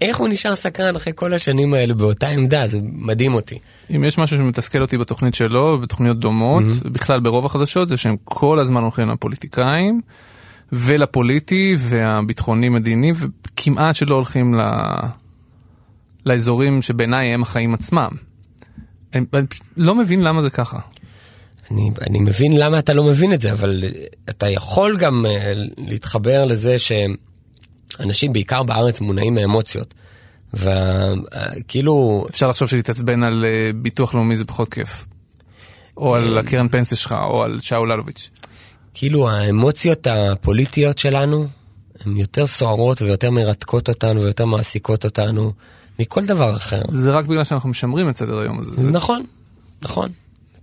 איך 0.00 0.16
הוא 0.16 0.28
נשאר 0.28 0.54
סקרן 0.54 0.96
אחרי 0.96 1.12
כל 1.16 1.34
השנים 1.34 1.74
האלה 1.74 1.94
באותה 1.94 2.28
עמדה, 2.28 2.68
זה 2.68 2.78
מדהים 2.82 3.34
אותי. 3.34 3.58
אם 3.96 4.04
יש 4.04 4.18
משהו 4.18 4.36
שמתסכל 4.36 4.82
אותי 4.82 4.98
בתוכנית 4.98 5.34
שלו, 5.34 5.76
ובתוכניות 5.78 6.20
דומות, 6.20 6.64
בכלל 6.84 7.20
ברוב 7.20 7.46
החדשות, 7.46 7.88
זה 7.88 7.96
שהם 7.96 8.16
כל 8.24 8.58
הזמן 8.58 8.82
הולכים 8.82 9.08
לפוליטיקאים, 9.08 10.00
ולפוליטי, 10.72 11.74
והביטחוני-מדיני, 11.78 13.12
וכמעט 13.16 13.94
שלא 13.94 14.14
הולכים 14.14 14.54
ל... 14.54 14.60
לאזורים 16.26 16.82
שבעיניי 16.82 17.34
הם 17.34 17.42
החיים 17.42 17.74
עצמם. 17.74 18.08
אני, 19.14 19.24
אני 19.32 19.46
לא 19.76 19.94
מבין 19.94 20.22
למה 20.22 20.42
זה 20.42 20.50
ככה. 20.50 20.78
אני, 21.70 21.90
אני 22.06 22.18
מבין 22.18 22.56
למה 22.56 22.78
אתה 22.78 22.92
לא 22.92 23.04
מבין 23.04 23.32
את 23.32 23.40
זה, 23.40 23.52
אבל 23.52 23.84
אתה 24.30 24.48
יכול 24.48 24.96
גם 24.96 25.26
uh, 25.26 25.72
להתחבר 25.78 26.44
לזה 26.44 26.76
שאנשים, 26.78 28.32
בעיקר 28.32 28.62
בארץ, 28.62 29.00
מונעים 29.00 29.34
מאמוציות. 29.34 29.94
וכאילו... 30.54 32.26
אפשר 32.30 32.48
לחשוב 32.48 32.68
שלהתעצבן 32.68 33.22
על 33.22 33.44
uh, 33.44 33.76
ביטוח 33.76 34.14
לאומי 34.14 34.36
זה 34.36 34.44
פחות 34.44 34.74
כיף. 34.74 35.04
או 35.96 36.14
על 36.14 36.38
הקרן 36.38 36.68
פנסיה 36.68 36.96
שלך, 36.96 37.14
או 37.30 37.42
על 37.42 37.60
שאול 37.60 37.92
אלוביץ'. 37.92 38.30
כאילו 38.94 39.30
האמוציות 39.30 40.06
הפוליטיות 40.06 40.98
שלנו 40.98 41.46
הן 42.06 42.16
יותר 42.16 42.46
סוערות 42.46 43.02
ויותר 43.02 43.30
מרתקות 43.30 43.88
אותנו 43.88 44.22
ויותר 44.22 44.44
מעסיקות 44.44 45.04
אותנו 45.04 45.52
מכל 45.98 46.26
דבר 46.26 46.56
אחר. 46.56 46.82
זה 46.92 47.10
רק 47.10 47.24
בגלל 47.24 47.44
שאנחנו 47.44 47.68
משמרים 47.68 48.08
את 48.08 48.16
סדר 48.16 48.38
היום 48.38 48.58
הזה. 48.58 48.90
נכון, 48.90 49.24
נכון. 49.82 50.08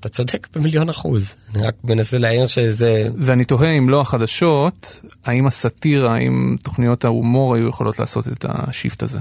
אתה 0.06 0.14
צודק 0.14 0.47
במיליון 0.56 0.89
אחוז. 0.89 1.36
אני 1.56 1.64
רק 1.64 1.76
מנסה 1.84 2.18
להעיר 2.18 2.45
שזה... 2.45 3.08
ואני 3.18 3.45
תוהה 3.45 3.72
אם 3.72 3.89
לא 3.89 4.01
החדשות, 4.01 5.01
האם 5.26 5.47
הסאטירה, 5.47 6.16
האם 6.16 6.56
תוכניות 6.64 7.06
ההומור 7.06 7.56
היו 7.56 7.68
יכולות 7.68 7.99
לעשות 7.99 8.28
את 8.28 8.45
השיפט 8.49 9.03
הזה. 9.03 9.20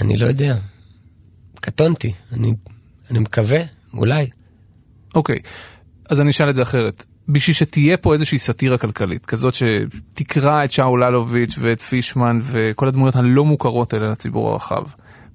אני 0.00 0.16
לא 0.16 0.26
יודע. 0.26 0.56
קטונתי. 1.60 2.12
אני, 2.32 2.52
אני 3.10 3.18
מקווה, 3.18 3.60
אולי. 3.94 4.30
אוקיי, 5.14 5.38
אז 6.10 6.20
אני 6.20 6.30
אשאל 6.30 6.50
את 6.50 6.56
זה 6.56 6.62
אחרת. 6.62 7.04
בשביל 7.28 7.54
שתהיה 7.54 7.96
פה 7.96 8.12
איזושהי 8.12 8.38
סאטירה 8.38 8.78
כלכלית, 8.78 9.26
כזאת 9.26 9.54
שתקרא 9.54 10.64
את 10.64 10.72
שאול 10.72 11.04
אלוביץ' 11.04 11.54
ואת 11.60 11.80
פישמן 11.80 12.38
וכל 12.42 12.88
הדמויות 12.88 13.16
הלא 13.16 13.44
מוכרות 13.44 13.92
האלה 13.92 14.10
לציבור 14.10 14.50
הרחב. 14.50 14.84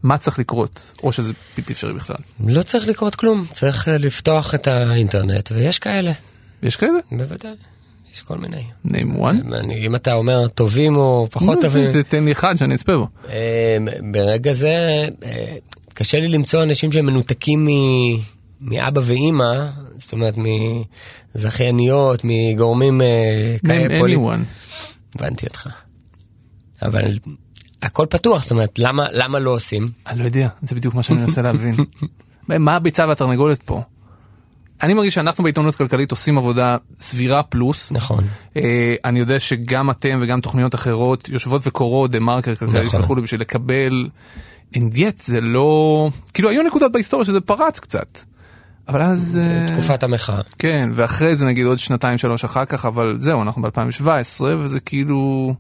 מה 0.04 0.18
צריך 0.18 0.40
לקרות, 0.40 0.86
או 1.04 1.14
שזה 1.14 1.34
בלתי 1.58 1.74
אפשרי 1.74 1.94
בכלל? 1.94 2.16
לא 2.48 2.64
צריך 2.64 2.88
לקרות 2.88 3.16
כלום, 3.16 3.46
צריך 3.54 3.88
אה, 3.88 3.98
לפתוח 3.98 4.56
את 4.56 4.68
האינטרנט, 4.68 5.52
ויש 5.52 5.80
כאלה. 5.80 6.12
יש 6.64 6.76
כאלה? 6.76 7.00
בוודאי, 7.12 7.52
יש 8.14 8.22
כל 8.22 8.38
מיני. 8.38 8.64
name 8.88 9.18
one? 9.20 9.56
אני, 9.56 9.88
אם 9.88 9.96
אתה 9.96 10.14
אומר 10.14 10.48
טובים 10.48 10.96
או 10.96 11.28
פחות 11.32 11.62
טובים... 11.62 11.90
תן 12.08 12.24
לי 12.24 12.32
אחד 12.32 12.56
שאני 12.56 12.76
אצפה 12.76 12.98
בו. 12.98 13.08
אה, 13.30 13.78
ברגע 14.12 14.54
זה, 14.54 15.08
אה, 15.24 15.56
קשה 15.94 16.20
לי 16.20 16.28
למצוא 16.28 16.64
אנשים 16.64 16.92
שהם 16.92 17.06
מנותקים 17.06 17.68
מאבא 18.62 19.02
ואימא, 19.04 19.70
זאת 19.98 20.14
אומרת 20.14 20.36
מזכייניות, 21.36 22.22
מגורמים 22.24 23.02
כאלה 23.68 24.00
פוליטיים. 24.00 24.44
הבנתי 25.16 25.46
אותך. 25.46 25.70
אבל 26.82 27.18
הכל 27.84 28.06
פתוח, 28.10 28.42
זאת 28.42 28.52
אומרת, 28.52 28.80
למה, 28.80 29.06
למה 29.12 29.40
לא 29.40 29.50
עושים? 29.50 29.86
אני 30.08 30.20
לא 30.20 30.26
יודע, 30.26 30.48
זה 30.62 30.76
בדיוק 30.76 30.96
מה 30.96 31.04
שאני 31.04 31.22
מנסה 31.22 31.42
להבין. 31.42 31.76
מה 32.48 32.76
הביצה 32.76 33.08
והתרנגולת 33.08 33.64
פה? 33.64 33.82
אני 34.84 34.94
מרגיש 34.94 35.14
שאנחנו 35.14 35.44
בעיתונות 35.44 35.76
כלכלית 35.76 36.12
עושים 36.12 36.38
עבודה 36.38 36.78
סבירה 37.00 37.44
פלוס. 37.44 37.92
נכון. 37.92 38.24
אה, 38.58 38.96
אני 39.06 39.20
יודע 39.20 39.40
שגם 39.40 39.90
אתם 39.90 40.20
וגם 40.22 40.42
תוכניות 40.42 40.76
אחרות 40.76 41.30
יושבות 41.30 41.62
וקורות 41.68 42.12
דה 42.12 42.20
מרקר 42.20 42.56
כלכלי, 42.56 42.70
נכון. 42.70 42.86
יסלחו 42.86 43.16
לי 43.16 43.22
בשביל 43.22 43.42
לקבל. 43.42 44.08
אינדיאט 44.76 45.18
זה 45.18 45.42
לא... 45.42 46.10
כאילו 46.34 46.50
היו 46.50 46.64
נקודות 46.64 46.92
בהיסטוריה 46.92 47.26
שזה 47.26 47.42
פרץ 47.42 47.80
קצת. 47.80 48.20
אבל 48.88 49.02
אז... 49.02 49.40
תקופת 49.68 50.04
המחאה. 50.04 50.42
כן, 50.60 50.90
ואחרי 50.94 51.36
זה 51.36 51.46
נגיד 51.46 51.66
עוד 51.66 51.80
שנתיים 51.80 52.18
שלוש 52.18 52.44
אחר 52.44 52.66
כך, 52.66 52.86
אבל 52.86 53.16
זהו, 53.18 53.42
אנחנו 53.42 53.62
ב-2017 53.62 54.44
וזה 54.44 54.80
כאילו... 54.80 55.54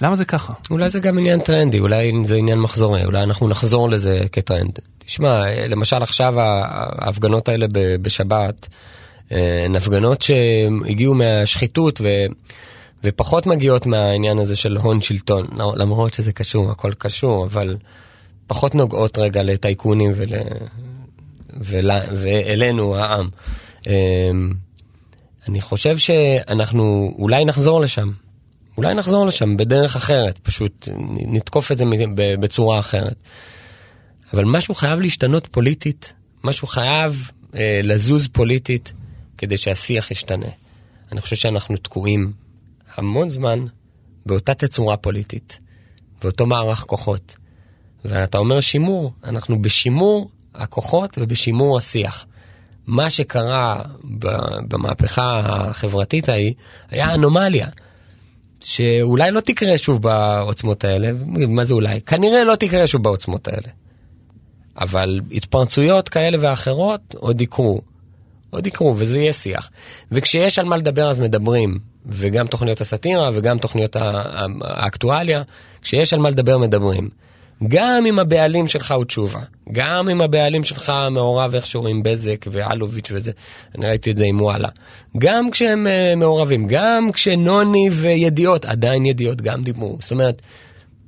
למה 0.00 0.14
זה 0.14 0.24
ככה? 0.24 0.52
אולי 0.70 0.90
זה 0.90 1.00
גם 1.00 1.18
עניין 1.18 1.40
טרנדי, 1.40 1.78
אולי 1.78 2.12
זה 2.24 2.36
עניין 2.36 2.58
מחזורי, 2.58 3.04
אולי 3.04 3.22
אנחנו 3.22 3.48
נחזור 3.48 3.90
לזה 3.90 4.20
כטרנד. 4.32 4.78
תשמע, 4.98 5.44
למשל 5.68 6.02
עכשיו 6.02 6.34
ההפגנות 6.40 7.48
האלה 7.48 7.66
בשבת, 8.02 8.68
אה, 9.32 9.64
הן 9.64 9.76
הפגנות 9.76 10.22
שהגיעו 10.22 11.14
מהשחיתות 11.14 12.00
ו... 12.00 12.08
ופחות 13.04 13.46
מגיעות 13.46 13.86
מהעניין 13.86 14.38
הזה 14.38 14.56
של 14.56 14.76
הון 14.76 15.00
שלטון, 15.00 15.46
למרות 15.76 16.14
שזה 16.14 16.32
קשור, 16.32 16.70
הכל 16.70 16.92
קשור, 16.98 17.44
אבל 17.44 17.76
פחות 18.46 18.74
נוגעות 18.74 19.18
רגע 19.18 19.42
לטייקונים 19.42 20.12
ול... 20.14 20.28
ול... 21.60 21.90
ואלינו, 22.12 22.96
העם. 22.96 23.28
אה, 23.86 23.92
אני 25.48 25.60
חושב 25.60 25.98
שאנחנו 25.98 27.14
אולי 27.18 27.44
נחזור 27.44 27.80
לשם, 27.80 28.10
אולי 28.76 28.94
נחזור 28.94 29.26
לשם 29.26 29.56
בדרך 29.56 29.96
אחרת, 29.96 30.38
פשוט 30.38 30.88
נתקוף 31.10 31.72
את 31.72 31.78
זה 31.78 31.84
בצורה 32.16 32.78
אחרת. 32.78 33.16
אבל 34.32 34.44
משהו 34.44 34.74
חייב 34.74 35.00
להשתנות 35.00 35.46
פוליטית, 35.46 36.12
משהו 36.44 36.66
חייב 36.66 37.30
אה, 37.54 37.80
לזוז 37.82 38.28
פוליטית 38.28 38.92
כדי 39.38 39.56
שהשיח 39.56 40.10
ישתנה. 40.10 40.46
אני 41.12 41.20
חושב 41.20 41.36
שאנחנו 41.36 41.76
תקועים 41.76 42.32
המון 42.94 43.30
זמן 43.30 43.64
באותה 44.26 44.54
תצורה 44.54 44.96
פוליטית, 44.96 45.60
באותו 46.22 46.46
מערך 46.46 46.78
כוחות. 46.78 47.36
ואתה 48.04 48.38
אומר 48.38 48.60
שימור, 48.60 49.12
אנחנו 49.24 49.62
בשימור 49.62 50.30
הכוחות 50.54 51.18
ובשימור 51.20 51.78
השיח. 51.78 52.26
מה 52.86 53.10
שקרה 53.10 53.82
במהפכה 54.68 55.40
החברתית 55.44 56.28
ההיא 56.28 56.54
היה 56.90 57.14
אנומליה. 57.14 57.68
שאולי 58.64 59.30
לא 59.30 59.40
תקרה 59.40 59.78
שוב 59.78 60.02
בעוצמות 60.02 60.84
האלה, 60.84 61.10
מה 61.48 61.64
זה 61.64 61.74
אולי? 61.74 62.00
כנראה 62.00 62.44
לא 62.44 62.56
תקרה 62.56 62.86
שוב 62.86 63.02
בעוצמות 63.02 63.48
האלה. 63.48 63.68
אבל 64.80 65.20
התפרצויות 65.32 66.08
כאלה 66.08 66.38
ואחרות 66.40 67.14
עוד 67.18 67.40
יקרו. 67.40 67.80
עוד 68.50 68.66
יקרו, 68.66 68.94
וזה 68.98 69.18
יהיה 69.18 69.32
שיח. 69.32 69.70
וכשיש 70.12 70.58
על 70.58 70.64
מה 70.64 70.76
לדבר 70.76 71.10
אז 71.10 71.18
מדברים, 71.18 71.78
וגם 72.06 72.46
תוכניות 72.46 72.80
הסאטירה 72.80 73.30
וגם 73.34 73.58
תוכניות 73.58 73.96
האקטואליה, 74.62 75.42
כשיש 75.82 76.12
על 76.12 76.20
מה 76.20 76.30
לדבר 76.30 76.58
מדברים. 76.58 77.08
גם 77.68 78.06
אם 78.06 78.18
הבעלים 78.18 78.68
שלך 78.68 78.92
הוא 78.92 79.04
תשובה, 79.04 79.40
גם 79.72 80.08
אם 80.08 80.20
הבעלים 80.20 80.64
שלך 80.64 80.92
מעורב 81.10 81.54
איכשהו 81.54 81.86
עם 81.88 82.02
בזק 82.02 82.46
ואלוביץ' 82.52 83.08
וזה, 83.12 83.32
אני 83.74 83.86
ראיתי 83.86 84.10
את 84.10 84.18
זה 84.18 84.24
עם 84.24 84.40
וואלה. 84.40 84.68
גם 85.18 85.50
כשהם 85.50 85.86
uh, 85.86 86.16
מעורבים, 86.16 86.66
גם 86.68 87.10
כשנוני 87.12 87.88
וידיעות, 87.90 88.64
עדיין 88.64 89.06
ידיעות 89.06 89.42
גם 89.42 89.62
דיברו. 89.62 89.96
זאת 90.00 90.10
אומרת, 90.10 90.42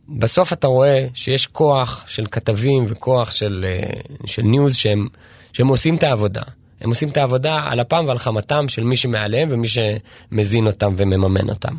בסוף 0.09 0.53
אתה 0.53 0.67
רואה 0.67 1.07
שיש 1.15 1.47
כוח 1.47 2.05
של 2.09 2.27
כתבים 2.31 2.85
וכוח 2.89 3.31
של, 3.31 3.67
uh, 3.67 4.27
של 4.27 4.43
ניוז 4.43 4.77
שהם, 4.77 5.09
שהם 5.53 5.69
עושים 5.69 5.97
את 5.97 6.03
העבודה. 6.03 6.43
הם 6.81 6.91
עושים 6.91 7.09
את 7.09 7.17
העבודה 7.17 7.63
על 7.65 7.81
אפם 7.81 8.05
ועל 8.09 8.19
חמתם 8.19 8.69
של 8.69 8.85
מי 8.85 8.97
שמעליהם 8.97 9.49
ומי 9.51 9.67
שמזין 9.69 10.67
אותם 10.67 10.95
ומממן 10.97 11.51
אותם. 11.51 11.75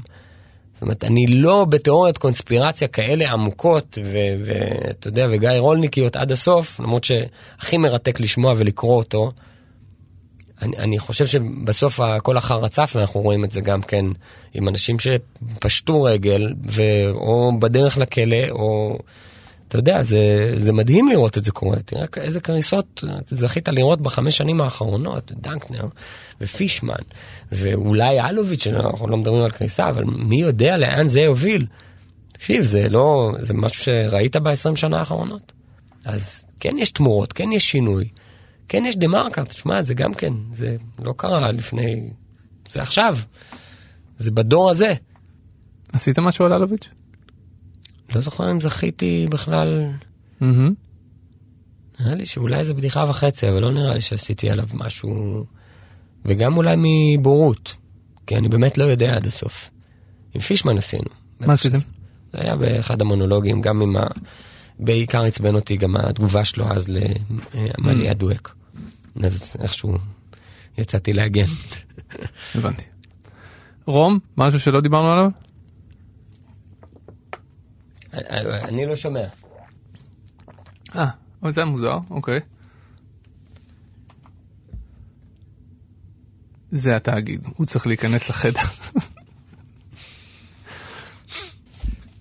זאת 0.75 0.81
אומרת, 0.81 1.03
אני 1.03 1.27
לא 1.27 1.65
בתיאוריות 1.65 2.17
קונספירציה 2.17 2.87
כאלה 2.87 3.31
עמוקות, 3.31 3.97
ואתה 4.43 5.07
יודע, 5.07 5.25
וגיא 5.31 5.49
רולניקיות 5.49 6.15
עד 6.15 6.31
הסוף, 6.31 6.79
למרות 6.79 7.03
שהכי 7.03 7.77
מרתק 7.77 8.19
לשמוע 8.19 8.53
ולקרוא 8.57 8.97
אותו. 8.97 9.31
אני, 10.61 10.77
אני 10.77 10.99
חושב 10.99 11.25
שבסוף 11.25 11.99
הכל 11.99 12.37
אחר 12.37 12.59
רצף, 12.59 12.93
ואנחנו 12.95 13.21
רואים 13.21 13.43
את 13.43 13.51
זה 13.51 13.61
גם 13.61 13.81
כן 13.81 14.05
עם 14.53 14.67
אנשים 14.67 14.97
שפשטו 14.99 16.03
רגל, 16.03 16.53
ו, 16.69 16.81
או 17.09 17.51
בדרך 17.59 17.97
לכלא, 17.97 18.49
או... 18.51 18.99
אתה 19.67 19.77
יודע, 19.77 20.03
זה, 20.03 20.53
זה 20.57 20.73
מדהים 20.73 21.07
לראות 21.07 21.37
את 21.37 21.45
זה 21.45 21.51
קורה. 21.51 21.79
תראה 21.85 22.05
איזה 22.17 22.39
קריסות 22.39 23.03
זכית 23.27 23.67
לראות 23.67 24.01
בחמש 24.01 24.37
שנים 24.37 24.61
האחרונות, 24.61 25.31
דנקנר 25.35 25.87
ופישמן, 26.41 26.95
ואולי 27.51 28.21
אלוביץ', 28.21 28.67
אנחנו 28.67 29.07
לא 29.07 29.17
מדברים 29.17 29.43
על 29.43 29.51
קריסה, 29.51 29.89
אבל 29.89 30.03
מי 30.03 30.41
יודע 30.41 30.77
לאן 30.77 31.07
זה 31.07 31.21
יוביל. 31.21 31.65
תקשיב, 32.33 32.63
זה 32.63 32.89
לא, 32.89 33.33
זה 33.39 33.53
משהו 33.53 33.83
שראית 33.83 34.35
ב-20 34.35 34.75
שנה 34.75 34.99
האחרונות. 34.99 35.51
אז 36.05 36.43
כן 36.59 36.75
יש 36.77 36.91
תמורות, 36.91 37.33
כן 37.33 37.51
יש 37.51 37.71
שינוי, 37.71 38.07
כן 38.67 38.83
יש 38.85 38.97
דה 38.97 39.07
מרקר, 39.07 39.43
תשמע, 39.43 39.81
זה 39.81 39.93
גם 39.93 40.13
כן, 40.13 40.33
זה 40.53 40.77
לא 40.99 41.13
קרה 41.17 41.51
לפני, 41.51 42.09
זה 42.69 42.81
עכשיו, 42.81 43.17
זה 44.17 44.31
בדור 44.31 44.69
הזה. 44.69 44.93
עשית 45.93 46.19
משהו 46.19 46.45
על 46.45 46.53
אלוביץ'? 46.53 46.89
לא 48.15 48.21
זוכר 48.21 48.51
אם 48.51 48.61
זכיתי 48.61 49.27
בכלל. 49.29 49.91
נראה 51.99 52.15
לי 52.15 52.25
שאולי 52.25 52.63
זה 52.63 52.73
בדיחה 52.73 53.05
וחצי, 53.09 53.49
אבל 53.49 53.61
לא 53.61 53.71
נראה 53.71 53.93
לי 53.93 54.01
שעשיתי 54.01 54.49
עליו 54.49 54.65
משהו... 54.73 55.45
וגם 56.25 56.57
אולי 56.57 56.75
מבורות, 56.77 57.75
כי 58.27 58.35
אני 58.35 58.49
באמת 58.49 58.77
לא 58.77 58.83
יודע 58.83 59.15
עד 59.15 59.25
הסוף. 59.25 59.69
עם 60.33 60.41
פישמן 60.41 60.77
עשינו. 60.77 61.09
מה 61.39 61.53
עשיתם? 61.53 61.77
זה 61.77 61.83
היה 62.33 62.55
באחד 62.55 63.01
המונולוגים, 63.01 63.61
גם 63.61 63.81
עם 63.81 63.97
ה... 63.97 64.07
בעיקר 64.79 65.23
עצבן 65.23 65.55
אותי 65.55 65.77
גם 65.77 65.95
התגובה 65.95 66.45
שלו 66.45 66.65
אז 66.71 66.91
לעמליה 67.53 68.13
דואק. 68.13 68.55
אז 69.23 69.55
איכשהו 69.59 69.97
יצאתי 70.77 71.13
להגן. 71.13 71.45
הבנתי. 72.55 72.83
רום, 73.85 74.19
משהו 74.37 74.59
שלא 74.59 74.81
דיברנו 74.81 75.11
עליו? 75.11 75.29
אני 78.69 78.85
לא 78.85 78.95
שומע. 78.95 79.27
אה, 80.95 81.09
זה 81.49 81.61
היה 81.61 81.69
מוזר, 81.69 81.97
אוקיי. 82.09 82.39
זה 86.71 86.95
התאגיד, 86.95 87.47
הוא 87.55 87.65
צריך 87.65 87.87
להיכנס 87.87 88.29
לחדר. 88.29 88.59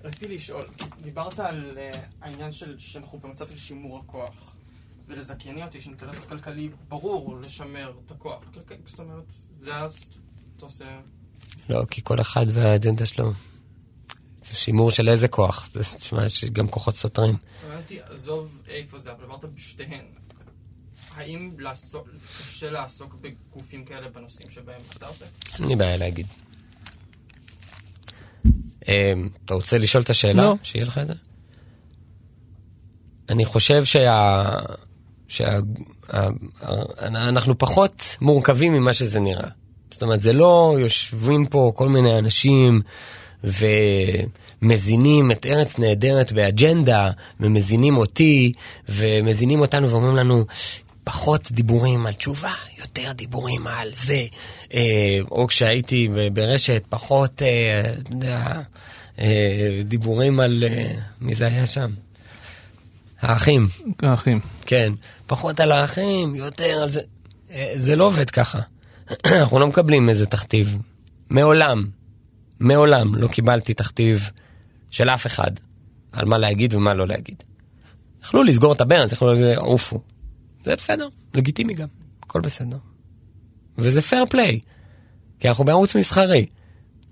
רציתי 0.04 0.34
לשאול, 0.34 0.64
דיברת 1.02 1.38
על 1.38 1.78
uh, 1.92 1.96
העניין 2.20 2.52
של 2.52 2.78
שאנחנו 2.78 3.18
במצב 3.18 3.48
של 3.48 3.56
שימור 3.56 3.98
הכוח, 3.98 4.56
ולזכייניות 5.08 5.74
יש 5.74 5.86
אינטרס 5.86 6.24
כלכלי 6.24 6.70
ברור 6.88 7.40
לשמר 7.40 7.92
את 8.06 8.10
הכוח. 8.10 8.40
זאת 8.86 8.98
אומרת, 8.98 9.24
זה 9.60 9.76
אז 9.76 10.04
אתה 10.56 10.66
עושה... 10.66 11.00
לא, 11.70 11.84
כי 11.90 12.00
כל 12.04 12.20
אחד 12.20 12.46
והאג'נדה 12.52 13.06
שלו. 13.06 13.32
זה 14.44 14.54
שימור 14.54 14.90
של 14.90 15.08
איזה 15.08 15.28
כוח? 15.28 15.68
זה 15.72 15.80
נשמע 15.94 16.28
שיש 16.28 16.50
גם 16.50 16.68
כוחות 16.68 16.94
סותרים. 16.96 17.36
הבנתי, 17.66 17.98
עזוב 18.10 18.58
איפה 18.68 18.98
זה, 18.98 19.12
אבל 19.12 19.24
עברת 19.24 19.44
בשתיהן. 19.44 20.04
האם 21.14 21.50
לעסוק, 21.58 22.08
קשה 22.38 22.70
לעסוק 22.70 23.14
בגופים 23.14 23.84
כאלה 23.84 24.08
בנושאים 24.08 24.50
שבהם 24.50 24.80
אתה 24.96 25.06
עושה? 25.06 25.24
אין 25.58 25.68
לי 25.68 25.76
בעיה 25.76 25.96
להגיד. 25.96 26.26
אמ, 28.88 29.28
אתה 29.44 29.54
רוצה 29.54 29.78
לשאול 29.78 30.02
את 30.02 30.10
השאלה? 30.10 30.42
לא. 30.42 30.54
שיהיה 30.62 30.84
לך 30.84 30.98
את 30.98 31.06
זה? 31.06 31.14
אני 33.28 33.44
חושב 33.44 33.84
שה... 33.84 34.42
שה... 35.28 35.58
אנחנו 37.02 37.58
פחות 37.58 38.16
מורכבים 38.20 38.72
ממה 38.72 38.92
שזה 38.92 39.20
נראה. 39.20 39.48
זאת 39.90 40.02
אומרת, 40.02 40.20
זה 40.20 40.32
לא 40.32 40.76
יושבים 40.80 41.46
פה 41.46 41.72
כל 41.76 41.88
מיני 41.88 42.18
אנשים 42.18 42.82
ומזינים 44.62 45.30
את 45.30 45.46
ארץ 45.46 45.78
נהדרת 45.78 46.32
באג'נדה, 46.32 47.10
ומזינים 47.40 47.96
אותי, 47.96 48.52
ומזינים 48.88 49.60
אותנו 49.60 49.90
ואומרים 49.90 50.16
לנו, 50.16 50.44
פחות 51.04 51.52
דיבורים 51.52 52.06
על 52.06 52.14
תשובה, 52.14 52.52
יותר 52.78 53.12
דיבורים 53.12 53.66
על 53.66 53.90
זה. 53.94 54.22
אה, 54.74 55.18
או 55.30 55.46
כשהייתי 55.46 56.08
ברשת, 56.32 56.82
פחות, 56.88 57.42
אה, 57.42 57.94
אה, 59.18 59.82
דיבורים 59.84 60.40
על... 60.40 60.64
מי 61.20 61.34
זה 61.34 61.46
היה 61.46 61.66
שם? 61.66 61.90
האחים. 63.20 63.68
האחים. 64.02 64.40
כן, 64.66 64.92
פחות 65.26 65.60
על 65.60 65.72
האחים, 65.72 66.34
יותר 66.34 66.78
על 66.82 66.88
זה. 66.88 67.00
זה 67.74 67.96
לא 67.96 68.04
עובד 68.04 68.30
ככה. 68.30 68.60
אנחנו 69.26 69.58
לא 69.58 69.66
מקבלים 69.66 70.08
איזה 70.08 70.26
תכתיב. 70.26 70.78
מעולם, 71.30 71.84
מעולם 72.60 73.14
לא 73.14 73.28
קיבלתי 73.28 73.74
תכתיב 73.74 74.30
של 74.90 75.10
אף 75.10 75.26
אחד 75.26 75.50
על 76.12 76.24
מה 76.24 76.38
להגיד 76.38 76.74
ומה 76.74 76.94
לא 76.94 77.06
להגיד. 77.06 77.42
יכלו 78.22 78.42
לסגור 78.42 78.72
את 78.72 78.80
הברנס, 78.80 79.12
יכלו 79.12 79.32
להגיד, 79.32 79.58
עופו. 79.58 80.00
זה 80.64 80.76
בסדר, 80.76 81.08
לגיטימי 81.34 81.74
גם, 81.74 81.88
הכל 82.22 82.40
בסדר. 82.40 82.76
וזה 83.78 84.00
פייר 84.00 84.26
פליי, 84.26 84.60
כי 85.40 85.48
אנחנו 85.48 85.64
בערוץ 85.64 85.96
מסחרי. 85.96 86.46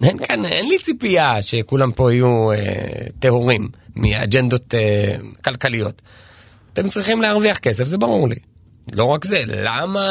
אין 0.02 0.18
כאן, 0.18 0.44
אין 0.44 0.68
לי 0.68 0.78
ציפייה 0.78 1.42
שכולם 1.42 1.92
פה 1.92 2.12
יהיו 2.12 2.52
אה, 2.52 2.56
טהורים 3.18 3.68
מאג'נדות 3.96 4.74
אה, 4.74 5.16
כלכליות. 5.44 6.02
אתם 6.72 6.88
צריכים 6.88 7.22
להרוויח 7.22 7.58
כסף, 7.58 7.84
זה 7.84 7.98
ברור 7.98 8.28
לי. 8.28 8.36
לא 8.92 9.04
רק 9.04 9.24
זה, 9.24 9.42
למה 9.46 10.10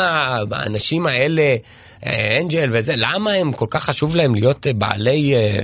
האנשים 0.52 1.08
האלה, 1.08 1.42
אה, 1.42 1.58
אנג'ל 2.06 2.70
וזה, 2.72 2.93
למה 2.95 3.32
הם 3.32 3.54
כל 3.54 3.66
כך 3.70 3.84
חשוב 3.84 4.16
להם 4.16 4.36
להיות 4.36 4.68
אה, 4.68 4.74
בעלי 4.74 5.36
אה, 5.36 5.64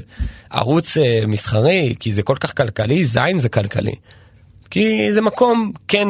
ערוץ 0.49 0.97
אה, 0.97 1.25
מסחרי? 1.27 1.95
כי 1.99 2.11
זה 2.11 2.23
כל 2.23 2.35
כך 2.39 2.57
כלכלי, 2.57 3.05
זין 3.05 3.38
זה 3.38 3.49
כלכלי. 3.49 3.95
כי 4.69 5.13
זה 5.13 5.21
מקום 5.21 5.71
כן 5.88 6.07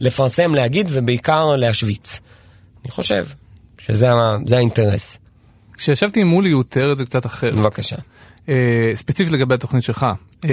לפרסם, 0.00 0.54
להגיד 0.54 0.88
ובעיקר 0.90 1.56
להשוויץ. 1.56 2.20
אני 2.84 2.90
חושב 2.90 3.26
שזה 3.78 4.10
האינטרס. 4.56 5.18
כשישבתי 5.76 6.20
עם 6.20 6.26
מולי 6.26 6.50
הוא 6.50 6.62
תיאר 6.62 6.92
את 6.92 6.96
זה 6.96 7.04
קצת 7.04 7.26
אחרת. 7.26 7.54
בבקשה. 7.54 7.96
Uh, 8.46 8.50
ספציפית 8.94 9.32
לגבי 9.32 9.54
התוכנית 9.54 9.84
שלך. 9.84 10.06
Uh, 10.42 10.46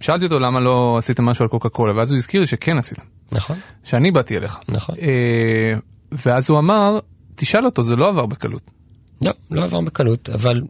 שאלתי 0.00 0.24
אותו 0.24 0.38
למה 0.38 0.60
לא 0.60 0.96
עשית 0.98 1.20
משהו 1.20 1.42
על 1.42 1.48
קוקה 1.48 1.68
קולה 1.68 1.96
ואז 1.96 2.10
הוא 2.10 2.16
הזכיר 2.16 2.40
לי 2.40 2.46
שכן 2.46 2.78
עשית. 2.78 2.98
נכון. 3.32 3.56
שאני 3.84 4.10
באתי 4.10 4.36
אליך. 4.36 4.58
נכון. 4.68 4.94
Uh, 4.94 5.00
ואז 6.26 6.50
הוא 6.50 6.58
אמר, 6.58 6.98
תשאל 7.36 7.64
אותו, 7.64 7.82
זה 7.82 7.96
לא 7.96 8.08
עבר 8.08 8.26
בקלות. 8.26 8.62
לא, 9.24 9.32
לא 9.50 9.64
עבר 9.64 9.80
בקלות, 9.80 10.28
אבל 10.28 10.62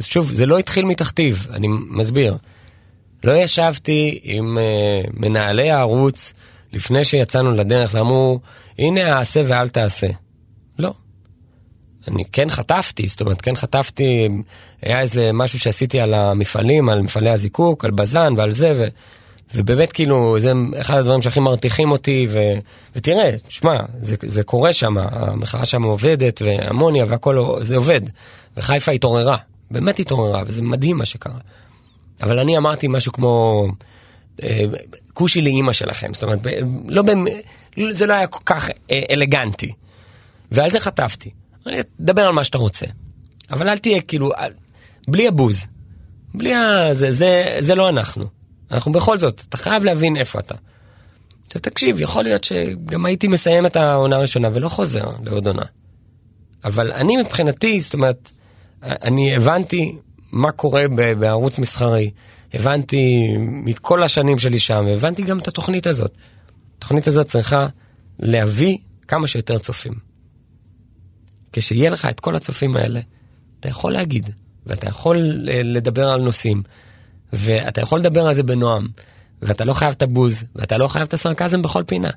שוב, 0.00 0.32
זה 0.34 0.46
לא 0.46 0.58
התחיל 0.58 0.84
מתכתיב, 0.84 1.46
אני 1.52 1.66
מסביר. 1.90 2.36
לא 3.24 3.32
ישבתי 3.32 4.20
עם 4.22 4.58
uh, 4.58 5.10
מנהלי 5.14 5.70
הערוץ 5.70 6.32
לפני 6.72 7.04
שיצאנו 7.04 7.52
לדרך 7.52 7.90
ואמרו, 7.94 8.40
הנה 8.78 9.14
העשה 9.16 9.42
ואל 9.46 9.68
תעשה. 9.68 10.06
לא. 10.78 10.94
אני 12.08 12.24
כן 12.32 12.50
חטפתי, 12.50 13.08
זאת 13.08 13.20
אומרת, 13.20 13.40
כן 13.40 13.56
חטפתי, 13.56 14.28
היה 14.82 15.00
איזה 15.00 15.30
משהו 15.32 15.58
שעשיתי 15.58 16.00
על 16.00 16.14
המפעלים, 16.14 16.88
על 16.88 17.02
מפעלי 17.02 17.30
הזיקוק, 17.30 17.84
על 17.84 17.90
בזן 17.90 18.32
ועל 18.36 18.50
זה, 18.50 18.72
ו, 18.76 18.88
ובאמת 19.54 19.92
כאילו, 19.92 20.40
זה 20.40 20.52
אחד 20.80 20.98
הדברים 20.98 21.22
שהכי 21.22 21.40
מרתיחים 21.40 21.90
אותי, 21.90 22.26
ו, 22.30 22.38
ותראה, 22.96 23.30
שמע, 23.48 23.72
זה, 24.02 24.16
זה 24.26 24.42
קורה 24.42 24.72
שם, 24.72 24.98
המחאה 24.98 25.64
שם 25.64 25.82
עובדת, 25.82 26.42
ואמוניה 26.44 27.04
והכל, 27.08 27.58
זה 27.60 27.76
עובד. 27.76 28.00
וחיפה 28.56 28.92
התעוררה, 28.92 29.36
באמת 29.70 29.98
התעוררה, 29.98 30.42
וזה 30.46 30.62
מדהים 30.62 30.98
מה 30.98 31.04
שקרה. 31.04 31.38
אבל 32.22 32.38
אני 32.38 32.56
אמרתי 32.56 32.86
משהו 32.88 33.12
כמו, 33.12 33.66
אה, 34.42 34.64
כושי 35.14 35.40
לאימא 35.40 35.72
שלכם, 35.72 36.14
זאת 36.14 36.22
אומרת, 36.22 36.38
לא 36.88 37.02
במ... 37.02 37.24
זה 37.90 38.06
לא 38.06 38.14
היה 38.14 38.26
כל 38.26 38.42
כך 38.46 38.68
אלגנטי. 39.10 39.72
ועל 40.52 40.70
זה 40.70 40.80
חטפתי. 40.80 41.30
אני 41.66 41.76
אדבר 42.00 42.26
על 42.26 42.32
מה 42.32 42.44
שאתה 42.44 42.58
רוצה, 42.58 42.86
אבל 43.50 43.68
אל 43.68 43.78
תהיה 43.78 44.00
כאילו, 44.00 44.30
בלי 45.08 45.28
הבוז. 45.28 45.66
בלי 46.34 46.54
ה... 46.54 46.94
זה, 46.94 47.12
זה, 47.12 47.56
זה 47.60 47.74
לא 47.74 47.88
אנחנו. 47.88 48.39
אנחנו 48.70 48.92
בכל 48.92 49.18
זאת, 49.18 49.42
אתה 49.48 49.56
חייב 49.56 49.84
להבין 49.84 50.16
איפה 50.16 50.38
אתה. 50.38 50.54
עכשיו 51.46 51.62
תקשיב, 51.62 52.00
יכול 52.00 52.24
להיות 52.24 52.44
שגם 52.44 53.06
הייתי 53.06 53.28
מסיים 53.28 53.66
את 53.66 53.76
העונה 53.76 54.16
הראשונה 54.16 54.48
ולא 54.52 54.68
חוזר 54.68 55.10
לעוד 55.24 55.46
עונה. 55.46 55.62
אבל 56.64 56.92
אני 56.92 57.16
מבחינתי, 57.16 57.80
זאת 57.80 57.94
אומרת, 57.94 58.30
אני 58.82 59.36
הבנתי 59.36 59.96
מה 60.32 60.52
קורה 60.52 60.84
בערוץ 61.18 61.58
מסחרי. 61.58 62.10
הבנתי 62.54 63.28
מכל 63.38 64.02
השנים 64.02 64.38
שלי 64.38 64.58
שם, 64.58 64.86
הבנתי 64.86 65.22
גם 65.22 65.38
את 65.38 65.48
התוכנית 65.48 65.86
הזאת. 65.86 66.16
התוכנית 66.78 67.08
הזאת 67.08 67.26
צריכה 67.26 67.66
להביא 68.18 68.78
כמה 69.08 69.26
שיותר 69.26 69.58
צופים. 69.58 69.92
כשיהיה 71.52 71.90
לך 71.90 72.06
את 72.06 72.20
כל 72.20 72.36
הצופים 72.36 72.76
האלה, 72.76 73.00
אתה 73.60 73.68
יכול 73.68 73.92
להגיד, 73.92 74.30
ואתה 74.66 74.88
יכול 74.88 75.16
לדבר 75.64 76.10
על 76.10 76.20
נושאים, 76.20 76.62
ואתה 77.32 77.80
יכול 77.80 77.98
לדבר 77.98 78.26
על 78.26 78.34
זה 78.34 78.42
בנועם, 78.42 78.88
ואתה 79.42 79.64
לא 79.64 79.72
חייב 79.72 79.92
את 79.92 80.02
הבוז, 80.02 80.44
ואתה 80.56 80.78
לא 80.78 80.88
חייב 80.88 81.06
את 81.06 81.14
הסרקזם 81.14 81.62
בכל 81.62 81.82
פינה. 81.86 82.10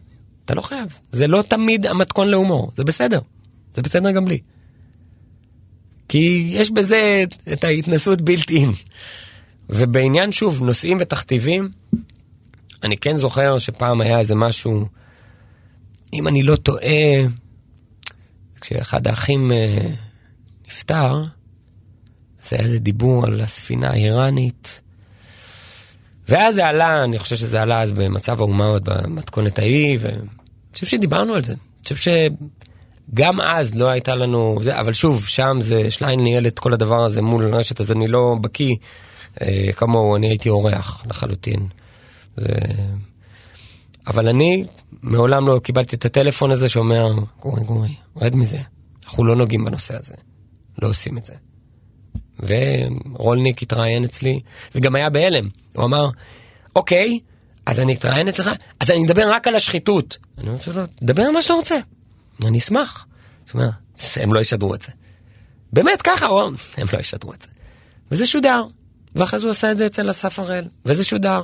אתה 0.46 0.56
לא 0.56 0.62
חייב. 0.62 1.00
זה 1.12 1.28
לא 1.28 1.42
תמיד 1.48 1.86
המתכון 1.86 2.28
להומור, 2.28 2.72
זה 2.76 2.84
בסדר. 2.84 3.20
זה 3.76 3.82
בסדר 3.82 4.12
גם 4.12 4.28
לי. 4.28 4.40
כי 6.08 6.50
יש 6.52 6.72
בזה 6.72 7.24
את 7.54 7.64
ההתנסות 7.64 8.22
בילט 8.22 8.50
אין. 8.50 8.72
ובעניין, 9.70 10.32
שוב, 10.32 10.64
נושאים 10.64 10.98
ותכתיבים, 11.02 11.70
אני 12.84 12.98
כן 12.98 13.16
זוכר 13.16 13.58
שפעם 13.58 14.02
היה 14.02 14.20
איזה 14.20 14.36
משהו, 14.36 14.88
אם 16.14 16.28
אני 16.28 16.44
לא 16.44 16.56
טועה, 16.56 17.28
כשאחד 18.62 19.08
האחים 19.08 19.52
אה, 19.52 19.90
נפטר, 20.68 21.24
זה 22.50 22.56
היה 22.56 22.66
איזה 22.66 22.80
דיבור 22.80 23.26
על 23.26 23.42
הספינה 23.42 23.90
האיראנית. 23.90 24.82
ואז 26.28 26.56
זה 26.56 26.68
עלה, 26.68 27.04
אני 27.04 27.20
חושב 27.20 27.36
שזה 27.36 27.62
עלה 27.62 27.82
אז 27.82 27.92
במצב 27.92 28.40
האומה 28.40 28.66
עוד 28.66 28.90
במתכונת 28.90 29.60
ההיא, 29.60 29.98
ואני 30.02 30.18
חושב 30.74 30.86
שדיברנו 30.86 31.34
על 31.34 31.44
זה. 31.44 31.54
אני 31.54 31.84
חושב 31.84 31.96
שגם 33.12 33.42
אז 33.42 33.76
לא 33.76 33.88
הייתה 33.88 34.16
לנו, 34.16 34.58
זה, 34.62 34.80
אבל 34.80 34.94
שוב, 34.94 35.26
שם 35.28 35.58
זה, 35.60 35.92
שליין 35.92 36.20
ניהל 36.20 36.48
את 36.48 36.60
כל 36.60 36.74
הדבר 36.74 37.04
הזה 37.04 37.22
מול 37.22 37.56
רשת, 37.56 37.82
אז 37.82 37.92
אני 37.92 38.08
לא 38.08 38.36
בקיא. 38.42 38.76
אה, 39.42 39.70
כמוהו, 39.76 40.16
אני 40.16 40.30
הייתי 40.30 40.50
אורח 40.50 41.06
לחלוטין. 41.10 41.68
זה... 42.38 42.48
אבל 44.08 44.28
אני 44.28 44.66
מעולם 45.02 45.48
לא 45.48 45.60
קיבלתי 45.64 45.96
את 45.96 46.06
הטלפון 46.06 46.52
הזה 46.52 46.70
שאומר, 46.70 47.14
גורי 47.40 47.64
גורי, 47.64 47.96
רד 48.22 48.36
מזה, 48.36 48.60
אנחנו 49.06 49.24
לא 49.24 49.36
נוגעים 49.36 49.66
בנושא 49.66 49.96
הזה, 50.00 50.14
לא 50.82 50.88
עושים 50.90 51.18
את 51.18 51.26
זה. 51.26 51.34
ורולניק 52.40 53.62
התראיין 53.62 54.04
אצלי, 54.04 54.40
וגם 54.76 54.96
היה 54.96 55.10
בהלם, 55.10 55.50
הוא 55.76 55.86
אמר, 55.86 56.10
אוקיי, 56.76 57.20
אז 57.66 57.80
אני 57.80 57.94
אתראיין 57.94 58.28
אצלך, 58.28 58.52
אז 58.80 58.92
אני 58.92 59.06
אדבר 59.06 59.32
רק 59.32 59.48
על 59.48 59.56
השחיתות. 59.56 60.18
אני 60.38 60.50
אומר 60.50 60.60
לו, 60.76 60.84
דבר 61.02 61.24
על 61.24 61.32
מה 61.32 61.42
שאתה 61.42 61.54
רוצה, 61.54 61.78
אני 62.46 62.58
אשמח. 62.58 63.06
זאת 63.46 63.54
אומרת, 63.54 63.70
הם 64.16 64.34
לא 64.34 64.40
ישדרו 64.40 64.76
את 64.76 64.82
זה. 64.82 64.92
באמת 65.74 66.02
ככה, 66.02 66.26
הם 66.78 66.88
לא 66.94 67.00
ישדרו 67.00 67.34
את 67.34 67.42
זה. 67.42 67.48
וזה 68.12 68.28
שודר. 68.28 68.64
ואחרי 69.16 69.40
זה 69.40 69.46
הוא 69.46 69.52
עשה 69.52 69.72
את 69.72 69.78
זה 69.78 69.86
אצל 69.86 70.12
אסף 70.12 70.40
הראל, 70.40 70.66
וזה 70.86 71.04
שודר. 71.04 71.44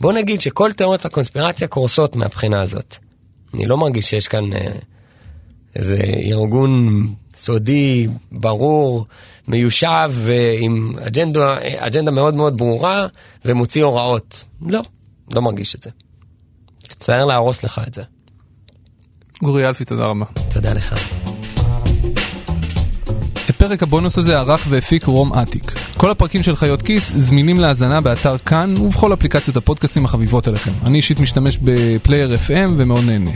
בוא 0.00 0.12
נגיד 0.12 0.40
שכל 0.40 0.72
תיאוריות 0.72 1.04
הקונספירציה 1.04 1.68
קורסות 1.68 2.16
מהבחינה 2.16 2.62
הזאת. 2.62 2.96
אני 3.54 3.66
לא 3.66 3.76
מרגיש 3.76 4.10
שיש 4.10 4.28
כאן 4.28 4.52
אה, 4.52 4.72
איזה 5.76 6.00
ארגון 6.04 7.06
סודי, 7.34 8.06
ברור, 8.32 9.06
מיושב, 9.48 10.10
עם 10.58 10.94
אג'נדה, 11.06 11.56
אג'נדה 11.78 12.10
מאוד 12.10 12.34
מאוד 12.34 12.56
ברורה, 12.56 13.06
ומוציא 13.44 13.84
הוראות. 13.84 14.44
לא, 14.62 14.80
לא 15.34 15.42
מרגיש 15.42 15.74
את 15.74 15.82
זה. 15.82 15.90
תצטער 16.78 17.24
להרוס 17.24 17.64
לך 17.64 17.80
את 17.86 17.94
זה. 17.94 18.02
גורי 19.42 19.66
אלפי, 19.68 19.84
תודה 19.84 20.06
רבה. 20.06 20.24
תודה 20.50 20.72
לך. 20.72 21.19
פרק 23.60 23.82
הבונוס 23.82 24.18
הזה 24.18 24.38
ערך 24.38 24.66
והפיק 24.68 25.04
רום 25.04 25.32
אטיק. 25.32 25.72
כל 25.96 26.10
הפרקים 26.10 26.42
של 26.42 26.56
חיות 26.56 26.82
כיס 26.82 27.12
זמינים 27.16 27.60
להאזנה 27.60 28.00
באתר 28.00 28.38
כאן 28.38 28.74
ובכל 28.76 29.12
אפליקציות 29.12 29.56
הפודקאסטים 29.56 30.04
החביבות 30.04 30.48
עליכם. 30.48 30.70
אני 30.86 30.96
אישית 30.96 31.20
משתמש 31.20 31.58
בפלייר 31.62 32.34
FM 32.46 32.70
ומאוד 32.76 33.04
נהנה. 33.04 33.30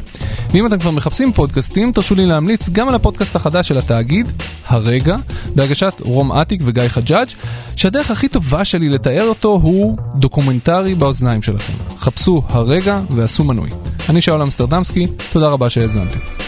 ואם 0.50 0.66
אתם 0.66 0.78
כבר 0.78 0.90
מחפשים 0.90 1.32
פודקאסטים, 1.32 1.92
תרשו 1.92 2.14
לי 2.14 2.26
להמליץ 2.26 2.68
גם 2.68 2.88
על 2.88 2.94
הפודקאסט 2.94 3.36
החדש 3.36 3.68
של 3.68 3.78
התאגיד, 3.78 4.32
הרגע, 4.66 5.16
בהגשת 5.54 5.94
רום 6.00 6.32
אטיק 6.32 6.60
וגיא 6.64 6.88
חג'אג', 6.88 7.28
שהדרך 7.76 8.10
הכי 8.10 8.28
טובה 8.28 8.64
שלי 8.64 8.88
לתאר 8.88 9.28
אותו 9.28 9.60
הוא 9.62 9.96
דוקומנטרי 10.16 10.94
באוזניים 10.94 11.42
שלכם. 11.42 11.72
חפשו 11.98 12.42
הרגע 12.48 13.00
ועשו 13.10 13.44
מנוי. 13.44 13.70
אני 14.08 14.20
שאול 14.20 14.42
אמסטרדמסקי, 14.42 15.06
תודה 15.32 15.48
רבה 15.48 15.70
שהאזנתם. 15.70 16.43